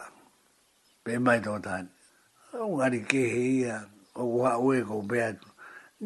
pe 1.06 1.12
mai 1.22 1.38
do 1.40 1.54
tan 1.62 1.86
o 2.58 2.66
ngari 2.74 3.06
ke 3.10 3.22
he 3.34 3.42
ia 3.62 3.76
o 4.18 4.24
wa 4.38 4.56
o 4.58 4.72
e 4.74 4.80
go 4.82 4.98
be 5.02 5.20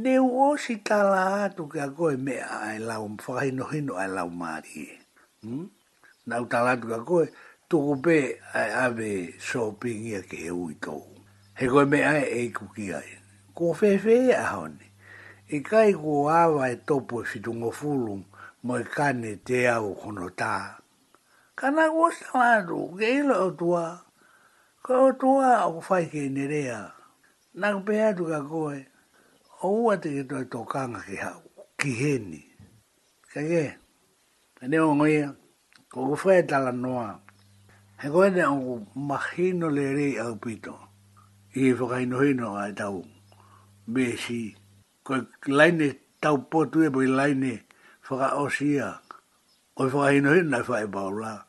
ne 0.05 0.19
o 0.21 0.53
si 0.61 0.77
ta 0.85 1.01
la 1.09 1.49
tu 1.49 1.65
ka 1.67 1.89
e 2.13 2.17
me 2.21 2.37
ai 2.45 2.77
la 2.79 3.01
um 3.01 3.17
fa 3.17 3.41
no 3.57 3.65
hi 3.73 3.81
no 3.81 3.97
ai 3.97 4.09
la 4.13 4.27
mari 4.27 4.85
hm 5.41 5.65
na 6.29 6.41
u 6.45 6.45
ta 6.45 6.61
la 6.61 6.77
tu 6.77 6.87
ka 6.93 6.99
go 7.09 7.25
e 7.25 7.33
tu 7.69 7.97
be 7.97 8.37
ave 8.53 9.33
shopping 9.41 10.05
ia 10.13 10.21
ke 10.21 10.51
u 10.53 10.69
i 10.69 10.77
go 10.77 11.01
he 11.57 11.65
go 11.73 11.89
me 11.89 12.05
ai 12.05 12.29
e 12.45 12.49
ku 12.53 12.69
ki 12.77 12.93
ai 13.01 13.11
ko 13.57 13.73
fe 13.73 13.97
fe 13.97 14.29
a 14.37 14.45
hon 14.45 14.77
e 15.49 15.57
kai 15.65 15.97
go 15.97 16.29
ava 16.29 16.69
e 16.69 16.77
topo 16.87 17.25
e 17.25 17.25
fitu 17.25 17.53
ngofulung 17.57 18.25
mo 18.67 18.75
i 18.79 18.85
kane 18.95 19.31
te 19.47 19.59
au 19.75 19.89
kono 20.01 20.27
tā. 20.41 20.53
Ka 21.59 21.67
nā 21.77 21.85
kua 21.95 22.11
lātu, 22.39 22.79
ke 22.99 23.09
ila 23.19 23.37
o 23.47 23.51
tua, 23.61 23.83
ka 24.85 24.93
o 25.09 25.11
tua 25.21 25.57
o 25.67 25.83
whai 25.89 26.05
ke 26.13 26.23
nerea, 26.37 26.81
nā 27.61 27.69
kua 27.83 28.13
ka 28.31 28.41
koe, 28.51 28.79
o 29.61 29.69
ua 29.83 29.97
te 30.03 30.09
ke 30.17 30.25
toi 30.31 30.45
tō 30.53 30.61
kanga 30.71 31.03
ki 31.09 31.17
hau, 31.25 31.41
ki 31.79 31.91
heni. 32.03 32.43
Ka 33.33 33.41
ke, 33.51 33.65
ka 34.59 34.65
ne 34.71 34.79
ngoia, 34.79 35.35
ko 35.91 35.99
ku 36.13 36.21
whai 36.23 36.43
tala 36.49 36.73
noa, 36.73 37.19
he 37.99 38.07
koe 38.15 38.29
ne 38.31 38.45
o 38.47 38.57
ku 38.67 38.75
mahino 39.11 39.69
le 39.75 39.87
rei 39.97 40.15
au 40.23 40.37
pito, 40.39 40.77
i 41.59 41.67
e 41.67 41.73
whakaino 41.75 42.23
hino 42.23 42.55
a 42.63 42.71
tau, 42.79 43.03
me 43.93 44.09
si, 44.17 44.55
koe 45.05 45.19
laine 45.51 45.91
tau 46.23 46.39
potu 46.51 46.87
e 46.87 46.91
po 46.95 47.03
i 47.03 47.07
laine, 47.11 47.59
whaka 48.09 48.35
osia. 48.37 48.99
Koe 49.75 49.89
whahino 49.89 50.35
hina 50.35 50.61
e 50.61 50.87
baula. 50.87 51.45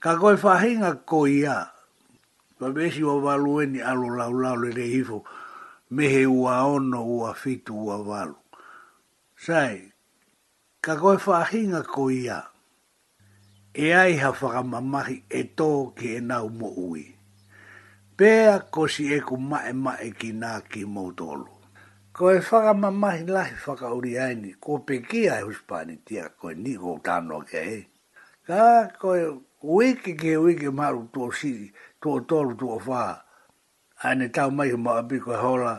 Ka 0.00 0.16
koe 0.16 0.36
whahinga 0.38 1.04
ko 1.06 1.26
ia. 1.26 1.68
Pa 2.58 2.66
besi 2.70 3.02
wa 3.02 3.18
valueni 3.20 3.82
alo 3.82 4.08
lau 4.14 4.30
lau 4.32 4.54
le 4.56 4.70
le 4.72 4.86
hifo. 4.88 5.24
Mehe 5.92 6.24
ua 6.26 6.64
ono 6.64 7.04
ua 7.04 7.34
fitu 7.34 7.74
ua 7.76 8.00
valu. 8.02 8.38
Sai, 9.36 9.92
ka 10.80 10.96
koe 10.96 11.16
whahinga 11.18 11.82
ko 11.84 12.08
ia. 12.10 12.42
E 13.74 13.92
ai 13.92 14.14
ha 14.22 14.32
whakamamahi 14.32 15.16
e 15.30 15.40
tō 15.58 15.92
ki 15.96 16.16
e 16.16 16.20
nau 16.20 16.48
mo 16.48 16.72
ui. 16.76 17.04
Pea 18.16 18.60
ko 18.70 18.84
si 18.88 19.08
e 19.14 19.20
ku 19.24 19.36
mae 19.40 19.72
mae 19.72 20.08
ki 20.16 20.32
nā 20.40 20.60
ki 20.68 20.84
mautolo 20.88 21.51
ko 22.12 22.28
e 22.30 22.40
whaka 22.44 22.74
mamahi 22.76 23.24
lahi 23.24 23.56
whaka 23.64 23.88
uri 23.88 24.18
aini, 24.20 24.50
ko 24.60 24.78
peki 24.84 25.30
ai 25.32 25.40
e 25.40 25.46
huspani 25.48 25.96
tia, 26.04 26.28
ko 26.36 26.52
e 26.52 26.54
niko 26.54 27.00
tano 27.00 27.40
ke 27.40 27.60
e. 27.64 27.78
Ka 28.46 28.88
ko 29.00 29.16
e 29.16 29.24
wiki 29.64 30.12
ke 30.14 30.36
wiki 30.36 30.68
maru 30.68 31.08
tuo 31.08 31.32
siri, 31.32 31.72
tuo 32.02 32.20
tolu 32.20 32.54
tuo 32.54 32.76
whaa, 32.86 33.16
aine 34.04 34.28
tau 34.28 34.50
mai 34.50 34.68
huma 34.72 34.98
api 35.00 35.20
ko 35.24 35.32
e 35.32 35.40
hola, 35.40 35.74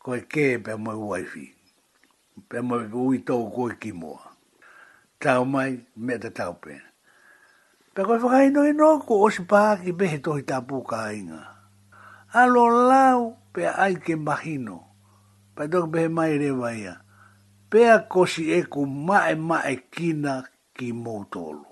ko 0.00 0.16
e 0.16 0.20
ke 0.24 0.56
pe 0.64 0.72
moe 0.80 0.96
waifi, 0.96 1.52
pe 2.48 2.64
moe 2.64 2.88
ui 2.88 3.18
tau 3.20 3.50
ko 3.52 3.68
e 3.68 3.76
kimoa. 3.76 4.32
Tau 5.20 5.44
mai, 5.44 5.84
me 5.96 6.16
te 6.18 6.30
tau 6.32 6.56
pe. 6.64 6.80
Pe 7.92 8.00
ko 8.08 8.16
e 8.16 8.24
whaka 8.24 8.40
ino 8.48 8.64
ino, 8.70 8.88
ko 9.04 9.20
osi 9.28 9.44
pāki 9.44 9.92
mehe 9.92 10.18
tohi 10.24 10.48
tāpū 10.48 10.80
ka 10.88 11.12
Alo 12.34 12.66
lau, 12.72 13.36
pe 13.52 13.68
ai 13.68 14.00
ke 14.00 14.16
mahino 14.16 14.93
pai 15.56 15.66
toka 15.72 15.86
pehe 15.92 16.08
mai 16.16 16.32
re 16.42 16.50
wai 16.62 16.80
a. 16.90 16.94
Pea 17.70 17.94
kosi 18.12 18.42
e 18.56 18.60
ku 18.72 18.80
mai 19.06 19.34
mae 19.48 19.74
kina 19.92 20.34
ki 20.76 20.86
moutolu. 21.04 21.64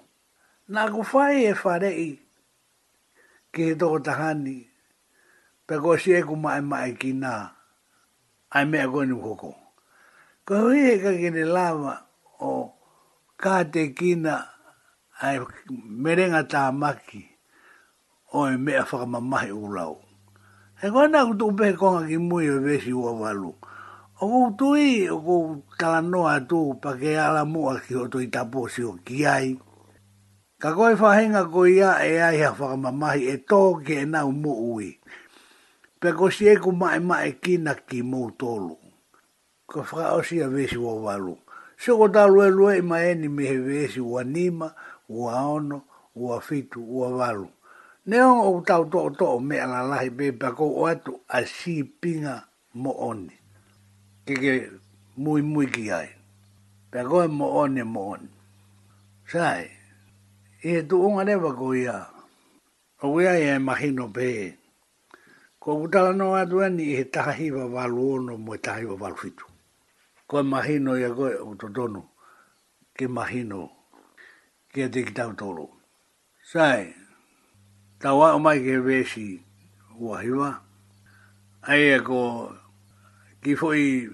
Nā 0.73 0.81
ku 0.93 1.01
whai 1.11 1.37
e 1.51 1.53
wharei 1.61 2.11
ki 3.53 3.63
he 3.69 3.75
toko 3.81 3.99
tahani, 4.07 4.57
pe 5.67 5.75
kosi 5.85 6.09
e 6.19 6.23
ku 6.29 6.35
mai 6.45 6.61
mae 6.71 6.91
kina 7.01 7.33
ai 8.57 8.65
me 8.71 8.79
mea 8.79 8.87
koni 8.93 9.17
koko. 9.25 9.51
Ko 10.47 10.53
hui 10.67 10.81
e 10.95 10.95
ka 11.03 11.11
kine 11.21 11.45
lawa 11.57 11.95
o 12.53 12.71
kate 13.43 13.83
kina 13.99 14.35
ai 15.25 15.37
merenga 16.03 16.43
tā 16.53 16.63
maki 16.81 17.23
o 18.39 18.47
e 18.53 18.57
mea 18.65 18.83
whakamamahi 18.89 19.51
ulau. 19.65 19.95
He 20.83 20.89
kua 20.91 21.07
nā 21.07 21.21
kutu 21.27 21.47
upe 21.47 21.69
konga 21.79 22.07
ki 22.09 22.17
mui 22.19 22.49
o 22.51 22.57
vesi 22.61 22.93
ua 22.93 23.13
walu. 23.15 23.53
O 24.21 24.27
kou 24.27 24.49
tui, 24.59 25.07
o 25.09 25.17
kou 25.27 25.45
kalanoa 25.79 26.35
tu, 26.49 26.75
pa 26.83 26.91
ke 27.01 27.15
ala 27.15 27.45
mua 27.45 27.77
ki 27.79 27.95
o 28.03 28.09
tui 28.11 28.27
taposi 28.35 28.83
o 28.83 28.97
ki 29.07 29.27
ai. 29.35 29.53
Ka 30.59 30.75
koe 30.75 30.97
whahenga 30.99 31.45
ko 31.55 31.67
ia 31.71 31.93
e 32.03 32.19
ai 32.29 32.39
ha 32.43 32.51
whakamamahi 32.59 33.23
e 33.31 33.37
tō 33.49 33.61
ke 33.87 34.01
e 34.03 34.07
nau 34.11 34.35
mo 34.43 34.55
ui. 34.75 34.91
Pe 36.03 36.09
ko 36.19 36.27
si 36.35 36.51
e 36.51 36.57
ku 36.59 36.75
mae 36.75 36.99
mae 36.99 37.31
kina 37.43 37.79
ki 37.89 38.03
mo 38.03 38.27
tolu. 38.35 38.75
Ko 39.71 39.87
whaka 39.87 40.19
o 40.19 40.21
si 40.27 40.43
a 40.43 40.49
vesi 40.51 40.79
ua 40.83 40.99
walu. 41.05 41.39
Sio 41.79 41.95
ko 41.95 42.11
tā 42.11 42.27
lue 42.27 42.51
lue 42.51 42.75
i 42.83 42.83
mae 42.83 43.15
me 43.15 43.47
he 43.47 43.57
vesi 43.71 44.01
ua 44.03 44.25
nima, 44.27 44.75
ua 45.09 45.47
ono, 45.47 45.85
ua 46.19 46.41
fitu, 46.43 46.83
ua 46.83 47.15
walu 47.15 47.47
ne 48.07 48.17
o 48.23 48.63
tau 48.67 48.85
to 48.85 49.11
to 49.11 49.39
me 49.39 49.57
ala 49.59 49.81
lahi 49.91 50.11
be 50.19 50.33
pa 50.33 50.51
ko 50.51 50.65
o 50.81 50.83
atu 50.91 51.13
a 51.29 51.47
si 51.47 51.75
pinga 52.01 52.37
mo 52.75 52.91
oni. 53.09 53.33
Ke 54.27 54.35
ke 54.43 54.53
mui 55.23 55.43
mui 55.53 55.67
ki 55.75 55.91
ai. 55.91 56.09
Pa 56.91 56.99
e 57.01 57.27
mo 57.29 57.47
oni 57.63 57.83
mo 57.83 58.03
oni. 58.13 58.29
Sai, 59.33 59.67
i 60.65 60.71
e 60.79 60.83
tu 60.89 60.97
unga 61.07 61.23
rewa 61.25 61.51
ko 61.55 61.73
ia. 61.75 61.97
O 63.03 63.21
ia 63.21 63.33
e 63.39 63.59
mahino 63.59 64.09
pe. 64.15 64.57
Ko 65.63 65.83
utala 65.87 66.13
no 66.15 66.35
atu 66.35 66.63
ani 66.65 66.83
i 66.85 66.97
he 66.99 67.05
tahiwa 67.05 67.67
walu 67.67 68.13
ono 68.15 68.37
mo 68.37 68.55
e 68.55 68.59
tahiwa 68.59 68.95
walu 68.99 69.17
fitu. 69.17 69.47
Ko 70.27 70.39
e 70.43 70.43
mahino 70.43 70.99
ia 70.99 71.15
koe 71.15 71.35
o 71.39 71.55
totonu. 71.55 72.03
Ke 72.99 73.07
mahino. 73.07 73.71
Ke 74.75 74.89
te 74.93 75.01
ki 75.07 75.13
tau 75.15 75.33
tolo. 75.33 75.71
Sai, 76.43 76.91
tawa 78.03 78.35
o 78.35 78.39
mai 78.43 78.59
ke 78.59 78.83
vesi 78.83 79.39
ua 79.95 80.19
hiwa. 80.27 80.51
Ai 81.63 81.95
e 81.95 81.99
ko 82.03 82.51
ki 83.39 83.55
foi 83.55 84.11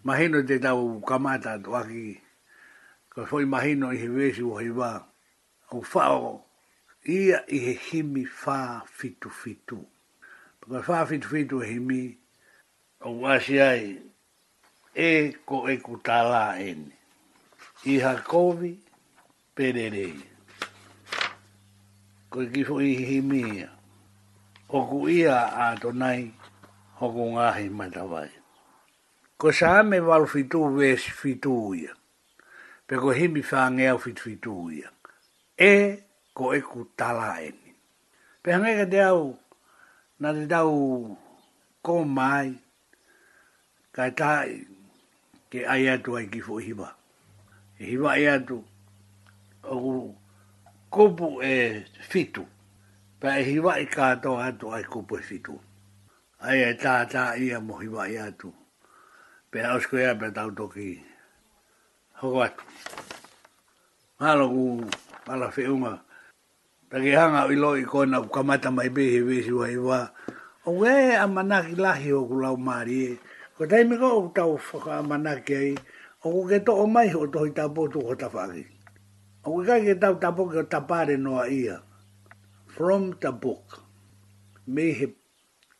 mahino 0.00 0.40
te 0.48 0.56
tau 0.58 0.96
kamata 1.04 1.58
tu 1.60 1.76
aki. 1.76 2.16
Ko 3.12 3.26
foi 3.28 3.44
mahino 3.44 3.90
i 3.92 4.00
he 4.00 4.08
vesi 4.08 4.40
ua 4.40 4.64
hiwa. 4.64 4.88
O 5.76 5.84
whao 5.92 6.40
ia 7.04 7.42
i 7.52 7.58
he 7.68 7.74
himi 7.76 8.24
wha 8.24 8.80
fitu 8.88 9.28
fitu. 9.28 9.76
Ko 10.64 10.80
wha 10.88 11.04
fitu 11.04 11.28
fitu 11.28 11.60
e 11.60 11.66
himi 11.74 12.14
o 13.04 13.12
wasi 13.20 13.60
ai 13.60 13.98
e 14.96 15.36
ko 15.44 15.66
e 15.68 15.76
kutala 15.84 16.56
en 16.64 16.92
Iha 17.84 18.16
kovi 18.24 18.72
pererei 19.54 20.35
koe 22.30 22.46
ki 22.52 22.62
hoi 22.66 22.92
hi 23.08 23.20
mea. 23.20 23.68
Hoku 24.70 25.06
ia 25.08 25.36
a 25.46 25.66
tonai, 25.80 26.32
hoku 26.98 27.24
ngahi 27.32 27.68
matawai. 27.70 28.30
Ko 29.38 29.52
sa 29.52 29.78
ame 29.80 30.00
walu 30.00 30.26
fitu 30.26 30.60
wees 30.76 31.02
fitu 31.02 31.74
ia. 31.74 31.92
Pe 32.86 32.96
ko 32.98 33.10
himi 33.14 33.42
whangea 33.50 33.98
fitu 33.98 34.22
fitu 34.22 34.70
ia. 34.74 34.90
E 35.58 35.72
ko 36.34 36.54
eku 36.54 36.84
tala 36.96 37.38
eni. 37.42 37.74
Pe 38.42 38.52
hange 38.52 38.74
ka 38.76 38.84
te 38.90 39.00
au, 39.02 39.38
na 40.20 40.32
te 40.32 40.46
tau 40.50 41.16
ko 41.82 42.04
mai, 42.04 42.58
ka 43.94 44.10
tai, 44.18 44.66
ke 45.50 45.66
ai 45.66 45.86
atu 45.94 46.16
ai 46.18 46.26
ki 46.26 46.40
fo 46.40 46.58
hi 46.58 46.72
e 47.78 47.84
Hiwa 47.86 48.10
ai 48.12 48.26
atu, 48.28 48.64
oku 49.62 50.14
kopu 50.96 51.28
e 51.44 51.54
fitu. 52.08 52.42
Pa 53.20 53.36
e 53.40 53.44
hiwa 53.44 53.72
i 53.78 53.86
kato 53.96 54.32
atu 54.40 54.66
ai 54.74 54.84
kopu 54.90 55.14
e 55.18 55.22
fitu. 55.28 55.54
Ai 56.40 56.58
e 56.72 56.72
tā 56.80 56.96
tā 57.12 57.36
ia 57.44 57.60
mo 57.60 57.76
hiwa 57.84 58.08
i 58.08 58.16
atu. 58.16 58.48
Pe 59.52 59.58
ausko 59.70 59.94
ia 60.00 60.14
pe 60.20 60.28
tau 60.36 60.50
toki. 60.58 60.88
Hoko 62.20 62.40
atu. 62.48 62.64
Mahalo 64.20 64.44
ku 64.48 64.62
pala 65.26 65.52
whiunga. 65.52 65.92
Ta 66.90 66.96
ki 67.02 67.10
hanga 67.12 67.44
i 67.52 67.56
loi 67.60 67.84
ku 67.84 68.00
kamata 68.34 68.68
mai 68.72 68.88
behi 68.94 69.20
vesi 69.28 69.52
wa 69.52 69.68
hiwa. 69.68 69.98
O 70.66 70.72
e 70.84 71.14
a 71.22 71.26
manaki 71.28 71.76
lahi 71.76 72.10
o 72.16 72.24
ku 72.24 72.40
lau 72.40 72.56
maari 72.56 72.96
e. 73.04 73.18
Ko 73.56 73.68
taimiko 73.68 74.08
o 74.16 74.24
tau 74.32 74.56
whaka 74.56 74.98
a 74.98 75.02
manaki 75.04 75.52
ai. 75.62 75.72
O 76.24 76.32
ku 76.32 76.40
ke 76.48 76.64
to 76.64 76.72
mai 76.88 77.08
ho 77.12 77.28
tohi 77.28 77.52
tā 77.52 77.68
potu 77.68 78.00
ho 78.00 78.16
tawhaki. 78.16 78.24
Ta 78.24 78.62
whaki. 78.64 78.75
O 79.46 79.62
ka 79.62 79.78
ke 79.78 79.94
tau 79.94 80.18
tapoke 80.18 80.58
o 80.58 80.66
tapare 80.66 81.14
noa 81.16 81.46
ia. 81.46 81.78
From 82.66 83.14
the 83.22 83.30
book. 83.30 83.78
Me 84.66 84.90
he 84.90 85.06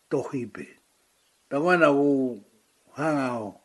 tohipe. 0.07 0.79
Ta 1.51 1.59
wana 1.59 1.91
o 1.91 2.39
hanga 2.95 3.27
o 3.43 3.59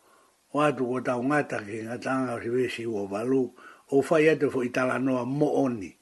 o 0.57 0.97
tau 1.05 1.21
ngata 1.21 1.61
ke 1.61 1.85
ngata 1.85 2.09
anga 2.09 2.33
riwesi 2.41 2.81
o 2.89 3.05
walu. 3.05 3.53
O 3.93 4.01
fai 4.01 4.25
ate 4.33 4.49
fo 4.49 4.65
itala 4.65 4.97
noa 4.97 5.21
mo 5.21 5.53
oni. 5.69 5.93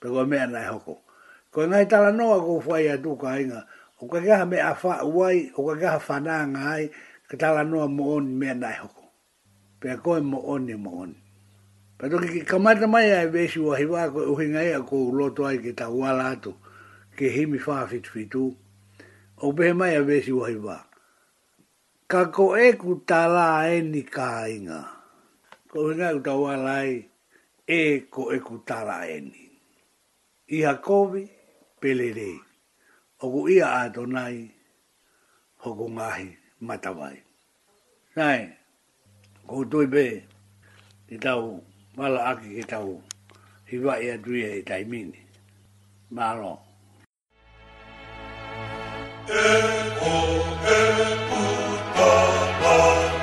Ta 0.00 0.08
kwa 0.08 0.24
mea 0.24 0.48
nai 0.48 0.64
hoko. 0.72 1.04
Ko 1.52 1.68
ngai 1.68 1.84
itala 1.84 2.16
noa 2.16 2.40
ko 2.40 2.64
fai 2.64 2.88
atu 2.96 3.12
ka 3.20 3.36
inga. 3.36 3.60
O 4.00 4.08
ka 4.08 4.24
kaha 4.24 4.44
me 4.48 4.56
afa 4.58 5.04
uai, 5.04 5.52
o 5.60 5.68
ka 5.68 5.74
kaha 5.76 6.00
fananga 6.00 6.80
ai. 6.80 6.88
Ka 7.28 7.36
tala 7.36 7.60
noa 7.60 7.88
mo 7.92 8.16
oni 8.16 8.32
mea 8.32 8.56
nai 8.56 8.80
hoko. 8.80 9.12
Pea 9.84 10.00
koe 10.00 10.20
mo 10.24 10.40
oni 10.48 10.72
mo 10.80 11.04
oni. 11.04 11.20
Pato 11.98 12.18
ki 12.18 12.42
kamata 12.42 12.86
mai 12.90 13.12
ai 13.12 13.28
besi 13.30 13.60
wa 13.62 13.78
hiwa 13.78 14.10
ko 14.10 14.34
uhinga 14.34 14.62
ia 14.66 14.82
ko 14.82 15.14
loto 15.14 15.46
ai 15.46 15.62
ki 15.62 15.72
ta 15.78 15.86
wala 15.88 16.34
atu 16.34 16.50
ki 17.16 17.28
himi 17.30 17.58
faa 17.58 17.86
fit 17.86 18.04
fitu. 18.10 18.56
O 19.38 19.52
behe 19.54 19.72
mai 19.78 19.94
ai 19.96 20.02
besi 20.04 20.32
wa 20.32 20.46
hiwa. 20.50 20.76
Ka 22.10 22.30
ko 22.34 22.56
e 22.58 22.72
ku 22.74 22.98
ta 23.06 23.26
la 23.30 23.70
e 23.70 23.78
ni 23.82 24.02
ka 24.02 24.48
inga. 24.50 24.80
Ko 25.70 25.86
uhinga 25.86 26.08
ku 26.18 26.20
ta 26.26 26.34
wala 26.34 26.72
ai 26.82 27.06
e 27.66 27.80
ko 28.10 28.34
e 28.34 28.38
ku 28.42 28.54
ta 28.66 28.82
la 28.84 28.98
e 29.06 29.18
ni. 29.20 29.42
Iha 30.56 30.74
kovi 30.82 31.30
pelere. 31.80 32.32
Oku 33.22 33.46
ia 33.54 33.66
ato 33.82 34.02
nai 34.06 34.50
hoko 35.62 35.86
ngahi 35.94 36.28
matawai. 36.66 37.16
Nai, 38.16 38.40
ko 39.46 39.64
tui 39.70 39.86
be, 39.92 40.04
ni 41.10 41.16
tau 41.18 41.58
Mala 41.96 42.24
aki 42.24 42.48
ki 42.54 42.64
tau 42.66 43.02
hiwa 43.70 43.98
e 44.02 44.10
adui 44.18 44.42
e 44.44 44.62
taimini. 44.66 45.18
Maro. 46.10 46.58
E 49.30 49.32
o 50.12 50.14
e 53.10 53.13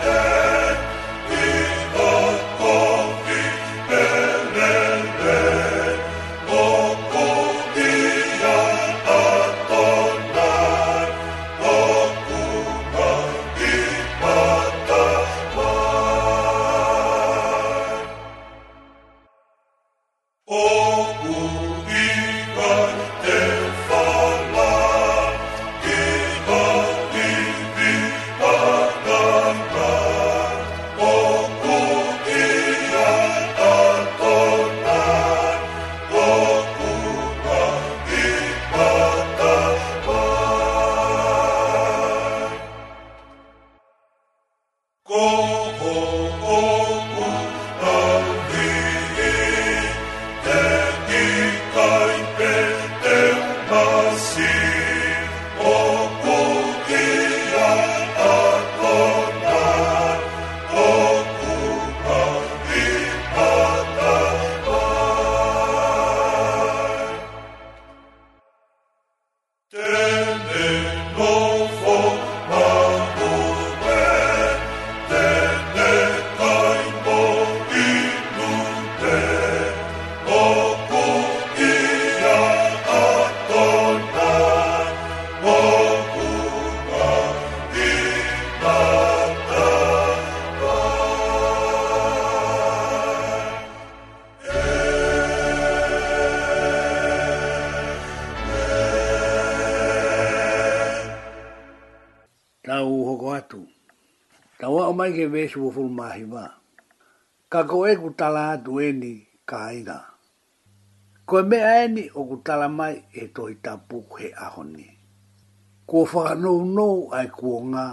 tala 108.22 108.46
dueni 108.66 109.14
kaina. 109.50 109.98
Ko 111.28 111.34
e 111.40 111.44
mea 111.50 111.70
eni 111.84 112.04
o 112.14 112.22
ku 112.30 112.36
tala 112.48 112.68
mai 112.80 112.96
e 113.22 113.24
toi 113.36 113.54
tapu 113.66 113.98
he 114.16 114.28
ahoni. 114.46 114.86
Ko 115.90 115.98
whakanou 116.12 116.60
nou 116.78 116.98
ai 117.18 117.28
kuo 117.38 117.58
ngā. 117.72 117.86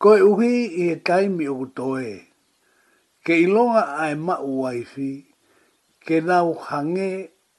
Koe 0.00 0.16
e 0.16 0.22
uhi 0.30 0.48
i 0.52 0.86
e 0.92 0.94
taimi 1.06 1.44
o 1.52 1.58
ku 1.60 1.66
toe. 1.78 2.12
Ke 3.24 3.34
ilonga 3.44 3.82
ai 4.04 4.14
mau 4.26 4.48
waifi. 4.62 5.10
Ke 6.04 6.16
nau 6.28 6.48
hange 6.68 7.10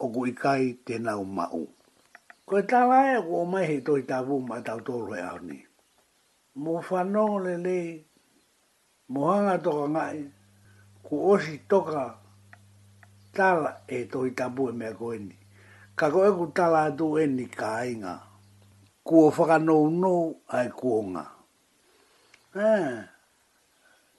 o 0.04 0.10
ku 0.14 0.22
ikai 0.32 0.64
te 0.86 0.94
nau 1.08 1.22
mau. 1.38 1.62
Ko 2.50 2.54
e 2.64 2.64
tala 2.72 2.98
e 3.16 3.20
kuo 3.28 3.42
mai 3.52 3.66
he 3.70 3.76
toi 3.88 4.02
tapu 4.10 4.34
mai 4.48 4.62
tau 4.68 4.80
tolu 4.88 5.12
he 5.16 5.22
ahoni. 5.30 5.60
Mo 6.66 6.72
whanong 6.88 7.36
le 7.46 7.54
le. 7.66 7.80
Mo 9.12 9.22
hanga 9.32 9.56
toka 9.66 9.86
ngai. 9.96 10.20
Mo 10.24 10.37
ko 11.08 11.16
osi 11.39 11.55
toka 11.72 12.20
tala 13.32 13.72
e 13.95 13.99
toi 14.12 14.28
tabu 14.38 14.64
e 14.70 14.74
mea 14.80 14.91
koeni. 14.99 15.36
Ka 15.97 16.05
koe 16.14 16.28
ku 16.38 16.45
tala 16.58 16.80
atu 16.91 17.05
eni 17.24 17.45
ka 17.60 17.68
ainga. 17.84 18.14
Ku 19.08 19.14
o 19.28 19.30
whakanou 19.36 19.86
nou 20.01 20.24
ai 20.58 20.68
kuonga. 20.80 21.24
Eh, 22.55 22.60
Haa. 22.60 22.99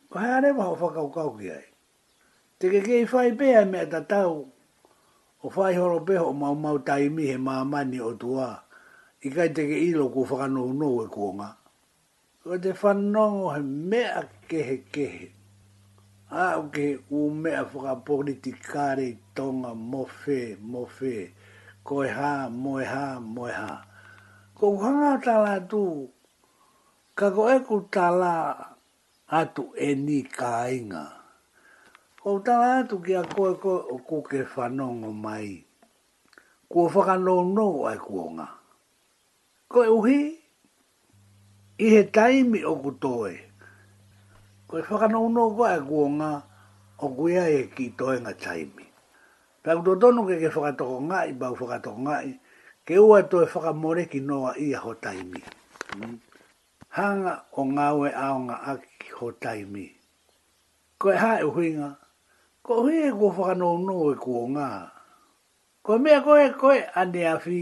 Ko 0.09 0.15
hea 0.23 0.41
rewa 0.45 0.65
ho 0.69 0.75
whakaukau 0.81 1.33
ki 1.39 1.49
ai. 1.59 1.69
Te 2.57 2.65
ke 2.73 2.81
kei 2.87 3.05
whai 3.11 3.31
pea 3.39 3.61
mea 3.71 3.85
ta 3.93 4.01
tau. 4.13 4.35
O 5.45 5.47
whai 5.55 5.75
horo 5.79 5.99
peho 6.09 6.27
o 6.33 6.33
mau 6.41 6.57
mau 6.65 6.79
taimi 6.89 7.25
he 7.31 7.37
maamani 7.47 7.99
o 8.01 8.13
tua. 8.21 8.49
Ikai 9.27 9.51
te 9.55 9.63
ke 9.69 9.77
ilo 9.89 10.09
ku 10.15 10.21
whakanou 10.29 10.71
nou 10.81 10.97
e 11.05 11.07
kuonga. 11.15 11.49
Ko 12.43 12.53
te 12.63 12.71
whanongo 12.81 13.47
he 13.61 13.61
mea 13.91 14.21
kehe 14.49 14.77
kehe 14.95 15.29
a 16.37 16.45
o 16.61 16.63
ke 16.75 16.87
u 17.19 17.19
me 17.43 17.51
a 17.61 17.65
politikare 18.09 19.09
tonga 19.35 19.71
mofe 19.93 20.41
mofe 20.73 21.15
koe 21.87 22.07
ha 22.17 22.33
moe 22.63 22.83
ha 22.93 23.05
moe 23.35 23.51
ha 23.61 23.71
ko 24.57 24.67
hanga 24.83 25.13
tala 25.25 25.55
tu 25.71 25.83
ka 27.19 27.27
ko 27.35 27.43
e 27.57 27.59
ku 27.67 27.77
tala 27.95 28.35
atu 29.39 29.65
e 29.89 29.91
ni 30.07 30.19
kainga 30.39 31.05
ko 32.21 32.31
tala 32.47 32.67
atu 32.81 32.97
ki 33.05 33.13
a 33.23 33.23
koe 33.35 33.51
ko 33.63 33.73
o 33.95 33.97
ku 34.09 34.19
ke 34.29 34.39
whanongo 34.53 35.11
mai 35.25 35.49
ko 36.71 36.79
whaka 36.93 37.15
no 37.27 37.37
no 37.57 37.69
ai 37.91 37.99
kuonga 38.07 38.47
ko 39.71 39.79
e 39.89 39.91
uhi 39.99 40.19
i 41.85 41.87
he 41.95 42.03
taimi 42.15 42.61
o 42.71 42.75
ku 42.83 42.91
toe 43.05 43.35
ko 44.69 44.77
e 44.79 44.83
whakana 44.85 45.17
uno 45.19 45.43
koe 45.57 45.71
e 45.77 45.81
kuonga 45.89 46.31
o 47.01 47.07
kuia 47.17 47.45
e 47.49 47.61
ki 47.75 47.85
toenga 47.99 48.33
taimi. 48.43 48.85
Pea 49.63 49.73
kuto 49.77 49.93
tonu 50.01 50.29
ke 50.29 50.37
ke 50.43 50.49
whakatoko 50.55 50.97
ngai, 51.09 51.31
bau 51.41 51.55
whakatoko 51.59 51.99
ngai, 52.07 52.29
ke 52.87 52.95
ua 53.09 53.19
to 53.31 53.37
e 53.45 53.49
whakamore 53.53 54.05
ki 54.13 54.21
noa 54.29 54.53
ia 54.65 54.79
ho 54.85 54.93
taimi. 55.05 55.41
Mm. 55.99 56.17
Hanga 56.97 57.35
o 57.53 57.63
ngawe 57.75 58.09
aonga 58.25 58.57
aki 58.73 59.09
ho 59.17 59.27
taimi. 59.43 59.87
Ko 61.01 61.07
e 61.17 61.17
ha 61.23 61.33
e 61.41 61.47
huinga, 61.53 61.89
ko 62.65 62.73
hui 62.85 62.97
e 63.09 63.11
kua 63.19 63.31
whakana 63.37 63.67
uno 63.79 63.97
e 64.13 64.17
kuonga. 64.25 64.69
Ko 65.85 65.91
mea 66.03 66.21
koe 66.21 66.45
koe 66.61 66.79
ane 67.01 67.23
a 67.25 67.39
fi, 67.41 67.59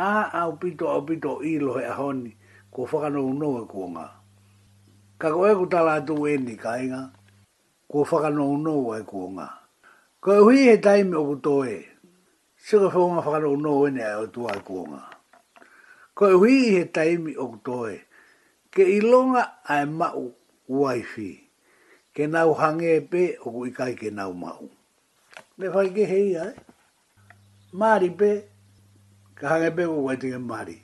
a 0.00 0.10
au 0.40 0.56
pito 0.60 0.88
au 0.88 1.02
pito 1.08 1.42
ilo 1.44 1.76
e 1.84 1.90
honi, 1.98 2.32
kua 2.72 2.88
whakana 2.90 3.20
uno 3.20 3.48
e 3.60 3.64
kuonga. 3.68 4.06
Ko 4.08 4.21
ka 5.22 5.30
ko 5.30 5.46
eku 5.46 5.64
tala 5.70 6.02
tu 6.02 6.18
e 6.26 6.34
ni 6.34 6.58
ka 6.58 6.82
inga, 6.82 7.14
ko 7.86 8.02
whaka 8.02 8.26
no 8.34 8.58
no 8.58 8.74
ai 8.90 9.06
ko 9.06 9.30
nga. 9.30 9.46
Ko 10.18 10.28
e 10.34 10.42
hui 10.42 10.60
he 10.66 10.74
taimi 10.82 11.14
o 11.14 11.22
kuto 11.30 11.62
e, 11.62 11.78
se 12.64 12.74
ko 12.74 12.90
whaunga 12.90 13.22
whaka 13.22 13.38
no 13.46 13.54
no 13.54 13.74
e 13.86 13.94
ni 13.94 14.02
ai 14.02 14.18
o 14.18 14.26
tu 14.34 14.42
ai 14.50 14.58
ko 14.66 14.82
nga. 14.90 15.02
Ko 16.18 16.22
e 16.26 16.34
hui 16.42 16.56
he 16.74 16.82
taimi 16.90 17.38
o 17.38 17.44
kuto 17.54 17.86
e, 17.86 17.96
ke 18.74 18.82
ilonga 18.82 19.62
ai 19.62 19.86
mau 19.86 20.26
waifi, 20.66 21.30
ke 22.14 22.22
nau 22.26 22.50
hange 22.58 22.90
e 22.98 23.02
pe 23.10 23.22
o 23.46 23.54
ku 23.54 23.60
ikai 23.70 23.94
ke 23.94 24.10
nau 24.10 24.34
mau. 24.34 24.66
Le 25.58 25.66
whai 25.70 25.86
ke 25.94 26.02
hei 26.10 26.34
ai, 26.42 26.54
maari 27.78 28.10
pe, 28.18 28.30
ka 29.38 29.44
hange 29.54 29.70
pe 29.76 29.82
ko 29.86 29.96
waitike 30.02 30.38
maari. 30.50 30.76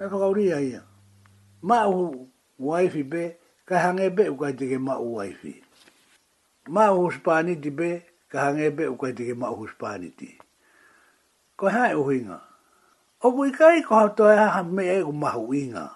Me 0.00 0.04
whakauria 0.08 0.56
ia. 0.70 0.82
Mau 1.68 1.98
waifi 2.58 3.04
pe, 3.12 3.24
ka 3.72 3.78
hange 3.80 4.06
be 4.16 4.22
u 4.30 4.36
kai 4.40 4.52
tike 4.58 4.76
ma 4.86 4.94
uai 5.00 5.32
fi. 5.40 5.52
Ma 6.74 6.84
u 6.92 7.00
huspani 7.08 7.54
ti 7.64 7.70
be, 7.78 7.88
ka 8.30 8.36
hange 8.44 8.66
be 8.76 8.84
u 8.92 8.96
kai 9.00 9.12
tike 9.16 9.32
ma 9.40 9.48
u 9.54 9.64
huspani 9.64 10.08
ti. 10.18 10.28
Ko 11.58 11.66
hae 11.74 11.94
u 12.00 12.04
hinga. 12.10 12.36
O 13.24 13.28
kui 13.34 13.50
kai 13.58 13.80
ko 13.86 13.92
hau 13.98 14.10
toa 14.16 14.50
ha 14.54 14.60
me 14.74 14.82
e 14.92 14.98
u 15.00 15.12
mahu 15.22 15.54
inga. 15.62 15.86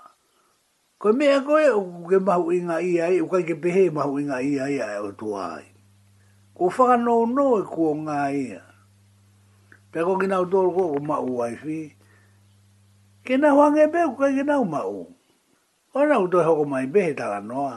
Ko 1.01 1.07
me 1.19 1.27
a 1.37 1.43
koe 1.47 1.69
u 1.79 2.07
ke 2.09 2.17
mahu 2.27 2.49
inga 2.57 2.77
i 2.81 2.93
ai, 3.07 3.17
u 3.21 3.29
kai 3.29 3.45
ke 3.49 3.55
pehe 3.63 3.91
mahu 3.93 4.13
inga 4.25 4.37
i 4.41 4.53
ai 4.67 4.77
ai 4.89 4.99
o 5.05 5.11
tu 5.19 5.29
ai. 5.37 5.67
Ko 6.57 6.73
whakanou 6.73 7.23
no 7.37 7.47
e 7.61 7.67
kuo 7.73 7.91
ngā 8.05 8.21
ia. 8.45 8.63
Pea 9.93 10.03
ko 10.09 10.17
kina 10.21 10.41
u 10.41 10.49
tōru 10.49 10.71
ko 10.77 10.83
ma 11.05 11.17
u 11.21 11.35
ai 11.45 11.55
fi. 11.63 11.79
Ke 13.25 13.37
na 13.37 13.53
huangebe 13.53 14.01
u 14.09 14.17
kai 14.17 14.33
ke 14.41 14.49
na 14.49 14.57
ma 14.65 14.81
u. 14.89 15.05
Ko 15.05 15.16
ora 15.97 16.19
udo 16.21 16.39
hoko 16.45 16.65
mai 16.69 16.87
be 16.87 17.15
ta 17.17 17.27
la 17.33 17.41
noa 17.49 17.77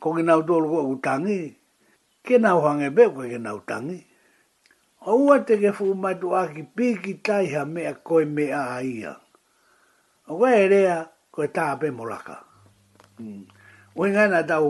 ko 0.00 0.08
ki 0.16 0.22
nau 0.28 0.40
tolu 0.48 0.70
u 0.92 0.96
tangi. 1.04 1.40
ke 2.24 2.34
na 2.36 2.42
nau 2.52 2.58
hange 2.66 2.88
be 2.96 3.02
ko 3.14 3.20
ki 3.30 3.38
u 3.40 3.60
tangi 3.68 3.98
o 5.08 5.10
ua 5.26 5.36
te 5.48 5.54
ke 5.62 5.70
fu 5.76 5.86
matu 6.02 6.28
a 6.40 6.42
ki 6.52 6.62
piki 6.76 7.12
tai 7.26 7.46
ha 7.54 7.62
mea 7.74 7.92
koe 8.06 8.24
mea 8.36 8.60
a 8.76 8.78
ia 8.94 9.12
o 10.28 10.32
koe 10.38 10.52
e 10.62 10.64
rea 10.72 10.96
koe 11.34 11.46
taa 11.56 11.72
pe 11.80 11.88
moraka 11.98 12.36
o 12.44 13.22
mm. 13.24 13.44
ingana 14.08 14.40
tau 14.50 14.66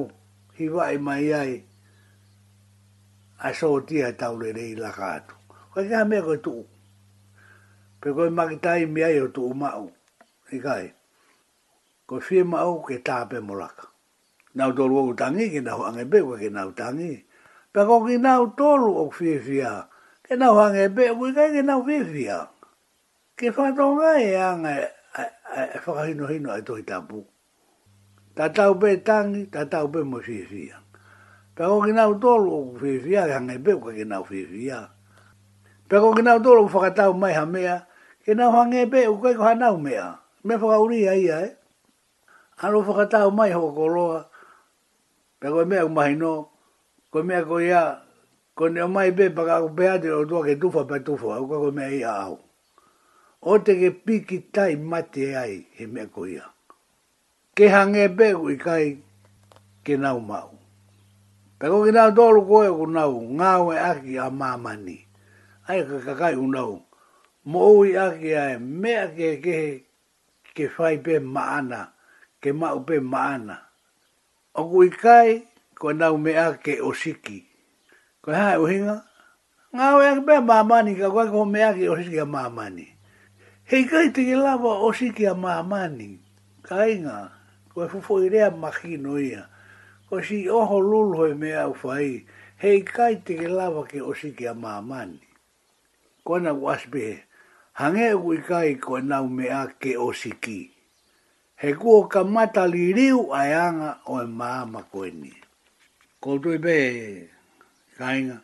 hiwai 0.59 0.93
e 0.95 0.99
mai 1.07 1.27
ai 1.43 1.53
a 3.47 3.51
so 3.59 3.71
tia 3.89 4.09
tau 4.21 4.35
le 4.41 4.49
rei 4.59 4.75
laka 4.85 5.07
atu 5.19 5.35
koe 5.75 5.83
ke 5.91 5.95
ha 5.99 6.05
mea 6.11 6.23
koe 6.27 6.39
tuu 6.45 6.63
pe 8.01 8.09
koe 8.17 8.29
makitai 8.39 8.81
mea 8.95 9.09
yo 9.19 9.25
tuu 9.35 9.51
mau 9.61 9.85
ikai 10.57 10.87
e 10.87 10.97
ko 12.09 12.17
fie 12.25 12.41
ma 12.43 12.65
au 12.65 12.81
ke 12.81 12.97
tā 13.05 13.29
pe 13.29 13.37
molaka. 13.45 13.85
Nau 14.57 14.73
tolu 14.73 14.97
o 14.99 15.13
tangi, 15.15 15.51
ke 15.53 15.61
nau 15.61 15.85
ange 15.85 16.09
be, 16.09 16.25
ke 16.41 16.49
nau 16.49 16.73
tangi. 16.73 17.13
Pe 17.73 17.85
ko 17.85 18.01
ki 18.09 18.17
nau 18.17 18.49
tolu 18.57 18.89
o 19.05 19.11
fie 19.13 19.37
fia, 19.39 19.85
ke 20.25 20.35
nau 20.41 20.57
ange 20.57 20.89
be, 20.89 21.13
ke 21.13 21.45
ke 21.53 21.61
nau 21.63 21.85
fie 21.85 22.01
fia. 22.05 22.49
Ke 23.37 23.53
whatonga 23.53 24.17
e 24.25 24.35
anga 24.41 24.73
e 24.81 25.77
whakahino 25.85 26.27
hino 26.33 26.57
e 26.57 26.63
tohi 26.65 26.83
tapu. 26.83 27.27
Ta 28.35 28.49
tau 28.49 28.73
pe 28.81 28.97
tangi, 29.05 29.45
ta 29.53 29.69
tau 29.69 29.87
pe 29.93 30.01
mo 30.01 30.19
fie 30.25 30.45
fia. 30.49 30.81
Pe 31.55 31.65
ko 31.69 31.85
ki 31.85 31.93
nau 31.93 32.17
tolu 32.19 32.51
o 32.57 32.79
fie 32.81 32.97
fia, 33.05 33.29
ke 33.29 33.37
ange 33.37 33.59
be, 33.61 33.77
ke 33.77 34.05
nau 34.09 34.25
fie 34.25 34.47
fia. 34.49 34.81
Pe 35.93 36.01
ko 36.01 36.15
ki 36.17 36.23
nau 36.25 36.41
tolu 36.41 36.65
o 36.65 36.69
whakatau 36.73 37.13
mai 37.13 37.35
hamea, 37.37 37.85
ke 38.25 38.33
nau 38.33 38.57
ange 38.57 38.87
be, 38.89 39.05
ke 39.13 39.55
nau 39.61 39.77
mea. 39.77 40.17
Me 40.45 40.55
whakauri 40.57 41.05
aia 41.07 41.45
e. 41.45 41.53
Eh? 41.53 41.53
Ano 42.59 42.83
fa 42.83 42.93
kata 43.07 43.27
o 43.31 43.31
mai 43.31 43.51
ho 43.55 43.63
koloa. 43.77 44.21
Pe 45.41 45.47
koe 45.53 45.65
mea 45.69 45.87
kumahi 45.87 46.15
no. 46.23 46.33
Koe 47.11 47.23
mea 47.29 47.43
koe 47.49 47.65
ia. 47.71 47.85
Koe 48.57 48.71
ne 48.75 48.81
o 48.83 48.89
mai 48.95 49.11
be 49.17 49.25
paka 49.37 49.55
o 49.63 49.69
pea 49.77 49.93
te 50.03 50.09
o 50.19 50.25
tua 50.29 50.43
ke 50.47 50.55
tufa 50.63 50.83
pa 50.91 50.97
tufa. 51.07 51.29
Au 51.39 51.47
koe 51.49 51.71
mea 51.77 51.91
ia 52.01 52.11
au. 52.27 52.39
O 53.51 53.59
te 53.65 53.73
ke 53.81 53.91
piki 54.05 54.39
tai 54.55 54.73
mate 54.91 55.25
ai 55.43 55.55
he 55.79 55.85
mea 55.95 56.07
koe 56.15 56.29
ia. 56.37 56.47
Ke 57.57 57.65
hange 57.75 58.03
be 58.17 58.27
kui 58.41 58.57
kai 58.67 58.87
ke 59.87 59.95
nau 60.05 60.19
mau. 60.31 60.51
Pe 61.63 61.71
koe 61.71 61.83
ke 61.87 61.93
nau 61.97 62.11
tolu 62.17 62.41
koe 62.51 62.67
ku 62.79 62.87
nau. 62.99 63.15
Ngau 63.37 63.65
e 63.71 63.79
aki 63.91 64.13
a 64.19 64.27
mamani. 64.41 64.99
Ai 65.71 65.81
ka 65.89 65.97
kakai 66.07 66.35
u 66.35 66.47
nau. 66.57 66.73
Mo 67.51 67.61
ui 67.79 67.91
aki 68.07 68.31
ai 68.45 68.57
mea 68.81 69.05
ke 69.17 69.29
ke 69.45 69.57
ke 70.57 70.65
fai 70.75 70.97
pe 71.05 71.15
maana 71.37 71.83
ke 72.41 72.51
mau 72.55 72.79
pe 72.87 73.01
maana. 73.03 73.59
O 74.55 74.71
kui 74.71 74.91
kai, 74.91 75.47
ko 75.75 75.91
nau 75.95 76.17
mea 76.19 76.55
ke 76.63 76.79
o 76.83 76.93
siki. 76.95 77.43
Ko 78.23 78.33
hae 78.35 78.59
uhinga, 78.59 78.97
ngā 79.75 79.87
wea 79.99 80.13
ke 80.19 80.23
pēr 80.27 80.43
mamani, 80.43 80.95
ka 80.99 81.11
kua 81.11 81.27
ko 81.31 81.45
mea 81.45 81.75
ke 81.75 81.89
o 81.91 81.95
a 81.95 82.27
mamani. 82.27 82.87
Hei 83.69 83.85
kai 83.85 84.09
tiki 84.15 84.35
lawa 84.35 84.81
o 84.87 84.91
a 84.91 85.35
mamani, 85.35 86.19
ka 86.63 86.87
inga, 86.87 87.31
ko 87.75 87.85
e 87.85 87.89
fufo 87.91 88.23
i 88.25 88.29
rea 88.29 88.51
makino 88.51 89.19
ia, 89.23 89.49
ko 90.09 90.21
si 90.23 90.49
oho 90.49 90.79
lulho 90.81 91.27
e 91.31 91.35
mea 91.35 91.69
ufai, 91.69 92.27
hei 92.59 92.83
kai 92.83 93.21
tiki 93.23 93.47
lawa 93.47 93.85
ke 93.85 94.01
osiki 94.01 94.47
a 94.51 94.55
mamani. 94.55 95.21
Ko 96.25 96.35
ana 96.35 96.55
kua 96.55 96.75
asbehe, 96.79 97.25
hangea 97.75 98.17
kui 98.17 98.39
kai 98.43 98.75
ko 98.79 98.99
nau 99.01 99.29
mea 99.29 99.67
ke 99.79 99.97
o 99.99 100.13
he 101.63 101.73
kua 101.81 102.07
ka 102.09 102.23
mata 102.23 102.63
li 102.73 102.85
riu 102.97 103.21
a 103.39 103.41
anga 103.67 103.91
o 104.15 104.21
e 104.23 104.27
māma 104.39 104.81
koe 104.93 105.11
ni. 105.23 105.33
Ko 106.23 106.39
tui 106.43 106.55
i 106.59 106.63
pē, 106.65 106.77
ka 107.99 108.15
inga, 108.19 108.39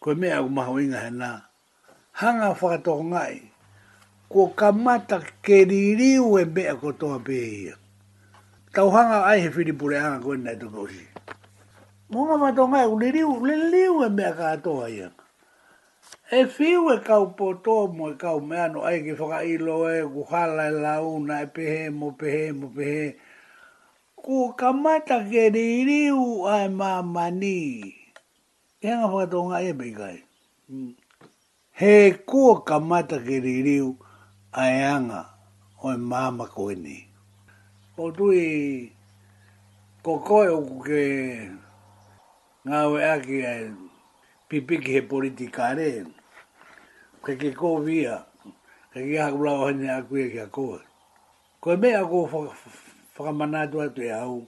koe 0.00 0.14
mea 0.20 0.42
ku 0.44 0.48
maho 0.56 0.76
inga 0.84 0.98
he 1.04 1.10
nā, 1.20 1.30
hanga 2.20 2.48
whakatoko 2.58 3.04
ngai, 3.12 3.36
ko 4.32 4.42
ka 4.58 4.68
mata 4.72 5.18
ke 5.44 5.64
li 5.70 5.82
riu 6.00 6.36
e 6.40 6.44
mea 6.54 6.76
ko 6.82 6.92
toa 7.00 7.18
pē 7.26 7.40
ia. 7.64 7.74
Tau 8.74 8.88
hanga 8.96 9.24
ai 9.30 9.40
he 9.44 9.48
whiripure 9.54 9.96
anga 9.96 10.20
koe 10.24 10.36
nai 10.36 10.56
tu 10.60 10.68
kousi. 10.74 11.04
Mo 12.12 12.28
ngā 12.28 12.52
ngai, 12.52 12.86
u 12.92 13.00
li 13.00 13.08
riu, 13.16 13.32
li 13.48 13.54
riu 13.76 14.04
e 14.04 14.08
mea 14.12 14.34
ka 14.36 14.52
atoa 14.56 14.92
ia 14.92 15.08
e 16.30 16.42
fiwe 16.50 16.98
kau 17.06 17.30
po 17.36 17.86
mo 17.88 18.10
e 18.10 18.14
kau 18.18 18.40
me 18.42 18.58
ano 18.58 18.82
ai 18.82 18.98
ki 19.06 19.14
whaka 19.14 19.46
ilo 19.46 19.86
e 19.86 20.02
guhala 20.02 20.66
e 20.66 20.74
la 20.82 20.98
una 20.98 21.46
e 21.46 21.46
pehe 21.54 21.86
mo 21.98 22.08
pehe 22.18 22.50
mo 22.50 22.66
pehe 22.66 23.14
ku 24.18 24.50
kamata 24.58 25.22
ke 25.30 25.42
ririu 25.54 26.42
ai 26.50 26.66
mā 26.66 26.92
mani 27.14 27.60
e 28.82 28.84
anga 28.90 29.06
whakato 29.14 29.30
tonga 29.32 29.58
e 29.62 29.70
pei 29.78 29.92
kai 29.98 30.18
mm. 30.74 30.92
he 31.78 31.94
ku 32.28 32.42
kamata 32.68 33.16
ke 33.26 33.36
ririu 33.46 33.88
ai 34.62 34.82
anga 34.94 35.22
o 35.84 35.94
e 35.94 35.94
mā 36.10 36.22
mako 36.38 36.74
ni 36.74 36.98
o 38.02 38.10
tui 38.16 38.46
kokoe 40.04 40.48
o 40.58 40.74
ke 40.84 41.02
ngawe 42.66 42.90
we 42.90 42.98
aki 43.14 43.38
e 43.46 43.52
pipiki 44.50 44.90
he 44.94 45.00
politikare 45.06 46.15
ke 47.26 47.34
ke 47.34 47.50
ko 47.58 47.82
via 47.82 48.22
ke 48.94 49.02
ki 49.02 49.18
ha 49.18 49.34
kula 49.34 49.74
ne 49.74 49.74
ni 49.82 49.86
e 50.22 50.26
ke 50.30 50.46
ko 50.54 50.78
ko 51.58 51.74
e 51.74 51.76
me 51.76 51.90
aku 51.98 52.22
fo 52.30 52.40
fo 53.10 53.26
mana 53.34 53.66
tu 53.66 53.82
atu 53.82 54.06
ya 54.06 54.22
e, 54.22 54.46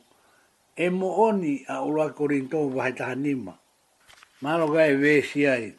e 0.86 0.86
mo 0.94 1.10
oni 1.26 1.66
a 1.66 1.82
ulua 1.82 2.14
korinto 2.14 2.70
va 2.70 2.86
ta 2.94 3.10
hanima 3.10 3.58
ma 4.40 4.54
lo 4.54 4.70
ga 4.70 4.86
e 4.94 4.94
ve 4.94 5.26
si 5.26 5.42
ai 5.42 5.74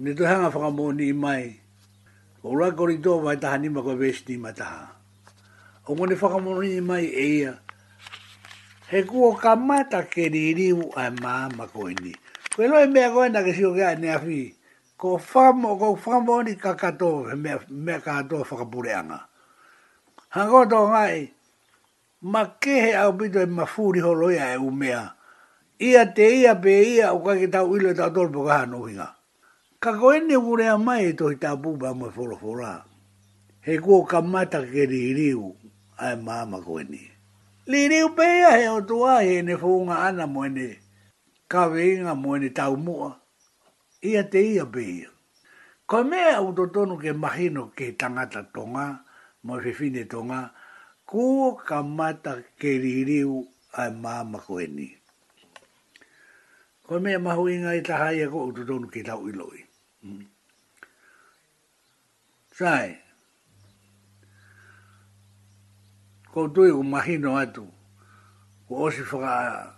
ni 0.00 0.16
tu 0.16 0.24
hanga 0.24 0.48
fo 0.48 0.64
ka 0.64 0.70
mo 0.72 0.88
ni 0.88 1.12
mai 1.12 1.52
ulua 2.48 2.72
korinto 2.72 3.20
va 3.20 3.36
ta 3.36 3.52
hanima 3.52 3.84
ko 3.84 3.92
ve 3.92 4.08
si 4.16 4.40
ma 4.40 4.56
ta 4.56 4.96
o 5.84 5.92
mo 5.92 6.08
ni 6.08 6.16
fo 6.16 6.32
mo 6.40 6.56
ni 6.64 6.80
mai 6.80 7.12
e 7.12 7.26
ia 7.44 7.52
he 8.88 9.04
ku 9.04 9.20
o 9.20 9.30
kamata 9.36 10.08
ke 10.08 10.32
ri 10.32 10.56
ri 10.56 10.72
u 10.72 10.88
a 10.96 11.12
ma 11.12 11.44
ma 11.52 11.68
ko 11.68 11.92
ni 11.92 12.16
ko 12.56 12.64
lo 12.64 12.80
e 12.80 12.88
me 12.88 13.04
ko 13.12 13.20
na 13.28 13.44
ke 13.44 13.52
si 13.52 13.68
o 13.68 13.76
ga 13.76 13.92
ne 14.00 14.08
a 14.16 14.16
fi 14.16 14.55
ko 14.96 15.18
famo 15.20 15.76
ko 15.76 15.92
famo 15.96 16.40
ni 16.40 16.56
kakato 16.56 17.28
me 17.36 17.52
me 17.84 17.94
ka 18.00 18.24
to 18.28 18.40
fa 18.48 18.56
kapureanga 18.64 19.18
ha 20.32 20.42
go 20.48 20.64
to 20.64 20.80
ngai 20.92 21.18
ma 22.32 22.42
ke 22.60 22.74
he 22.84 22.90
au 23.02 23.12
bidu 23.18 23.38
e 23.44 23.46
mafuri 23.56 24.00
ho 24.04 24.12
loya 24.20 24.46
e 24.56 24.56
umea 24.68 25.02
ia 25.88 26.02
te 26.16 26.24
ia 26.40 26.52
pe 26.64 26.74
ia 26.96 27.06
o 27.12 27.18
ka 27.26 27.32
ki 27.40 27.46
tau 27.54 27.68
ilo 27.76 27.90
tau 27.98 28.08
tolpo 28.16 28.40
ka 28.48 28.54
hano 28.64 28.78
hinga 28.88 29.08
ka 29.84 29.90
ko 30.00 30.06
ene 30.16 30.36
urea 30.50 30.74
mai 30.86 31.02
e 31.12 31.12
tohi 31.18 31.36
tau 31.44 31.56
buba 31.62 31.88
ma 32.00 32.08
folofora 32.16 32.70
he 33.64 33.74
kuo 33.84 34.00
ka 34.10 34.18
mata 34.32 34.60
ke 34.70 34.82
ririu 34.88 35.46
ai 36.00 36.16
maama 36.24 36.56
ko 36.64 36.72
ene 36.82 37.02
ririu 37.68 38.08
pe 38.16 38.24
ia 38.40 38.50
he 38.58 38.64
o 38.72 38.80
tua 38.88 39.12
he 39.26 39.44
ne 39.44 39.54
fuunga 39.60 39.96
ana 40.08 40.24
mo 40.32 40.40
ene 40.48 40.68
ka 41.52 41.60
veinga 41.72 42.12
mo 42.22 42.28
ene 42.36 42.48
tau 42.56 42.74
mua 42.86 43.10
ia 44.06 44.22
te 44.22 44.40
ia 44.54 44.64
bi. 44.64 45.02
Ko 45.86 46.02
mea 46.06 46.38
au 46.38 46.54
totonu 46.54 46.94
ke 46.98 47.10
mahino 47.12 47.70
ke 47.74 47.94
tangata 47.98 48.46
tonga, 48.54 49.02
mo 49.44 49.58
fefine 49.62 50.06
tonga, 50.06 50.50
kuo 51.06 51.54
ka 51.58 51.82
mata 51.82 52.42
ke 52.58 52.70
ririu 52.78 53.46
ai 53.74 53.90
māma 53.90 54.38
ko 54.42 54.58
eni. 54.62 54.90
Ko 56.86 56.98
mea 57.02 57.18
mahu 57.18 57.48
inga 57.50 57.74
i 57.78 57.82
taha 57.82 58.14
ia 58.14 58.26
ko 58.30 58.46
au 58.50 58.50
totonu 58.52 58.90
ke 58.90 59.02
tau 59.06 59.26
iloi. 59.30 59.62
Mm. 60.02 60.26
Sae, 62.56 62.88
ko 66.34 66.48
tui 66.50 66.70
u 66.72 66.82
mahino 66.82 67.36
atu, 67.38 67.62
ko 68.66 68.90
osi 68.90 69.06
whaka 69.06 69.75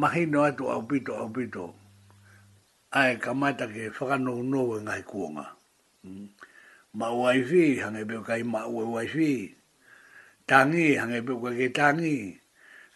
mahi 0.00 0.24
mahino 0.26 0.38
atu 0.48 0.64
au 0.72 0.82
pito 0.86 1.12
au 1.20 1.28
pito. 1.28 1.74
ai 2.94 3.18
ka 3.18 3.32
ta 3.58 3.66
ke 3.66 3.90
whakanou 3.90 4.40
nou 4.42 4.68
e 4.78 4.80
ngai 4.86 5.02
kuonga. 5.02 5.46
Mm. 6.04 6.28
Ma 6.94 7.08
uai 7.10 7.40
fi, 7.48 7.62
hange 7.82 8.02
peo 8.08 8.22
kai 8.22 8.42
ma 8.52 8.60
uai 8.70 9.08
fi. 9.14 9.28
Tangi, 10.48 10.86
hange 11.00 11.18
peo 11.26 11.36
kai 11.42 11.56
ke 11.58 11.68
tangi. 11.76 12.18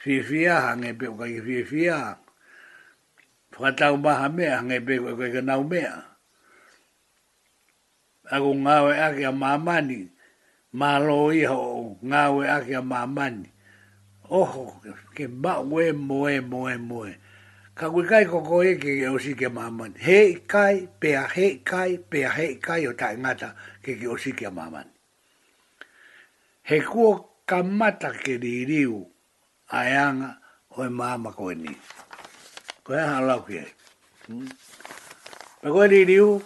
Fifia, 0.00 0.54
hange 0.70 0.90
peo 0.98 1.12
kai 1.20 1.34
ke 1.34 1.40
fifia. 1.46 1.98
Whakatau 3.58 3.94
maha 3.98 4.28
mea, 4.30 4.58
hange 4.62 4.78
peo 4.86 5.18
kai 5.18 5.30
ke 5.34 5.40
nau 5.42 5.62
mea. 5.70 5.92
Ako 8.30 8.50
ngāwe 8.54 8.92
ake 9.06 9.24
mamani, 9.40 10.00
malo 10.78 11.34
iho 11.34 11.96
ngawe 12.10 12.42
ake 12.56 12.78
mamani 12.78 13.50
oho 14.30 14.76
ke 15.16 15.24
ma 15.28 15.60
we 15.60 15.92
mo 15.92 16.28
e 16.28 16.40
mo 16.80 17.00
ka 17.74 17.88
ku 17.88 18.02
kai 18.04 18.24
koko 18.28 18.60
e 18.62 18.74
ke 18.76 18.92
o 19.08 19.16
si 19.16 19.32
ke 19.34 19.48
ma 19.48 19.70
ma 19.70 19.88
kai 20.48 20.88
pe 21.00 21.10
a 21.16 21.24
he 21.32 21.64
kai 21.64 21.96
pe 22.10 22.18
a 22.28 22.30
he 22.30 22.46
kai 22.60 22.86
o 22.88 22.92
ta 22.92 23.12
ngata 23.16 23.56
ke 23.82 23.96
ke 23.98 24.06
o 24.08 24.14
ke 24.18 24.32
ma 24.52 24.68
he 26.68 26.78
kuo 26.84 27.40
ka 27.48 27.62
mata 27.62 28.12
ke 28.12 28.36
diriu 28.38 29.00
a 29.72 29.80
yang 29.88 30.20
o 30.76 30.84
e 30.84 30.88
ma 30.88 31.16
ma 31.16 31.30
ko 31.32 31.54
ni 31.54 31.72
Koe 32.84 32.96
e 32.96 33.04
hala 33.04 33.36
hmm? 33.36 33.44
ku 33.44 33.52
e 33.52 33.64
pa 35.60 35.68
ko 35.72 35.80
diriu 35.88 36.36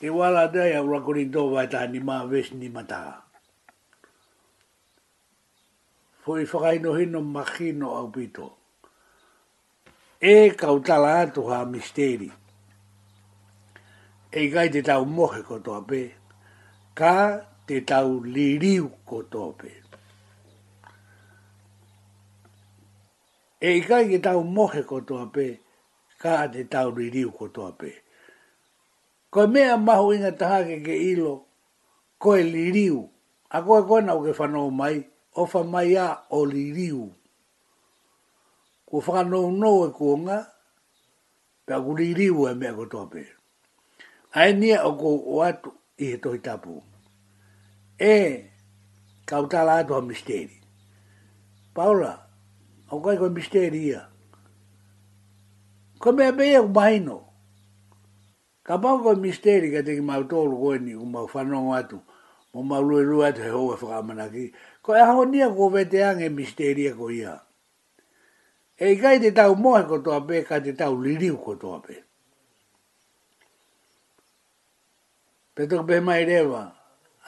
e 0.00 0.08
wala 0.12 0.44
dai 0.52 0.72
a 0.76 0.80
ro 0.84 1.00
ko 1.00 1.12
ni 1.16 1.24
do 1.32 1.56
ta 1.72 1.86
ni 1.88 2.00
ma 2.04 2.24
ves 2.28 2.52
ni 2.52 2.68
mata 2.68 3.29
po 6.30 6.38
i 6.38 6.46
whakaino 6.46 6.92
hino 6.94 7.20
makino 7.22 7.86
au 7.98 8.08
pito. 8.14 8.46
E 10.30 10.50
kau 10.60 10.76
tala 10.86 11.10
atu 11.26 11.42
ha 11.50 11.58
misteri. 11.72 12.30
E 14.38 14.48
gai 14.54 14.68
te 14.74 14.80
tau 14.88 15.02
mohe 15.16 15.40
ko 15.48 15.56
toa 15.64 15.80
pe. 15.88 16.02
Ka 16.98 17.14
te 17.66 17.76
tau 17.90 18.10
liriu 18.34 18.86
ko 19.08 19.16
toa 19.32 19.50
pe. 19.60 19.70
E 23.60 23.80
gai 23.86 24.04
te 24.14 24.18
tau 24.26 24.40
mohe 24.56 24.80
ko 24.90 24.96
toa 25.08 25.26
pe. 25.34 25.46
Ka 26.22 26.32
te 26.52 26.62
tau 26.74 26.88
liriu 26.98 27.28
ko 27.38 27.44
toa 27.54 27.72
pe. 27.80 27.90
Ko 29.34 29.40
mea 29.52 29.74
mahu 29.86 30.06
inga 30.16 30.32
taha 30.40 30.60
ke 30.68 30.76
ke 30.86 30.94
ilo. 31.10 31.32
Ko 32.22 32.28
e 32.40 32.46
liriu. 32.54 32.98
A 33.56 33.66
koe 33.66 33.80
koe 33.88 34.00
nau 34.08 34.18
ke 34.24 34.30
whanau 34.38 34.70
mai 34.82 34.96
o 35.40 35.46
fa 35.46 35.64
mai 35.64 35.96
a 35.96 36.08
o 36.36 36.44
li 36.44 36.66
riu. 36.76 37.08
Ko 38.84 39.00
whaka 39.00 39.22
nou 39.28 39.50
nou 39.52 39.86
e 39.88 39.90
kuonga, 39.94 40.38
pe 41.64 41.72
aku 41.74 41.92
li 41.98 42.08
riu 42.14 42.38
e 42.50 42.54
mea 42.60 42.74
kotoa 42.78 43.06
pe. 43.12 43.22
Ae 44.38 44.52
nia 44.60 44.78
o 44.88 44.92
ko 45.00 45.10
o 45.32 45.36
atu 45.48 45.70
i 46.02 46.12
he 46.12 46.16
tohi 46.22 46.40
tapu. 46.46 46.74
E, 48.12 48.16
kautala 49.28 49.74
atu 49.80 49.94
a 49.94 50.00
misteri. 50.02 50.56
Paula, 51.74 52.12
o 52.94 53.00
kai 53.04 53.16
koe 53.20 53.30
misteri 53.38 53.80
ia. 53.90 54.02
Ko 56.00 56.12
mea 56.12 56.32
mea 56.32 56.62
ku 56.62 56.70
mahino. 56.78 57.18
Ka 58.66 58.74
pao 58.82 58.96
koe 59.04 59.16
misteri 59.24 59.68
ka 59.74 59.80
teki 59.86 60.02
mautolu 60.10 60.56
koe 60.62 60.76
ni 60.78 60.92
ku 60.98 61.06
mau 61.06 61.26
whanongo 61.32 61.74
atu. 61.80 61.98
Mo 62.54 62.62
mau 62.66 62.82
lue 62.82 63.02
lue 63.10 63.24
atu 63.28 63.42
he 63.46 63.50
hoa 63.54 63.76
whakamanaki 63.78 64.44
ko 64.90 64.96
e 64.98 65.02
aho 65.06 65.22
nia 65.30 65.46
ko 65.56 65.64
vete 65.74 65.98
ange 66.02 66.26
misteria 66.28 66.90
e 66.90 66.98
ko 66.98 67.06
ia. 67.14 67.34
E 68.82 68.98
ikai 68.98 69.18
te 69.22 69.30
tau 69.38 69.52
mohe 69.62 69.82
ko 69.90 69.96
toa 70.04 70.18
pe, 70.28 70.36
ka 70.48 70.56
te 70.64 70.72
tau 70.80 70.94
liriu 71.04 71.36
ko 71.44 71.52
toa 71.60 71.78
pe. 71.84 71.96
Peto 75.54 75.74
ka 75.78 75.84
pehe 75.88 76.00
mai 76.08 76.22
rewa, 76.30 76.62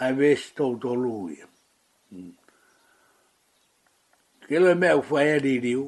ai 0.03 0.11
vesi 0.19 0.49
tau 0.59 0.73
tō 0.83 0.93
lūu 1.03 1.23
ia. 1.37 1.47
Hmm. 2.11 2.33
Kelo 4.49 4.67
e 4.75 4.75
mea 4.81 4.99
ufa 5.01 5.19
ea 5.29 5.39
liriu. 5.47 5.83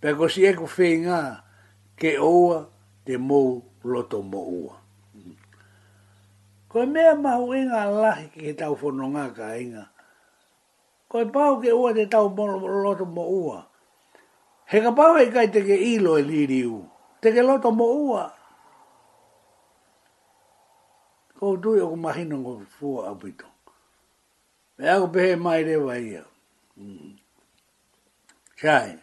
Peko 0.00 0.24
si 0.32 0.40
eko 0.50 0.64
whei 0.74 0.94
ngā, 1.04 1.20
ke 2.00 2.10
oua 2.32 2.58
te 3.04 3.14
mou 3.28 3.48
loto 3.90 4.18
mou 4.30 4.48
ua. 4.64 4.76
Ko 6.76 6.84
mea 6.84 7.14
mahu 7.16 7.54
inga 7.56 7.84
lahi 7.88 8.28
ki 8.36 8.52
tau 8.52 8.76
whanonga 8.76 9.32
ka 9.32 9.56
inga. 9.56 9.88
Ko 11.08 11.22
e 11.24 11.26
pau 11.32 11.56
ke 11.56 11.72
ua 11.72 11.94
te 11.96 12.04
tau 12.04 12.28
loto 12.36 13.06
mo 13.08 13.24
ua. 13.24 13.64
He 14.68 14.82
ka 14.84 14.92
pau 14.92 15.16
e 15.16 15.24
kai 15.32 15.48
teke 15.48 15.72
ilo 15.72 16.20
e 16.20 16.22
liri 16.22 16.68
u. 16.68 16.84
Teke 17.24 17.40
loto 17.40 17.72
mo 17.72 17.86
ua. 17.88 18.28
Ko 21.40 21.56
tui 21.56 21.80
o 21.80 21.88
kumahino 21.96 22.44
ko 22.44 22.60
fua 22.76 23.08
apito. 23.08 23.48
Me 24.76 24.84
ako 24.84 25.06
pehe 25.16 25.32
mai 25.40 25.64
rewa 25.64 25.96
ia. 25.96 26.28
Chai. 28.60 29.00
Mm. 29.00 29.02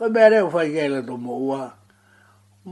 Ko 0.00 0.08
mea 0.08 0.32
reo 0.32 0.48
fai 0.48 0.72
kei 0.72 0.88
loto 0.88 1.20
mo 1.20 1.36
ua. 1.36 1.76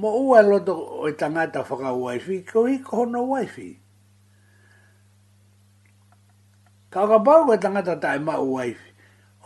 Mo 0.00 0.16
ua 0.16 0.40
loto 0.40 0.72
o 1.04 1.04
i 1.12 1.12
tangata 1.12 1.60
whakau 1.60 2.04
wifi 2.08 2.40
Ko 2.40 2.64
i 2.64 2.80
Ko 2.80 3.04
no 3.04 3.28
wifi. 3.36 3.79
Ka 6.90 7.06
ka 7.06 7.18
pau 7.22 7.46
ka 7.46 7.54
tangata 7.62 7.94
tae 8.02 8.18
mau 8.26 8.46
wai. 8.58 8.72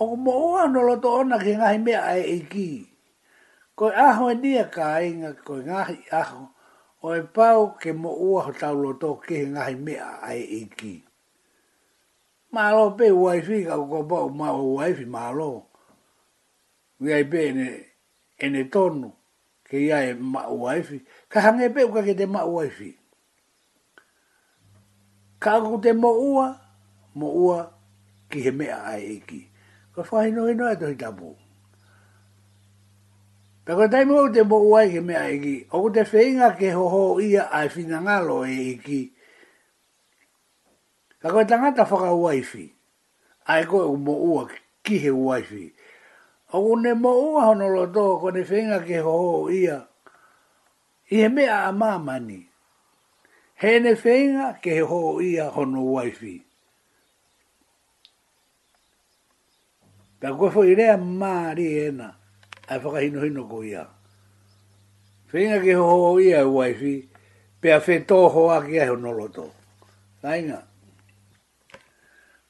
O 0.04 0.16
mo 0.22 0.32
oa 0.56 0.62
no 0.72 0.80
loto 0.88 1.08
ona 1.20 1.36
ki 1.44 1.52
ngahi 1.60 1.78
mea 1.84 2.00
ai 2.12 2.22
e 2.40 2.40
ki. 2.50 2.68
aho 4.06 4.24
e 4.32 4.34
nia 4.42 4.64
ka 4.74 4.86
inga 5.08 5.30
koi 5.46 5.60
ngahi 5.68 5.96
aho. 6.20 6.40
O 7.06 7.12
e 7.12 7.20
pau 7.36 7.60
ke 7.80 7.90
mo 8.02 8.08
oa 8.26 8.40
ho 8.48 8.52
tau 8.62 8.74
loto 8.84 9.08
ki 9.24 9.36
ngahi 9.54 9.76
mea 9.86 10.06
ai 10.28 10.40
e 10.40 10.60
ki. 10.76 10.94
Ma 12.56 12.60
alo 12.72 12.84
pe 12.98 13.06
wai 13.22 13.40
fi 13.46 13.56
ka 13.68 13.76
ka 13.92 14.00
pau 14.10 14.28
mau 14.40 14.62
wai 14.80 14.92
fi 14.98 15.04
ma 15.14 15.22
ai 17.16 17.24
pe 17.30 17.38
ene, 17.52 17.66
ene 18.44 18.60
tonu 18.72 19.10
ke 19.68 19.76
ia 19.86 19.98
e 20.10 20.14
mau 20.32 20.56
wai 20.64 20.80
Ka 21.30 21.38
hange 21.44 21.66
pe 21.74 21.80
uka 21.88 22.00
ke 22.06 22.14
te 22.18 22.24
mau 22.34 22.50
wai 22.56 22.70
fi. 22.76 22.88
Ka 25.42 25.52
ku 25.66 25.76
te 25.84 25.90
mo 25.92 25.92
oa. 25.92 25.92
Ka 25.92 25.92
ku 25.92 25.92
te 25.92 25.92
mo 26.02 26.10
oa 26.40 26.48
mo 27.14 27.30
ua 27.30 27.70
ki 28.28 28.42
he 28.42 28.50
mea 28.50 28.82
ai 28.82 29.18
eki. 29.22 29.48
Ka 29.94 30.02
whahi 30.02 30.34
no 30.34 30.50
ino 30.50 30.66
e 30.70 30.76
tohi 30.76 30.96
tapu. 30.98 31.32
Ta 33.64 33.74
kwa 33.78 33.88
tai 33.88 34.04
mo 34.04 34.28
te 34.28 34.42
mo 34.42 34.58
ua 34.60 34.82
ki 34.90 35.00
mea 35.00 35.24
eki, 35.30 35.70
o 35.72 35.88
te 35.90 36.02
whainga 36.04 36.52
ke 36.58 36.74
hoho 36.74 37.16
ia 37.22 37.48
ai 37.48 37.70
whina 37.70 38.02
ngalo 38.02 38.44
e 38.44 38.74
eki. 38.76 39.00
Ta 41.22 41.30
kwa 41.32 41.44
tangata 41.48 41.86
whaka 41.88 42.12
uaifi, 42.12 42.68
ai 43.48 43.64
koe 43.64 43.88
mo 43.96 44.12
ua 44.12 44.50
ki 44.82 44.98
he 44.98 45.10
uaifi. 45.10 45.72
O 46.54 46.76
ne 46.76 46.92
mo 46.94 47.16
ua 47.34 47.46
honolo 47.50 47.86
tō, 47.88 48.20
ko 48.20 48.30
ne 48.30 48.42
whainga 48.44 48.82
ke 48.84 48.98
hoho 49.00 49.48
ia, 49.50 49.80
i 51.10 51.22
he 51.24 51.28
mea 51.28 51.64
a 51.64 51.72
mamani. 51.72 52.44
He 53.56 53.78
ne 53.80 53.94
whainga 53.96 54.58
ke 54.60 54.82
hoho 54.84 55.22
ia 55.24 55.48
hono 55.50 55.82
uaifi. 55.88 56.43
Pea 60.24 60.32
koe 60.40 60.48
fo 60.54 60.62
i 60.64 60.72
rea 60.78 60.96
maari 61.20 61.66
ena, 61.86 62.06
ai 62.72 62.78
whakahino 62.82 63.18
hino 63.26 63.42
ko 63.44 63.58
ia. 63.62 63.84
Whenga 65.28 65.58
ke 65.60 65.74
hoho 65.76 66.16
ia 66.20 66.38
e 66.40 66.44
waifi, 66.56 66.92
pea 67.60 67.76
when 67.86 68.04
tōho 68.08 68.42
a 68.56 68.64
ki 68.64 68.80
ahe 68.80 68.90
onoloto. 68.96 69.44
Tainga. 70.22 70.58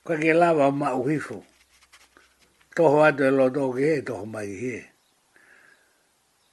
Koe 0.04 0.18
ke 0.22 0.32
lawa 0.40 0.70
ma 0.70 0.94
uhifo. 0.94 1.42
Tōho 2.76 2.98
ato 3.02 3.26
e 3.26 3.32
loto 3.34 3.72
ke 3.74 3.82
he, 3.90 4.00
tōho 4.06 4.24
mai 4.34 4.46
ke 4.54 4.58
he. 4.64 4.78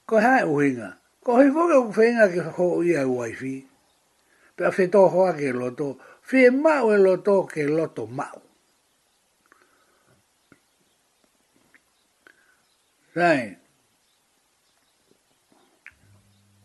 Koe 0.06 0.20
hae 0.26 0.42
uhinga. 0.42 0.90
Koe 1.22 1.34
hui 1.38 1.54
fōke 1.54 1.74
u 1.86 1.94
whenga 1.98 2.26
ke 2.34 2.40
hoho 2.50 2.82
ia 2.82 3.06
e 3.06 3.10
waifi. 3.14 3.56
Pea 4.56 4.74
when 4.74 4.90
tōho 4.90 5.30
a 5.30 5.38
ki 5.38 5.52
loto. 5.52 6.00
When 6.32 6.62
mau 6.66 6.90
e 6.90 6.98
loto 6.98 7.46
ke 7.46 7.62
loto 7.70 8.10
mau. 8.10 8.42
Nei. 13.14 13.56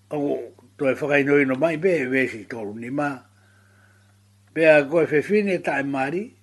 Au, 0.10 0.40
toi 0.78 0.94
whakai 0.95 1.22
ino 1.41 1.56
mai, 1.56 1.76
be, 1.78 2.07
be 2.07 2.28
si 2.28 2.45
tolu 2.45 2.80
ni 2.80 2.90
ma. 2.90 3.19
Be 4.53 4.64
a 4.65 4.86
koe 4.88 5.06
whewhine 5.06 5.60
tae 5.64 5.82
mari, 5.84 6.34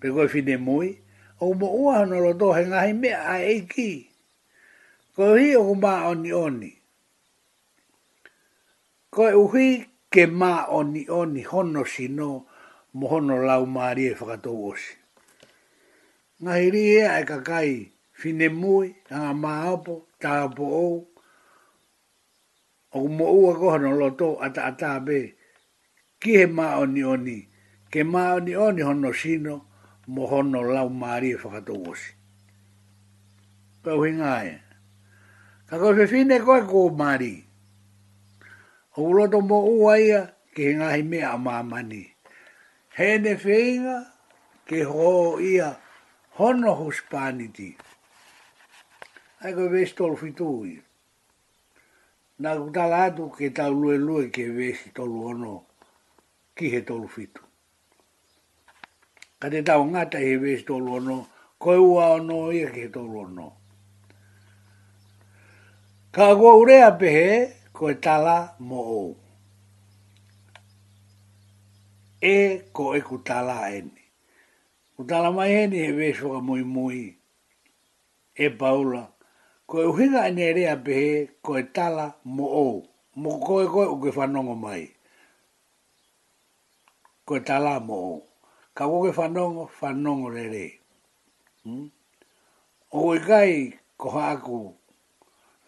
be 0.00 0.06
koe 0.08 0.28
fine 0.28 0.56
mui, 0.56 0.96
o 1.40 1.52
mo 1.54 1.68
ua 1.76 1.98
hana 1.98 2.16
lo 2.24 2.32
to 2.38 2.52
he 2.52 2.64
ngahi 2.64 2.92
mea 2.96 3.20
a 3.20 3.34
eiki. 3.52 4.06
Ko 5.16 5.34
hi 5.36 5.54
o 5.56 5.74
ma 5.74 6.08
oni 6.08 6.32
oni. 6.32 6.72
Ko 9.12 9.28
e 9.28 9.32
uhi 9.36 9.68
ke 10.08 10.24
ma 10.26 10.64
oni 10.72 11.04
oni 11.08 11.42
hono 11.44 11.84
si 11.84 12.08
no 12.08 12.46
mo 12.96 13.08
hono 13.08 13.36
lau 13.44 13.66
maari 13.68 14.06
e 14.08 14.14
whakatou 14.16 14.70
osi. 14.72 14.94
Ngahi 16.42 16.70
ri 16.72 16.80
ea 16.96 17.18
e 17.20 17.20
Ngahi 17.20 17.20
ri 17.20 17.20
ea 17.20 17.20
e 17.20 17.24
kakai 17.28 17.91
fine 18.22 18.48
mui, 18.50 18.94
tanga 19.10 19.34
maapo, 19.34 19.94
tāpo 20.22 20.62
ou, 20.62 21.06
au 22.94 23.08
mo 23.08 23.26
ua 23.34 23.54
kohano 23.58 23.98
to 24.16 24.36
ata 24.38 24.66
ata 24.68 25.00
be, 25.00 25.18
ki 26.20 26.36
he 26.36 26.46
maa 26.46 26.78
oni 26.78 27.02
oni, 27.02 27.38
ke 27.90 28.04
maa 28.04 28.36
oni 28.38 28.54
oni 28.54 28.82
hono 28.82 29.10
sino, 29.12 29.56
mo 30.06 30.26
hono 30.30 30.62
lau 30.74 30.88
mari 30.88 31.32
fa 31.34 31.48
whakato 31.50 31.74
osi. 31.90 32.12
Kau 33.82 33.98
he 34.06 34.12
ngāe, 34.14 34.54
ka 35.66 35.74
koe 35.82 35.94
fe 35.98 36.06
fine 36.06 36.38
koe 36.46 36.62
ko 36.70 36.90
maari, 37.02 37.34
au 38.96 39.10
loto 39.18 39.40
mo 39.40 39.64
ua 39.66 39.98
ia, 39.98 40.22
ke 40.54 40.62
he 40.68 40.72
ngāhi 40.78 41.02
mea 41.08 41.32
a 41.34 41.38
maa 41.38 41.62
mani, 41.62 42.04
he 42.96 43.18
ne 43.18 43.34
feinga, 43.34 43.98
ke 44.68 44.84
ho 44.86 45.40
ia, 45.40 45.72
hono 45.72 45.72
hospaniti. 45.72 46.38
Hono 46.38 46.76
hospaniti 46.84 47.70
ai 49.42 49.54
ko 49.54 49.68
vesi 49.68 49.94
tolu 49.98 50.16
fitui. 50.16 50.76
Nā 52.40 52.50
ku 52.58 52.70
tala 52.74 53.04
atu 53.10 53.26
ke 53.34 53.50
tau 53.54 53.72
lue 53.74 53.98
lue 53.98 54.30
ke 54.30 54.44
vesi 54.54 54.90
tolu 54.94 55.18
ono 55.32 55.54
ki 56.54 56.68
he 56.72 56.80
tolu 56.86 57.08
fitu. 57.08 57.40
Ka 59.40 59.48
te 59.50 59.62
tau 59.66 59.82
ngata 59.84 60.18
he 60.18 60.36
vesi 60.38 60.64
tolu 60.68 60.94
ono, 60.98 61.18
koe 61.58 61.76
ua 61.76 62.12
ono 62.18 62.52
ia 62.52 62.70
ki 62.70 62.80
he 62.86 62.88
tolu 62.88 63.18
ono. 63.18 63.46
Ka 66.12 66.34
kua 66.36 66.54
urea 66.60 66.90
pehe, 66.98 67.56
koe 67.72 67.94
tala 68.00 68.54
mo 68.58 68.80
ou. 68.80 69.14
E 72.20 72.36
ko 72.72 72.92
e 72.94 73.00
ku 73.00 73.18
tala 73.24 73.70
eni. 73.72 74.02
Ku 74.96 75.04
tala 75.08 75.30
mai 75.32 75.54
eni 75.64 75.78
e 75.80 75.90
vesi 75.96 76.22
waka 76.24 76.40
mui 76.44 76.62
mui. 76.62 77.08
E 78.34 78.50
paula 78.50 79.08
ko 79.72 79.78
e 79.80 79.84
uhinga 79.92 80.20
e 80.28 80.32
ne 80.36 80.46
rea 80.56 80.74
pehe 80.84 81.10
ko 81.44 81.50
e 81.58 81.62
tala 81.76 82.06
mo 82.36 82.44
ou. 82.64 82.78
Mo 83.20 83.30
koe 83.46 83.64
koe 83.72 83.86
uke 83.94 84.08
whanongo 84.16 84.52
mai. 84.64 84.82
Ko 87.26 87.32
e 87.40 87.40
tala 87.48 87.72
mo 87.86 87.94
ou. 88.08 88.18
Ka 88.76 88.82
uke 88.94 89.10
whanongo, 89.18 89.64
whanongo 89.80 90.28
re 90.36 90.44
re. 90.54 90.66
Hmm? 91.64 91.86
O 92.94 92.98
koe 93.02 93.18
kai 93.28 93.52
ko 94.00 94.06
haku 94.16 94.60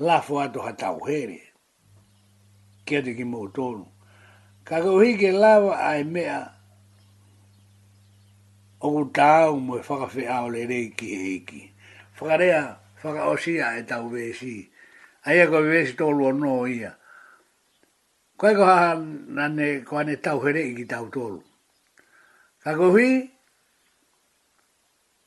lafo 0.07 0.35
ato 0.45 0.61
ha 0.67 0.73
tau 0.81 0.99
here. 1.09 1.41
Kia 2.85 3.01
te 3.05 3.11
ki 3.17 3.25
mo 3.25 3.39
tonu. 3.55 3.85
Ka 4.69 4.85
uhi 4.85 5.17
ke 5.21 5.31
lava 5.33 5.73
a 5.81 5.91
e 6.01 6.05
mea 6.15 6.39
o 8.85 8.85
ku 8.95 9.03
tāu 9.17 9.51
mo 9.65 9.77
e 9.81 9.81
whakawhi 9.89 10.25
ao 10.29 10.47
le 10.53 10.61
rei 10.69 10.91
ki 10.97 11.07
heiki. 11.23 11.61
Whakarea, 12.21 12.84
whaka 13.05 13.21
osia 13.31 13.77
e 13.79 13.83
tau 13.83 14.09
vesi. 14.09 14.71
Aia 15.25 15.45
e 15.45 15.47
koe 15.47 15.63
vesi 15.69 15.93
tolu 15.97 16.33
no 16.33 16.65
ia. 16.67 16.95
Koe 18.37 18.55
koha 18.55 18.97
nane 19.29 19.85
koha 19.85 20.03
ne 20.07 20.17
tau 20.17 20.41
here 20.41 20.61
i 20.63 20.75
ki 20.75 20.85
tau 20.85 21.07
tolu. 21.13 21.41
Ka 22.65 22.73
kohi, 22.73 23.29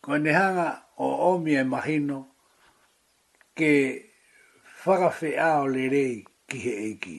koe 0.01 0.17
ne 0.17 0.31
hanga 0.33 0.67
o 0.97 1.31
omi 1.33 1.55
e 1.55 1.63
mahino 1.63 2.19
ke 3.57 3.71
whakawhi 4.83 5.37
ao 5.37 5.65
le 5.67 5.89
rei 5.89 6.25
ki 6.49 6.57
he 6.59 6.71
eiki. 6.89 7.17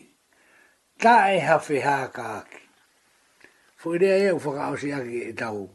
Ta 0.99 1.31
e 1.31 1.39
hawhi 1.41 1.81
haka 1.83 2.25
aki. 2.43 2.63
Fo 3.77 3.91
rea 3.95 4.19
e 4.27 4.31
u 4.35 4.39
whaka 4.39 4.73
osia 4.75 4.99
ki 5.07 5.23
e 5.31 5.33
tau 5.35 5.69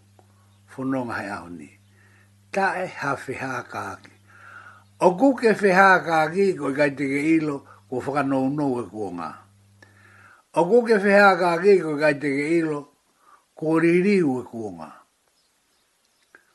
whanonga 0.75 1.13
hai 1.15 1.29
aho 1.29 1.47
ni. 1.49 1.69
Ta 2.51 2.75
e 2.83 2.87
hawhi 2.87 3.33
haka 3.39 3.87
aki. 3.95 4.12
O 5.03 5.11
kuke 5.19 5.51
feha 5.61 5.99
ka 6.05 6.27
ki 6.31 6.53
ko 6.55 6.69
i 6.71 6.73
kaitike 6.79 7.19
ilo 7.35 7.57
ko 7.91 7.99
whaka 7.99 8.21
nou 8.23 8.47
nou 8.55 8.77
e 8.79 8.83
kua 8.87 9.09
ngā. 9.19 9.29
O 10.55 10.61
kuke 10.69 10.95
feha 11.03 11.33
ka 11.35 11.51
ki 11.59 11.73
ko 11.83 11.89
i 11.97 11.99
kaitike 12.03 12.45
ilo 12.59 12.77
ko 13.57 13.73
ririu 13.83 14.33
e 14.39 14.43
kua 14.47 14.69
ngā. 14.77 14.87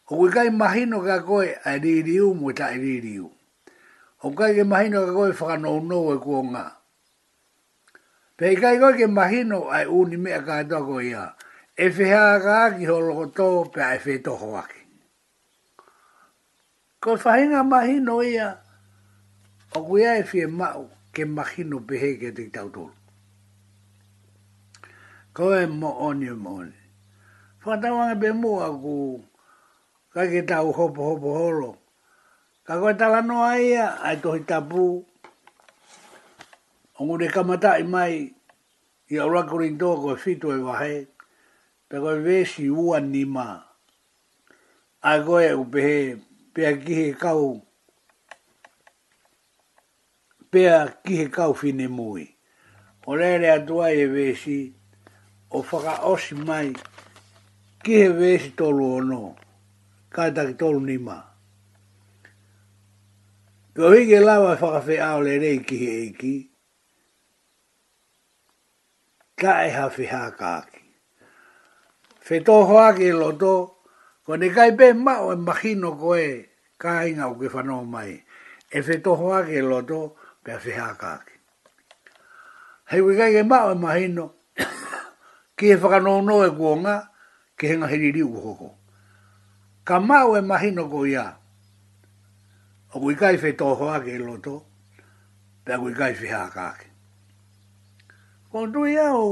O 0.09 0.12
kui 0.16 0.31
kai 0.33 0.49
mahino 0.61 1.03
ka 1.05 1.16
koe 1.29 1.51
a 1.61 1.70
ririu 1.85 2.33
mo 2.33 2.49
ta 2.57 2.70
ririu. 2.73 3.29
O 4.25 4.33
kai 4.33 4.55
ke 4.57 4.65
mahino 4.65 5.05
ka 5.05 5.12
koe 5.12 5.37
whaka 5.37 5.57
nou 5.61 5.85
nou 5.85 6.16
e 6.16 6.19
kua 6.25 6.65
Pei 8.39 8.57
kai 8.57 8.79
koe 8.81 8.97
ke 8.97 9.07
mahino 9.12 9.69
ai 9.69 9.85
uni 9.85 10.16
mea 10.16 10.41
ka 10.41 10.55
atoko 10.65 11.05
ia. 11.05 11.35
E 11.77 11.91
feha 11.97 12.41
ka 12.41 12.73
ki 12.79 12.85
holo 12.89 13.12
koto 13.15 13.69
pe 13.69 13.81
a 13.83 13.95
e 13.97 13.99
fe 13.99 14.19
toho 14.25 14.57
ake 14.57 14.78
ko 16.99 17.15
fainga 17.15 17.62
mahi 17.62 18.03
no 18.03 18.19
ia 18.23 18.59
o 19.79 19.87
wea 19.87 20.19
e 20.19 20.27
fie 20.27 20.47
mau 20.51 20.91
ke 21.15 21.23
mahi 21.25 21.62
no 21.62 21.79
behe 21.79 22.19
ke 22.19 22.35
te 22.35 22.51
tau 22.51 22.66
tolu. 22.75 22.95
Ko 25.35 25.55
e 25.55 25.66
mo 25.70 25.95
oni 26.11 26.31
o 26.35 26.35
e 26.35 26.39
mo 26.39 26.51
oni. 26.62 26.79
Whatawanga 27.62 28.16
pe 28.20 28.29
mua 28.35 28.66
ku 28.83 29.23
ka 30.12 30.27
ke 30.27 30.43
tau 30.43 30.73
hopo 30.75 31.01
hopo 31.15 31.29
holo. 31.39 31.70
Ka 32.66 32.75
koe 32.83 32.91
tala 32.99 33.23
noa 33.23 33.55
ia 33.62 34.03
ai 34.03 34.19
tohi 34.19 34.43
tapu. 34.43 35.07
O 36.99 36.99
ngure 37.05 37.29
kamata 37.31 37.79
i 37.79 37.85
mai 37.87 38.27
i 39.09 39.15
au 39.23 39.31
rakurin 39.31 39.79
toa 39.79 39.97
koe 40.03 40.15
fitu 40.19 40.51
e 40.51 40.59
wahe. 40.66 41.07
Pe 41.89 41.97
koe 42.03 42.19
vesi 42.27 42.66
ua 42.70 42.99
nima. 43.01 43.62
Ai 45.07 45.19
koe 45.23 45.55
upehe 45.55 46.03
mua 46.19 46.27
pea 46.59 46.75
ki 46.85 46.95
he 47.01 47.13
kau 47.15 47.43
pea 50.51 50.79
ki 51.05 51.17
he 51.19 51.27
kau 51.37 51.53
fine 51.55 51.87
mui. 51.99 52.25
O 53.07 53.15
rere 53.21 53.53
dua 53.67 53.91
e 53.95 54.07
vesi 54.15 54.59
o 55.51 55.63
whaka 55.63 55.95
osi 56.13 56.35
mai 56.49 56.73
ki 57.85 57.93
he 58.03 58.09
vesi 58.21 58.51
tolu 58.59 58.87
o 58.97 59.01
no 59.11 59.21
kaitaki 60.15 60.55
tolu 60.61 60.81
ni 60.81 60.97
ma. 60.99 61.17
Pio 63.75 63.91
hige 63.95 64.21
lawa 64.21 64.53
e 64.59 64.61
whakawhi 64.61 64.97
ao 65.11 65.23
le 65.23 65.35
rei 65.43 65.59
ki 65.69 65.77
he 65.85 65.91
eiki 66.03 66.35
ka 69.41 69.53
e 69.63 69.71
hawhi 69.79 70.07
hākāki. 70.13 70.81
Whetoho 72.27 72.77
ake 72.89 73.03
e 73.15 73.17
loto, 73.23 73.55
Ko 74.29 74.37
ne 74.37 74.49
kai 74.53 74.77
pe 74.77 74.87
ma 75.05 75.13
o 75.27 75.33
imagino 75.39 75.89
ko 76.01 76.11
e 76.29 76.31
kai 76.83 77.09
nga 77.17 77.25
o 77.33 77.35
ke 77.41 77.47
fano 77.55 77.77
mai. 77.95 78.13
E 78.69 78.79
fe 78.87 78.95
to 79.05 79.11
hoa 79.19 79.39
ke 79.47 79.55
e 79.57 79.63
loto 79.71 80.01
pe 80.45 80.51
a 80.53 80.59
fiha 80.65 80.89
kake. 81.03 81.33
Hei 82.93 83.01
we 83.05 83.13
kai 83.21 83.31
ke 83.35 83.43
ma 83.51 83.59
o 83.65 83.71
imagino 83.79 84.25
ki 85.57 85.67
e 85.73 85.77
whakano 85.83 86.15
no 86.29 86.37
e 86.45 86.51
kua 86.59 86.73
nga 86.83 86.97
ke 87.57 87.65
henga 87.73 87.87
heriri 87.93 88.21
u 88.29 88.37
hoko. 88.45 88.69
Ka 89.89 89.97
ma 90.09 90.19
o 90.29 90.37
imagino 90.43 90.83
ko 90.93 90.99
ia. 91.13 91.25
O 92.95 93.01
kui 93.03 93.15
kai 93.23 93.37
fe 93.43 93.51
to 93.59 93.67
hoa 93.81 93.97
ke 94.05 94.13
e 94.21 94.21
loto 94.29 94.55
pe 95.65 95.71
a 95.75 95.81
kui 95.83 95.95
kai 96.01 96.13
fiha 96.21 96.43
kake. 96.57 96.87
Ko 98.53 98.59
ntui 98.69 98.93
au 99.09 99.29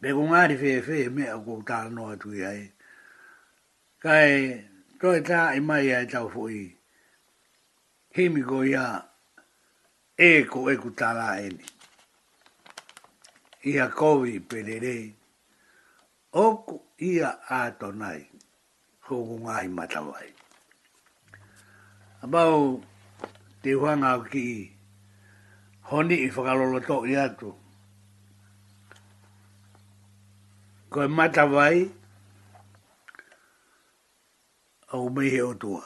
pe 0.00 0.08
kongari 0.16 0.56
fe 0.62 0.70
fe 0.86 0.96
me 1.16 1.24
a 1.32 1.38
kua 1.44 1.58
tala 1.68 1.88
noa 1.96 2.16
tui 2.24 2.40
ae 2.52 2.73
kai 4.04 4.32
toi 5.00 5.20
tā 5.28 5.36
i 5.56 5.60
e 5.60 5.60
mai 5.68 5.86
ai 5.98 6.06
tau 6.12 6.26
fuhi. 6.34 6.60
Himi 8.16 8.42
ko 8.50 8.58
ia 8.70 8.84
e 10.20 10.28
ko 10.50 10.58
e 10.68 10.74
ku 10.82 10.90
tala 11.00 11.28
eni. 11.46 11.66
Ia 13.72 13.84
kovi 14.00 14.34
pelere. 14.48 14.96
Oku 16.44 16.76
ia 17.10 17.30
ātonai. 17.60 18.20
Hoku 19.08 19.36
ngahi 19.44 19.68
matawai. 19.78 20.28
Abau 22.24 22.58
te 23.64 23.70
huanga 23.78 24.10
o 24.20 24.28
ki 24.30 24.46
honi 25.92 26.16
i 26.28 26.30
whakalolo 26.36 26.78
tō 26.88 26.96
i 27.12 27.20
atu. 27.24 27.50
Koe 30.92 31.08
matawai 31.16 32.03
au 34.94 35.06
mei 35.14 35.30
he 35.34 35.42
tua. 35.62 35.84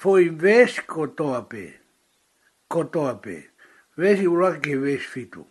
Foi 0.00 0.22
ves 0.42 0.72
kotoa 0.92 1.40
pe, 1.50 1.62
kotoa 2.72 3.12
pe, 3.24 3.36
ves 3.98 4.18
i 4.20 4.26
uraki 4.34 4.60
ke 4.66 4.74
ves 4.84 5.04
fitu. 5.12 5.42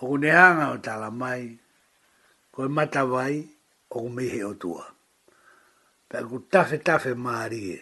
Oku 0.00 0.16
ne 0.20 0.30
hanga 0.38 0.66
o 0.74 0.78
tala 0.84 1.08
mai, 1.20 1.44
koe 2.52 2.66
mata 2.76 3.02
vai, 3.12 3.36
oku 3.94 4.08
mei 4.16 4.30
he 4.34 4.40
otua. 4.52 4.84
Pea 6.08 6.20
ku 6.30 6.36
tafe 6.52 6.76
tafe 6.86 7.12
maarie. 7.24 7.78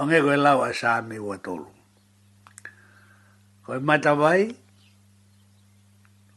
Onge 0.00 0.18
koe 0.24 0.36
lau 0.44 0.58
a 0.66 0.70
saami 0.80 1.16
ua 1.26 1.36
tolu. 1.44 1.68
Koe 3.64 3.78
mata 3.88 4.12
vai, 4.22 4.42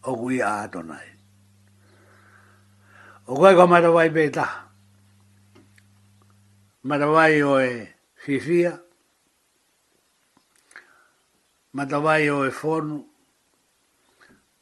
oku 0.10 0.26
i 0.38 0.40
aatonai. 0.54 1.10
O 3.26 3.34
koe 3.36 3.56
ko 3.58 3.66
marawai 3.66 4.10
pēta. 4.14 4.46
Marawai 6.86 7.42
o 7.42 7.58
e 7.58 7.90
whiwhia. 8.28 8.78
Matawai 11.74 12.28
o 12.30 12.44
e 12.46 12.52
whonu. 12.54 13.02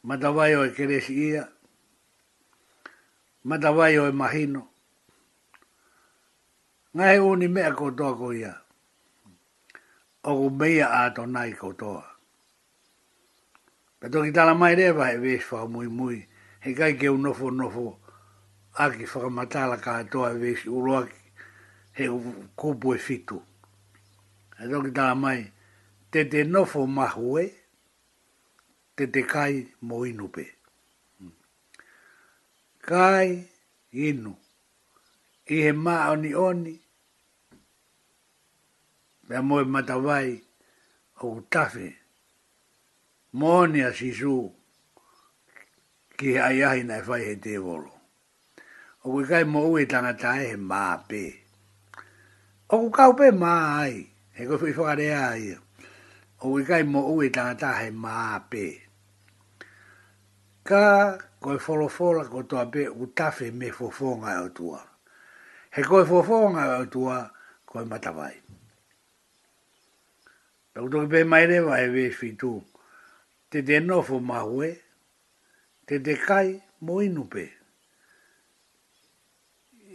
Matawai 0.07 0.53
o 0.55 0.63
e 0.63 0.69
keresi 0.71 1.13
ia. 1.35 1.43
Matawai 3.45 3.97
o 3.99 4.07
e 4.07 4.11
mahino. 4.15 4.63
Ngai 6.95 7.19
uni 7.19 7.47
mea 7.51 7.71
kotoa 7.75 8.15
ko 8.17 8.31
ia. 8.33 8.53
Oku 10.23 10.47
meia 10.55 10.87
a 10.89 11.09
tonai 11.11 11.51
kotoa. 11.59 12.03
Pato 13.99 14.23
ki 14.23 14.31
tala 14.31 14.55
mai 14.55 14.75
rewa 14.79 15.11
e 15.11 15.17
vesh 15.19 15.51
whao 15.51 15.67
mui 15.67 15.91
mui. 15.91 16.23
He 16.63 16.71
kai 16.73 16.95
ke 16.95 17.11
unofo 17.11 17.51
nofo 17.51 17.91
nofo 17.91 18.02
aki 18.73 19.05
whakamatala 19.05 19.77
ka 19.77 19.91
atoa 20.01 20.31
e 20.33 20.37
vesi 20.37 20.69
uroa 20.69 21.05
ki 21.05 21.15
he 21.91 22.05
kupu 22.57 22.95
e 22.95 22.97
fitu. 22.97 23.41
E 24.61 24.69
toki 24.69 24.91
tala 24.91 25.15
mai, 25.15 25.51
te 26.11 26.23
te 26.31 26.43
nofo 26.43 26.87
mahue, 26.87 27.51
te 28.95 29.03
te 29.13 29.21
kai 29.23 29.65
mo 29.81 30.05
inupe. 30.05 30.43
Kai 32.87 33.43
inu. 33.93 34.33
I 35.49 35.53
he 35.63 35.71
maa 35.71 36.11
oni 36.11 36.33
oni, 36.35 36.73
pe 39.27 39.35
moe 39.47 39.63
matawai 39.73 40.29
o 41.23 41.27
utafe, 41.37 41.87
moone 43.39 43.79
a 43.85 43.91
sisu 43.97 44.35
ki 46.17 46.39
ai 46.39 46.63
ai 46.63 46.81
na 46.87 46.97
fai 47.03 47.21
he 47.27 47.35
te 47.43 47.57
volo 47.57 47.92
o 49.03 49.09
we 49.11 49.21
kai 49.27 49.43
mo 49.43 49.61
we 49.73 49.85
tanga 49.85 50.13
tae 50.17 50.45
he 50.47 50.55
mā 50.69 50.79
pē. 51.09 51.23
O 52.71 52.77
ku 52.83 52.89
kau 52.95 53.11
pē 53.19 53.29
mā 53.35 53.51
ai, 53.83 53.95
he 54.37 54.45
koe 54.47 54.55
whi 54.61 54.71
whakarea 54.75 55.23
ai, 55.33 55.55
o 56.41 56.49
we 56.53 56.63
kai 56.65 56.83
mo 56.87 57.01
we 57.19 57.29
tanga 57.35 57.57
tae 57.59 57.73
he 57.83 57.89
mā 57.91 58.39
pē. 58.51 58.65
Ka 60.63 60.83
koe 61.43 61.57
wholofola 61.59 62.23
ko 62.31 62.43
toa 62.47 62.63
pē 62.71 62.85
u 62.87 63.05
tawhi 63.11 63.49
me 63.53 63.71
fofonga 63.77 64.31
e 64.37 64.37
au 64.43 64.49
tua. 64.55 64.79
He 65.75 65.83
koe 65.83 66.05
fofonga 66.07 66.63
e 66.69 66.75
au 66.79 66.85
tua 66.93 67.17
koe 67.67 67.83
matawai. 67.89 68.35
Tau 70.73 70.87
toki 70.93 71.11
pē 71.11 71.25
mai 71.27 71.43
rewa 71.51 71.81
ve 71.91 72.07
fi 72.09 72.31
tu 72.39 72.53
te 73.51 73.61
te 73.67 73.79
nofo 73.81 74.19
mahue, 74.31 74.71
te 75.85 75.99
de 75.99 76.15
kai 76.23 76.55
mo 76.87 77.01
inu 77.03 77.27
pēr 77.29 77.51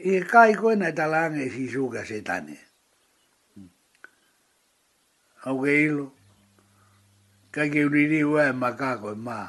i 0.05 0.11
e 0.19 0.23
kai 0.33 0.53
koe 0.61 0.75
nei 0.81 0.95
talanga 0.99 1.41
i 1.43 1.51
fisu 1.51 1.89
ka 1.95 2.03
se 2.07 2.21
tane. 2.29 2.57
Au 5.51 5.59
ke 5.65 5.73
ilo, 5.87 6.07
ka 7.51 7.63
ke 7.73 7.81
uriri 7.87 8.21
ua 8.31 8.43
e 8.51 8.53
maka 8.63 8.91
koe 9.03 9.15
maa. 9.27 9.49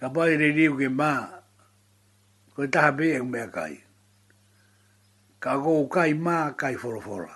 Ka 0.00 0.06
pai 0.14 0.34
uriri 0.34 0.64
uke 0.72 0.88
maa, 1.00 1.22
koe 2.54 2.66
taha 2.72 2.90
pe 2.98 3.04
e 3.16 3.22
mea 3.22 3.46
kai. 3.56 3.74
Ka 5.42 5.54
kou 5.62 5.86
kai 5.88 6.12
ma, 6.14 6.50
kai 6.60 6.74
forofora. 6.76 7.34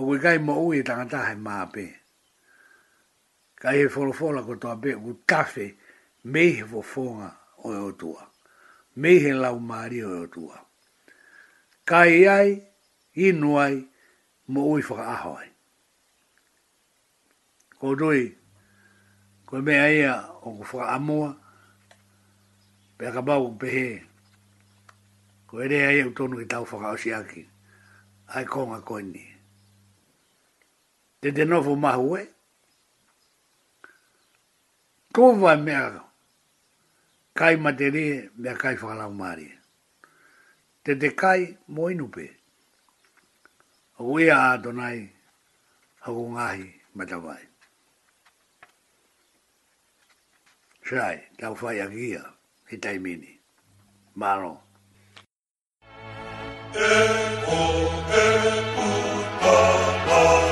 Au 0.00 0.08
ke 0.10 0.16
kai 0.24 0.38
mo 0.40 0.54
ui 0.64 0.78
e 0.80 0.88
tangata 0.88 1.18
hai 1.28 1.36
maa 1.46 1.66
pe. 1.72 1.86
Ka 3.60 3.68
e 3.80 3.86
forofora 3.92 4.40
koe 4.48 4.56
toa 4.58 4.76
pe 4.82 4.94
u 4.96 5.12
tafe 5.28 5.74
mehe 6.24 6.64
fofonga 6.64 7.28
o 7.68 7.72
e 7.72 7.76
otuaka 7.92 8.30
mei 9.00 9.18
he 9.18 9.32
lau 9.34 9.58
maari 9.60 10.02
o 10.04 10.26
tua. 10.26 10.56
Kai 11.84 12.26
ai, 12.28 12.50
i 13.16 13.26
ai, 13.64 13.76
mo 14.48 14.60
ui 14.72 14.82
whaka 14.82 15.04
ahoi. 15.14 15.46
Ko 17.78 17.94
dui, 17.96 18.30
ko 19.46 19.56
mea 19.60 19.88
ia 19.90 20.14
o 20.44 20.52
ku 20.60 20.62
whaka 20.76 20.92
amua, 20.96 21.30
pe 22.98 23.06
aka 23.08 23.22
bau 23.22 23.50
pehe, 23.58 24.02
ko 25.46 25.58
ere 25.58 25.86
ai 25.86 26.00
au 26.02 26.10
tonu 26.14 26.38
ki 26.38 26.46
tau 26.46 26.64
whaka 26.64 26.92
o 26.94 26.96
siaki, 26.96 27.42
ai 28.36 28.44
konga 28.44 28.80
koi 28.80 29.02
ni. 29.02 29.24
Te 31.22 31.30
te 31.32 31.44
nofu 31.46 31.74
mahu 31.78 32.16
e, 32.16 32.22
ko 35.12 35.34
vai 35.36 35.56
mea 35.60 35.90
ka, 35.90 36.11
kai 37.38 37.54
materi 37.64 38.06
me 38.42 38.50
kai 38.62 38.74
whakalau 38.80 39.12
maari. 39.20 39.48
Te 40.84 40.92
te 41.00 41.08
kai 41.20 41.40
mo 41.74 41.82
inupe. 41.92 42.26
Au 43.98 44.18
ea 44.20 44.36
a 44.50 44.58
donai 44.62 45.00
hako 46.04 46.22
ngahi 46.34 46.66
matawai. 46.96 47.42
Shai, 50.88 51.16
tau 51.40 51.54
whai 51.60 51.78
a 51.84 51.86
gia, 51.92 52.22
he 52.68 52.76
tai 52.82 52.98
mini. 53.04 53.32
Maro. 54.20 54.54
E 56.92 56.92
o 57.58 57.66
e 58.24 58.26
o 58.84 58.90
ta 59.40 59.54
ta 60.06 60.51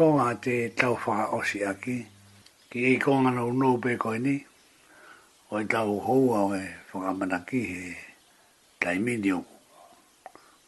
konga 0.00 0.28
te 0.44 0.54
tau 0.80 0.94
wha 1.04 1.16
osi 1.36 1.58
aki, 1.70 1.96
ki 2.70 2.78
i 2.94 2.96
konga 3.04 3.30
nau 3.36 3.50
nō 3.60 3.68
pe 3.84 3.90
koe 4.02 4.16
ni, 4.26 4.36
o 5.52 5.60
i 5.60 5.66
tau 5.72 5.90
hou 6.06 6.24
au 6.38 6.48
e 6.56 6.62
whakamanaki 6.92 7.60
he 7.72 7.80
taimi 8.80 9.12
ni 9.22 9.30
oku. 9.38 9.56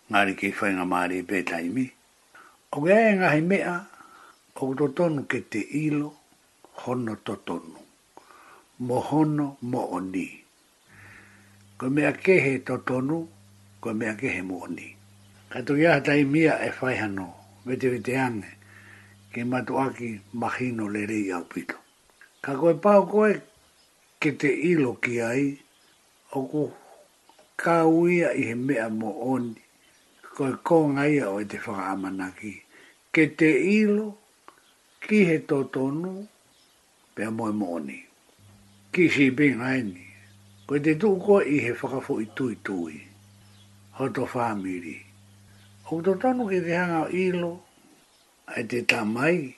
Ngāri 0.09 0.33
ki 0.41 0.49
whainga 0.59 0.85
maari 0.93 1.19
pe 1.31 1.39
taimi. 1.51 1.85
O 2.75 2.85
kia 2.85 2.99
e 3.11 3.17
ngahi 3.17 3.41
mea, 3.51 3.75
o 4.55 4.61
kuto 4.61 4.87
tonu 4.97 5.23
ke 5.31 5.39
te 5.53 5.61
ilo, 5.85 6.09
hono 6.85 7.15
to 7.27 7.35
tonu. 7.47 7.77
Mo 8.87 8.97
hono, 9.09 9.47
mo 9.73 9.81
oni. 9.99 10.27
Ko 11.79 11.85
mea 11.95 12.13
ke 12.23 12.35
he 12.45 12.53
to 12.67 12.75
tonu, 12.89 13.19
ko 13.83 13.89
mea 13.99 14.13
ke 14.21 14.29
he 14.35 14.43
mo 14.49 14.57
oni. 14.67 14.89
Katoia 15.51 16.01
taimia 16.07 16.55
e 16.67 16.69
whaihano, 16.81 17.29
vete 17.67 17.89
vete 17.95 18.17
ange, 18.27 18.51
ke 19.33 19.45
matu 19.49 19.75
aki 19.81 20.21
mahino 20.37 20.85
le 20.93 21.07
rei 21.09 21.33
au 21.33 21.45
pito. 21.49 21.77
Ka 22.45 22.53
koe 22.61 22.75
pau 22.83 23.03
koe 23.13 23.33
ke 24.21 24.31
te 24.41 24.49
ilo 24.71 24.91
ki 25.03 25.15
ai, 25.33 25.45
o 26.39 26.45
ku 26.51 26.63
ka 27.61 27.75
uia 28.01 28.29
i 28.37 28.43
he 28.53 28.55
mea 28.67 28.87
mo 29.01 29.09
oni, 29.33 29.57
koe 30.37 30.53
konga 30.67 31.05
ia 31.17 31.27
o 31.35 31.41
e 31.43 31.49
te 31.51 31.57
whakaamanaki. 31.65 32.53
Ke 33.13 33.25
te 33.39 33.49
ilo 33.81 34.09
ki 35.05 35.19
he 35.29 35.37
totonu, 35.51 36.13
pia 37.17 37.29
moe 37.37 37.51
mo 37.61 37.67
oni. 37.79 37.99
Ki 38.93 39.03
si 39.15 39.25
bing 39.37 39.61
haini, 39.65 40.07
koe 40.69 40.79
te 40.85 40.93
tuku 41.01 41.19
koe 41.27 41.41
i 41.55 41.63
he 41.65 41.71
whakafo 41.79 42.15
i 42.21 42.27
tui 42.37 42.55
tui, 42.67 42.97
hoto 43.97 44.23
whamiri. 44.33 44.99
O 45.93 45.97
tonu 46.21 46.45
ki 46.51 46.59
te 46.67 46.73
hanga 46.79 47.05
ilo, 47.25 47.53
ai 48.55 48.65
te 48.69 48.83
tamai, 48.85 49.55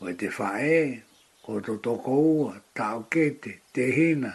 o 0.00 0.12
te 0.16 0.28
whae, 0.32 1.02
ko 1.44 1.58
to 1.60 1.74
toko 1.84 2.10
ua, 2.16 2.54
tau 2.72 3.02
kete, 3.12 3.52
te 3.72 3.90
hina, 3.92 4.30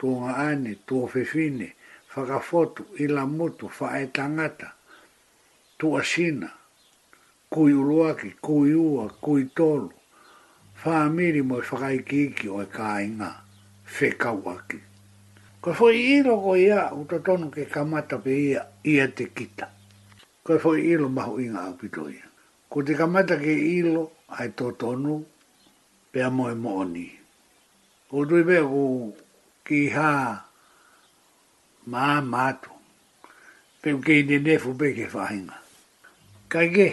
tuonga 0.00 0.32
ane, 0.46 0.74
tuo 0.86 1.10
whewhine, 1.12 1.74
whakafotu, 2.14 2.86
ila 3.04 3.26
mutu, 3.26 3.68
whae 3.78 4.06
tangata, 4.06 4.72
tua 5.78 6.00
sina, 6.04 6.48
kui 7.50 7.72
uruaki, 7.76 8.32
kui 8.40 8.74
ua, 8.74 9.08
kui 9.20 9.44
tolu, 9.54 9.92
whaamiri 10.84 11.42
mo 11.42 11.60
i 11.60 11.60
whakaikiki 11.70 12.48
o 12.48 12.62
i 12.64 12.64
e 12.64 12.72
kāinga, 12.72 13.30
whekauaki. 14.00 14.80
Ko 15.60 15.72
foi 15.76 16.00
ilo 16.16 16.40
ko 16.40 16.56
ia, 16.56 16.90
utotono 16.94 17.50
ke 17.52 17.66
kamata 17.68 18.18
pe 18.18 18.32
ia, 18.50 18.66
ia 18.84 19.06
te 19.08 19.28
kita. 19.34 19.68
Ko 20.44 20.56
foi 20.58 20.80
ilo 20.92 21.08
mahu 21.08 21.40
inga 21.40 21.62
apitoia 21.72 22.23
ko 22.74 22.82
te 22.82 22.90
kamata 22.98 23.36
ke 23.38 23.52
ilo 23.54 24.08
ai 24.34 24.50
tō 24.58 24.72
tonu 24.74 25.14
pe 26.10 26.18
amo 26.26 26.48
e 26.50 26.54
mooni. 26.58 27.04
Ko 28.10 28.24
tui 28.26 28.42
pe 28.42 28.56
ko 28.66 28.80
ki 29.62 29.78
hā 29.94 30.10
mā 31.94 32.08
mātu, 32.26 32.74
pe 33.78 33.94
u 33.94 34.02
kei 34.02 34.26
ne 34.26 34.40
nefu 34.42 34.74
pe 34.74 34.90
ke 34.98 35.06
whāhinga. 35.06 35.54
Ka 36.50 36.66
ke, 36.74 36.88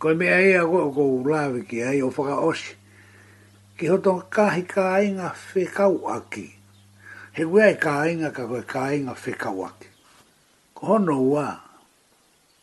ko 0.00 0.16
me 0.16 0.32
ai 0.32 0.54
a 0.56 0.64
ko 0.64 0.88
ko 0.88 1.04
ulawe 1.20 1.60
ki 1.68 1.78
ai 1.92 2.00
o 2.00 2.08
whaka 2.08 2.40
osi, 2.48 2.72
ki 3.76 3.92
hoto 3.92 4.16
kahi 4.32 4.64
ka 4.64 4.90
inga 5.04 5.34
whekau 5.52 6.06
aki. 6.08 6.46
He 7.36 7.44
wea 7.44 7.74
e 7.76 7.82
ka 7.84 7.98
inga 8.08 8.32
ka 8.32 8.48
koe 8.48 8.64
ka 8.64 8.88
inga 8.96 9.12
whekau 9.12 9.60
aki. 9.68 9.88
Ko 10.72 10.96
hono 10.96 11.20
ua, 11.28 11.50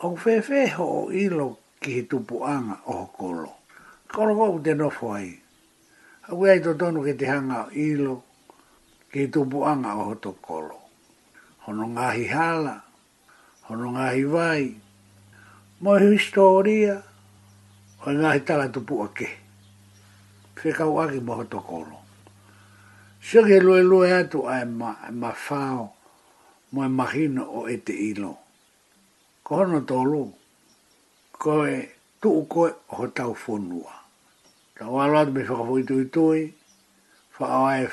au 0.02 0.18
whewe 0.18 0.66
ho 0.80 1.12
ilo 1.14 1.58
ki 1.84 1.92
he 2.00 2.04
tupu 2.08 2.48
anga 2.48 2.80
o 2.88 2.94
hokolo. 3.04 3.52
Kono 4.12 4.32
kou 4.40 4.58
te 4.66 4.72
nofo 4.80 5.06
ai. 5.20 5.32
Awe 6.32 6.46
ai 6.54 6.60
to 6.64 6.72
ke 7.06 7.14
te 7.20 7.26
hanga 7.32 7.58
o 7.68 7.72
ilo 7.88 8.16
ki 9.12 9.18
he 9.20 9.26
tupu 9.34 9.58
anga 9.72 9.92
o 10.02 10.16
hokolo. 10.16 10.78
Hono 11.66 11.84
ngahi 11.96 12.26
hala, 12.34 12.76
hono 13.68 13.88
ngahi 13.96 14.24
vai, 14.36 14.64
mo 15.82 15.92
he 16.02 16.08
historia 16.16 16.96
o 18.06 18.10
ngahi 18.20 18.40
tala 18.48 18.68
tupu 18.74 18.96
ake. 19.08 19.30
Whekau 20.64 20.96
aki 21.04 21.20
mo 21.28 21.34
hokolo. 21.44 21.98
Sio 23.20 23.44
ke 23.44 23.58
lue 23.66 23.84
lue 23.84 24.08
atu 24.20 24.48
ai 24.48 24.64
ma, 25.20 25.32
fao 25.46 25.84
mo 26.72 26.80
e 26.84 26.88
mahino 26.98 27.44
o 27.60 27.68
ete 27.68 27.92
ilo. 28.12 28.34
Kono 29.44 29.84
tolu. 29.84 29.84
Kono 29.84 29.84
tolu 29.92 30.24
koe 31.44 31.92
tuu 32.24 32.46
koe 32.48 32.72
ho 32.96 33.04
tau 33.08 33.34
fonua. 33.36 33.94
Ka 34.78 34.88
wala 34.88 35.26
me 35.26 35.44
fa 35.44 35.56
fo 35.68 35.78
itu 35.80 36.00
itu 36.08 36.26
e 36.36 36.54
fa 37.36 37.46
a 37.68 37.88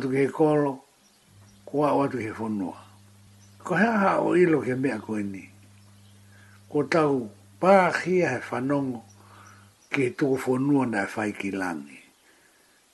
ke 0.00 0.26
kolo 0.34 0.72
ko 1.66 1.84
a 1.86 1.92
wa 1.96 2.08
ke 2.08 2.32
fonua. 2.38 2.76
Ko 3.64 3.74
ha 3.74 3.90
ha 3.98 4.20
o 4.20 4.34
ilo 4.36 4.60
ke 4.66 4.74
me 4.74 4.90
ko 4.98 5.14
ni. 5.16 5.46
Ko 6.68 6.82
tau 6.90 7.30
pa 7.60 7.90
hi 7.94 8.22
e 8.22 8.40
ke 9.94 10.10
tu 10.18 10.36
fonua 10.36 10.86
na 10.90 11.06
fa 11.06 11.30
ki 11.30 11.50
langi. 11.52 12.02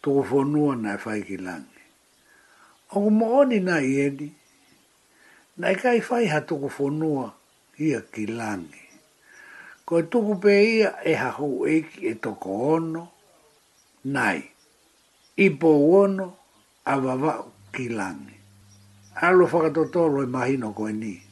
Tu 0.02 0.22
fonua 0.28 0.76
na 0.76 0.98
fa 0.98 1.16
ki 1.16 1.36
langi. 1.40 1.82
O 2.92 3.10
mo 3.10 3.44
ni 3.48 3.60
na 3.60 3.80
i 3.80 3.98
e 4.04 4.10
ni. 4.10 4.28
Na 5.58 5.74
kai 5.74 6.00
fai 6.00 6.26
ha 6.28 6.40
tu 6.44 6.68
fonua 6.68 7.37
ia 7.78 8.00
ki 8.02 8.26
langi. 8.26 8.82
Ko 9.86 9.98
e 9.98 10.02
tuku 10.02 10.34
pe 10.42 10.54
ia 10.76 10.90
e 11.10 11.14
hahu 11.14 11.66
eki 11.66 12.10
e 12.10 12.14
toko 12.14 12.74
ono, 12.74 13.08
nai, 14.04 14.42
ipo 15.46 15.70
ono 16.00 16.26
a 16.86 16.96
wawau 16.98 17.44
ki 17.72 17.88
langi. 17.88 18.36
Alo 19.22 19.46
whakatotolo 19.46 20.22
e 20.22 20.26
mahino 20.26 20.72
koe 20.74 20.92
ni. 20.92 21.22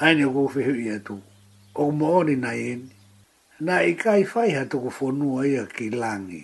Aine 0.00 0.24
o 0.26 0.30
kofi 0.30 0.62
hui 0.64 0.88
e 0.88 0.98
tuku, 1.06 1.22
o 1.82 1.90
mooni 1.90 2.36
nai 2.36 2.60
eni. 2.72 2.88
Na 3.60 3.80
i 3.82 3.94
kai 3.94 4.24
fai 4.24 4.50
ha 4.52 4.64
tuku 4.70 4.90
whonua 4.96 5.46
ia 5.46 5.64
ki 5.66 5.90
langi. 5.90 6.42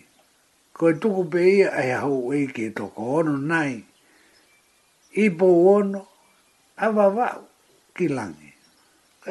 Ko 0.77 0.89
e 0.91 0.95
tuku 1.01 1.23
pe 1.33 1.43
ia 1.59 1.69
e 1.83 1.93
hahu 1.93 2.33
eki 2.35 2.63
e 2.65 2.71
toko 2.71 3.03
ono 3.19 3.37
nai, 3.37 3.85
i 5.13 5.25
po 5.39 5.47
ono 5.77 6.01
a 6.77 6.87
wawau 6.97 7.41
ki 7.97 8.09
langi 8.09 8.50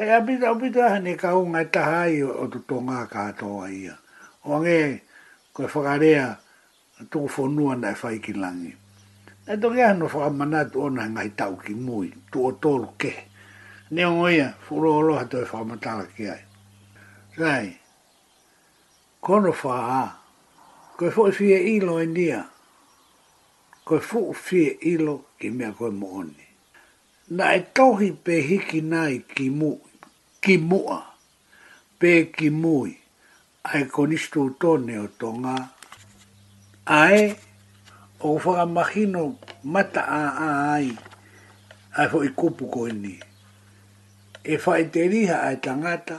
e 0.02 0.08
a 0.10 0.20
bita 0.20 0.48
o 0.50 0.54
bita 0.54 0.98
ne 1.02 1.14
ka 1.14 1.36
unga 1.36 1.60
e 1.60 1.64
taha 1.66 2.08
i 2.08 2.22
o 2.22 2.46
tu 2.48 2.58
tonga 2.66 3.06
ka 3.06 3.32
to 3.32 3.66
ia. 3.68 3.96
O 4.44 4.60
nge, 4.60 5.00
fogarea 5.68 6.36
tu 7.10 7.28
tuku 7.28 7.28
whonua 7.42 7.76
na 7.76 7.90
e 7.92 7.96
whai 8.02 8.18
ki 8.18 8.32
langi. 8.32 8.72
E 9.52 9.56
to 9.60 9.70
kia 9.70 9.88
hano 9.88 10.06
whakamanatu 10.08 10.82
ona 10.84 11.08
ngai 11.08 11.30
tau 11.36 11.56
ki 11.56 11.74
mui, 11.74 12.12
tu 12.32 12.46
o 12.46 12.52
tolu 12.52 12.88
ke. 12.96 13.12
Ne 13.90 14.04
o 14.06 14.12
ngoia, 14.14 14.54
furo 14.66 14.92
o 14.98 15.00
loha 15.02 15.24
toi 15.28 15.40
e 15.42 15.48
whakamatala 15.50 16.06
ki 16.16 16.28
ai. 16.28 16.42
Rai, 17.36 17.76
kono 19.20 19.52
whaa, 19.52 20.16
ko 20.96 21.10
fo 21.10 21.30
fie 21.30 21.58
e 21.58 21.76
ilo 21.76 22.00
e 22.00 22.06
nia, 22.06 22.48
koe 23.84 24.00
fo 24.00 24.32
fie 24.32 24.76
e 24.80 24.90
ilo 24.96 25.24
ki 25.38 25.50
mea 25.50 25.72
ko 25.72 25.90
mooni. 25.90 26.46
Na 27.36 27.52
e 27.54 27.60
tohi 27.74 28.12
pe 28.12 28.40
hiki 28.40 28.80
nai 28.80 29.20
ki 29.28 29.50
mu 29.50 29.76
ki 30.40 30.56
mua, 30.58 31.02
pe 32.00 32.30
ki 32.36 32.48
mui, 32.50 32.96
ai 33.64 33.84
konistu 33.94 34.42
tone 34.60 34.96
o 34.98 35.06
tonga. 35.18 35.56
ai 36.86 37.34
o 38.28 38.38
whakamahino 38.42 39.22
mata 39.72 40.02
a 40.20 40.22
ai, 40.72 40.86
ai 41.98 42.06
fo 42.10 42.18
i 42.24 42.28
kupu 42.38 42.64
ko 42.74 42.80
ini. 42.92 43.14
E 44.42 44.54
whae 44.62 44.84
te 44.92 45.00
riha 45.12 45.36
ai 45.48 45.56
tangata, 45.64 46.16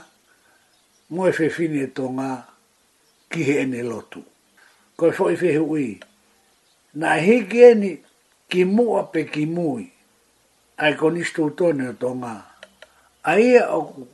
mo 1.12 1.22
e 1.26 1.32
whewhine 1.36 1.84
tonga 1.96 2.30
ki 3.30 3.40
he 3.46 3.54
ene 3.62 3.80
lotu. 3.90 4.20
Ko 4.96 5.04
fo 5.16 5.22
whae 5.28 5.36
whehe 5.40 5.60
ui, 5.74 5.86
na 7.00 7.08
heke 7.26 7.60
ene 7.72 7.90
ki 8.50 8.60
mua 8.76 9.00
pe 9.12 9.20
ki 9.32 9.42
mui, 9.56 9.84
ai 10.84 10.92
konistu 11.00 11.42
tone 11.58 11.84
o 11.90 11.92
tonga 12.02 12.34
ai 13.24 13.54
o 13.58 14.06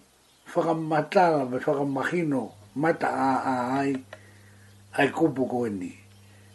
whakamatala 0.52 1.48
me 1.48 1.56
whakamahino 1.58 2.52
mata 2.76 3.08
ai 3.80 3.96
ai 4.94 5.08
kupu 5.10 5.48
koe 5.48 5.70
ni. 5.72 5.88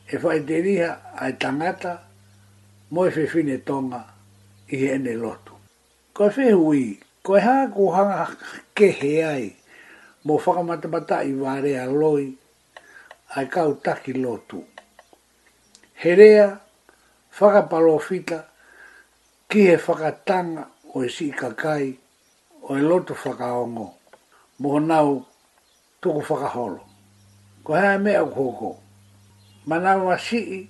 E 0.06 0.16
fai 0.22 0.40
te 0.46 0.62
riha 0.62 1.18
ai 1.18 1.34
tangata 1.42 1.92
mo 2.94 3.02
e 3.10 3.10
whewhine 3.16 3.58
tonga 3.68 4.02
i 4.70 4.78
ene 4.94 5.14
lotu. 5.18 5.54
Koe 6.16 6.30
whehui, 6.36 7.00
ko 7.26 7.34
ha 7.42 7.56
e 7.66 7.72
ko 7.74 7.90
hanga 7.90 8.26
kehe 8.76 9.14
ai 9.26 9.46
mo 10.26 10.38
whakamatabata 10.38 11.26
i 11.26 11.34
ware 11.34 11.74
a 11.80 11.90
loi 11.90 12.26
ai 13.36 13.46
kau 13.50 13.82
ki 13.82 14.14
lotu. 14.14 14.62
Herea, 16.04 16.60
palofita 17.34 18.46
ki 19.50 19.60
he 19.68 19.76
whakatanga 19.78 20.68
o 20.94 21.02
e 21.04 21.10
si 21.10 21.32
kakai, 21.32 21.98
o 22.70 22.78
e 22.78 22.82
lotu 22.82 23.14
whakaongo. 23.14 23.88
mo 24.60 24.80
nau 24.80 25.26
tuku 26.02 26.20
whakaholo. 26.22 26.80
Ko 27.64 27.74
hea 27.76 27.98
me 28.00 28.12
akoko 28.20 28.76
Manau 29.68 30.08
wa 30.12 30.18
sii 30.20 30.68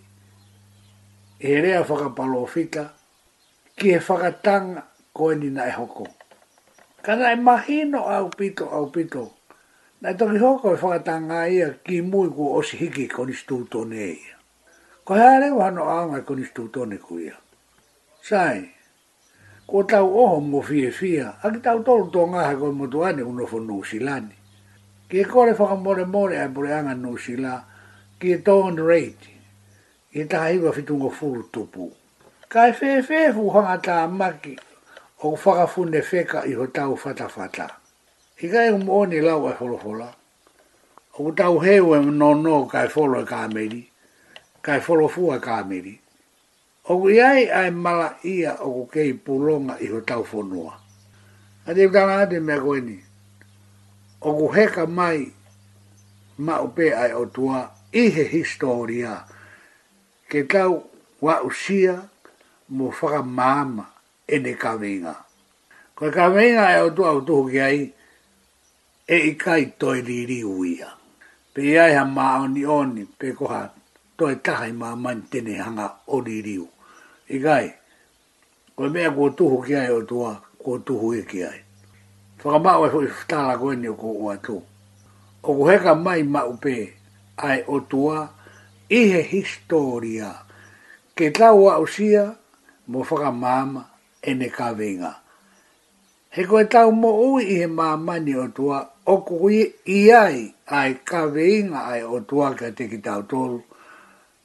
erea 1.41 1.81
rea 1.81 1.83
whakapalo 1.83 2.43
o 2.45 2.45
fika 2.45 2.93
ki 3.75 3.93
e 3.97 3.99
whakatanga 3.99 4.83
koe 5.13 5.33
ni 5.35 5.49
nai 5.49 5.71
hoko. 5.71 6.05
Ka 7.01 7.15
nai 7.15 7.37
e 7.67 7.83
au 7.97 8.29
pito 8.29 8.69
au 8.69 8.91
pito. 8.91 9.33
Nai 10.01 10.13
toki 10.17 10.37
hoko 10.37 10.77
e 10.77 10.99
tan 10.99 11.31
ai 11.31 11.57
ki 11.83 12.01
mui 12.01 12.29
ku 12.29 12.53
osi 12.57 12.77
hiki 12.77 13.07
koni 13.07 13.33
stūtone 13.33 14.13
ia. 14.17 14.35
Ko 15.03 15.13
hea 15.15 15.39
rewa 15.41 15.63
hano 15.65 15.89
aonga 15.89 16.21
koni 16.21 16.45
stūtone 16.45 16.97
ku 17.01 17.17
ia. 17.19 17.33
Sai, 18.21 18.69
ko 19.73 19.81
tau 19.89 20.05
oho 20.05 20.37
mo 20.37 20.59
fie 20.61 20.91
fia, 20.93 21.31
a 21.41 21.49
ki 21.49 21.57
tau 21.57 21.79
tolu 21.81 22.05
tō 22.13 22.21
ngāha 22.29 22.53
koe 22.61 22.69
mo 22.69 22.85
tuane 22.85 23.23
uno 23.25 23.41
fo 23.49 23.57
New 23.57 23.81
Zealand. 23.81 24.29
Ki 25.09 25.17
e 25.19 25.23
kore 25.25 25.55
whakamore 25.57 26.05
more 26.05 26.37
ai 26.37 26.47
pure 26.53 26.69
anga 26.69 26.93
New 26.93 27.17
Zealand, 27.17 27.63
ki 28.21 28.33
e 28.37 28.37
tōan 28.45 28.77
reiti, 28.77 29.33
i 30.13 30.19
e 30.21 30.25
taha 30.29 30.51
iwa 30.53 30.69
fitungo 30.73 31.09
furu 31.09 31.47
tupu. 31.49 31.87
Ka 32.45 32.67
e 32.69 32.75
fē 32.77 32.99
fē 33.01 33.23
fu 33.33 33.47
hanga 33.55 33.79
tā 33.81 33.97
maki, 34.11 34.53
o 35.25 35.33
fune 35.37 36.03
feka 36.05 36.45
i 36.45 36.53
ho 36.53 36.67
tau 36.67 36.93
fata 36.93 37.25
fata. 37.27 37.65
I 38.43 38.47
kai 38.53 38.69
umu 38.77 38.93
oni 38.99 39.21
lau 39.25 39.49
e 39.49 39.55
holo 39.57 39.77
hola, 39.81 40.13
o 41.17 41.31
tau 41.31 41.57
heu 41.65 41.95
e 41.95 41.99
nono 42.05 42.65
ka 42.67 42.85
e 42.85 42.89
folo 42.89 43.25
e 43.25 43.25
kāmeri, 43.25 43.81
ka 44.61 44.77
e 44.77 44.81
folo 44.81 45.07
fua 45.07 45.41
kāmeri. 45.41 46.02
O 46.83 46.99
ku 46.99 47.07
iai 47.07 47.47
ai 47.47 47.71
mala 47.71 48.19
ia 48.27 48.59
o 48.59 48.67
ku 48.75 48.83
kei 48.91 49.15
pulonga 49.15 49.79
i 49.79 49.87
ho 49.87 50.03
tau 50.03 50.23
fonua. 50.27 50.75
A 51.67 51.71
te 51.75 51.81
utana 51.87 52.15
ate 52.23 52.37
mea 52.43 52.59
koe 52.59 52.79
ni. 52.83 52.97
O 54.19 54.29
ku 54.37 54.45
heka 54.55 54.83
mai 54.83 55.31
ma 56.45 56.55
upe 56.67 56.85
ai 56.91 57.11
o 57.15 57.23
tua 57.35 57.57
i 58.01 58.11
he 58.13 58.23
historia 58.35 59.13
ke 60.29 60.41
tau 60.43 60.91
wa 61.23 61.39
usia 61.47 62.03
mo 62.75 62.85
whaka 62.97 63.21
maama 63.23 63.85
e 64.27 64.35
ne 64.43 64.51
kawinga. 64.63 65.15
Koe 65.95 66.11
kawinga 66.11 66.65
e 66.67 66.79
o 66.85 66.89
tua 66.95 67.09
o 67.15 67.21
tuhu 67.27 67.47
ki 67.51 67.59
ai 67.69 67.79
e 69.07 69.17
i 69.31 69.31
kai 69.43 69.63
toi 69.79 69.99
riri 70.03 70.43
uia. 70.43 70.89
Pe 71.55 71.61
iai 71.63 71.95
ha 71.95 72.03
maa 72.17 72.43
oni 72.43 72.63
oni 72.67 73.03
pe 73.19 73.27
koha 73.39 73.61
toi 74.19 74.35
taha 74.45 74.65
i 74.67 74.73
maa 74.81 74.95
mani 74.99 75.55
hanga 75.65 75.87
o 76.11 76.17
riri 76.27 76.57
uia 76.59 76.71
i 77.33 77.39
gai. 77.39 77.71
Koe 78.75 78.89
mea 78.89 79.11
kua 79.11 79.29
tuhu 79.29 79.61
ki 79.65 79.75
ai 79.75 79.89
o 79.91 80.01
tua, 80.01 80.35
kua 80.57 80.79
tuhu 80.85 81.13
i 81.13 81.19
e 81.19 81.25
ki 81.29 81.43
ai. 81.43 81.59
Whakamau 82.43 82.85
e 82.85 82.89
hui 82.91 83.05
whtala 83.07 83.57
koe 83.57 83.75
ni 83.75 83.87
o 83.87 83.93
kua 83.97 84.11
ua 84.13 84.37
tu. 84.37 84.57
O 85.43 85.55
ku 85.55 85.67
heka 85.67 85.95
mai 85.95 86.23
ma 86.23 86.43
upe 86.43 86.75
ai 87.37 87.63
o 87.67 87.79
tua, 87.79 88.27
he 88.89 89.21
historia. 89.21 90.33
Ke 91.15 91.31
tau 91.31 91.69
a 91.69 91.79
usia, 91.79 92.35
mo 92.87 93.03
whakamama 93.03 93.85
e 94.21 94.33
ne 94.33 94.49
ka 94.49 94.73
venga. 94.73 95.15
He 96.31 96.43
koe 96.45 96.65
tau 96.65 96.91
mo 96.91 97.11
ui 97.31 97.43
ihe 97.55 97.67
mamani 97.67 98.35
o 98.35 98.47
tua, 98.47 98.81
o 99.05 99.17
ku 99.21 99.49
i 99.87 100.09
ai 100.11 100.51
ai 100.67 100.93
ka 101.05 101.25
venga 101.27 101.79
ai 101.85 102.01
o 102.03 102.19
tua 102.19 102.53
ka 102.55 102.69
teki 102.71 102.97
tau 103.03 103.21
tolu. 103.23 103.61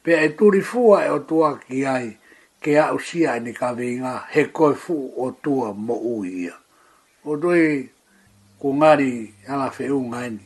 Pea 0.05 0.23
e 0.23 0.28
turi 0.36 0.60
fua 0.62 1.05
e 1.06 1.10
o 1.10 1.19
tua 1.20 1.59
ki 1.59 1.86
ai, 1.86 2.18
ke 2.62 2.74
a 2.74 2.90
usia 2.90 3.39
ni 3.40 3.52
ka 3.55 3.72
vinga 3.72 4.26
he 4.35 4.43
koe 4.51 4.74
fu 4.74 5.14
o 5.16 5.30
tua 5.43 5.72
mo 5.74 5.94
uia. 5.94 6.55
O 7.24 7.36
doi 7.36 7.89
ku 8.59 8.74
ngari 8.74 9.35
ala 9.48 9.70
fe 9.70 9.90
unga 9.94 10.26
ni. 10.30 10.44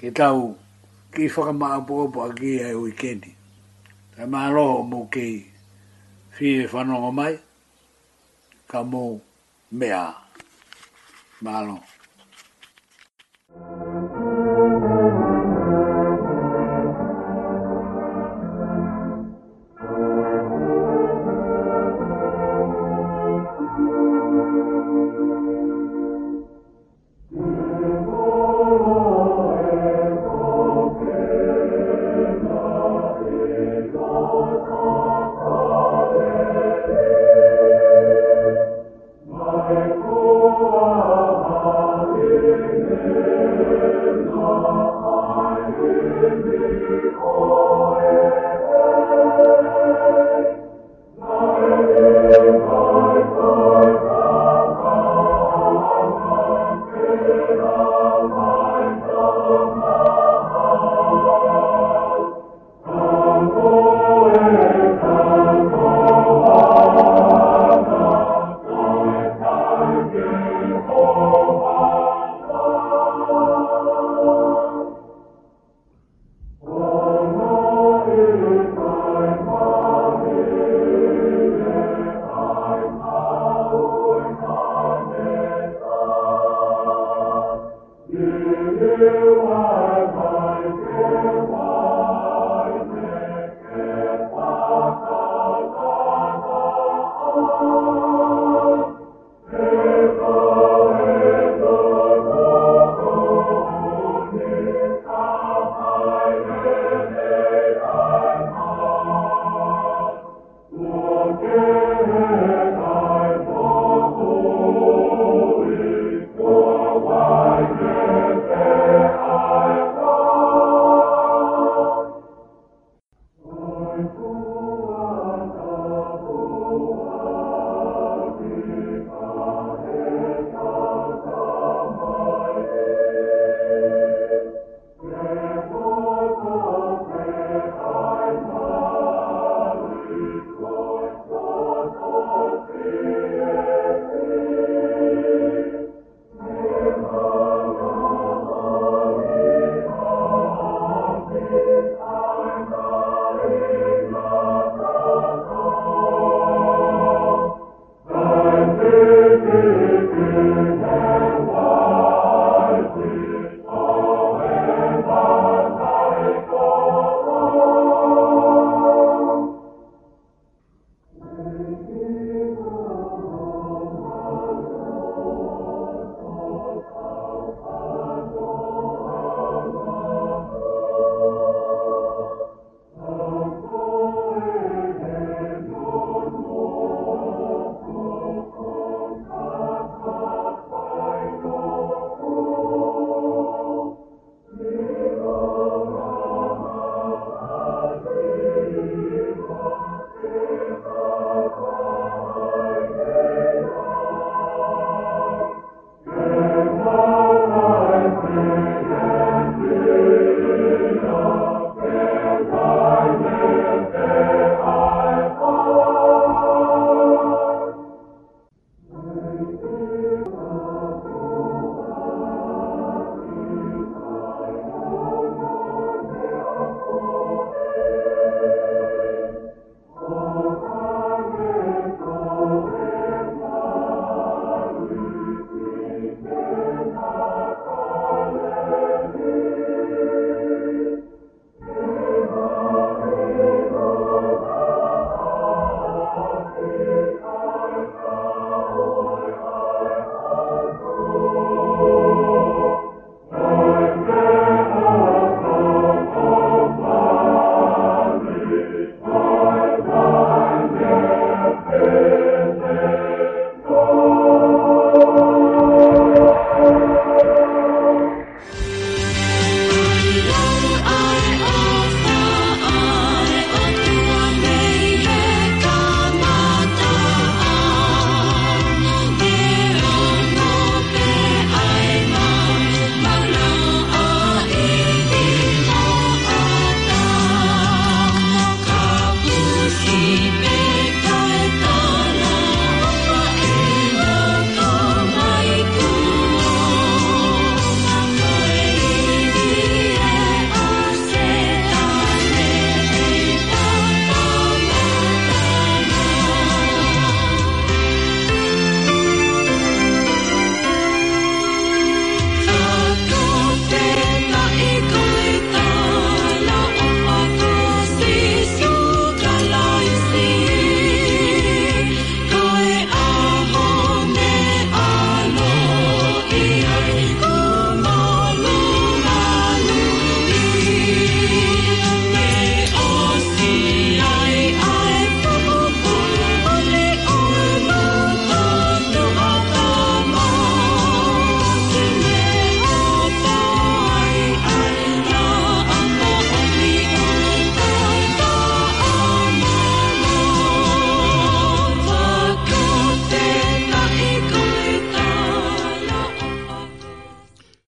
Ke 0.00 0.10
tau 0.10 0.58
ki 1.14 1.28
whaka 1.34 1.52
maa 1.54 1.80
po 1.86 1.94
opo 2.06 2.18
a 2.26 2.30
ki 2.38 2.50
ai 2.66 2.74
ui 2.74 2.92
keni. 3.00 3.30
Ta 4.16 4.22
maa 4.32 4.50
roho 4.50 4.82
mo 4.82 5.06
ki 5.12 5.46
fie 6.34 6.66
whanonga 6.72 7.10
mai 7.14 7.34
ka 8.70 8.78
mo 8.82 9.20
mea. 9.70 10.02
Maa 11.42 11.60
roho. 11.64 11.84
Thank 13.58 13.80
you. 13.80 13.85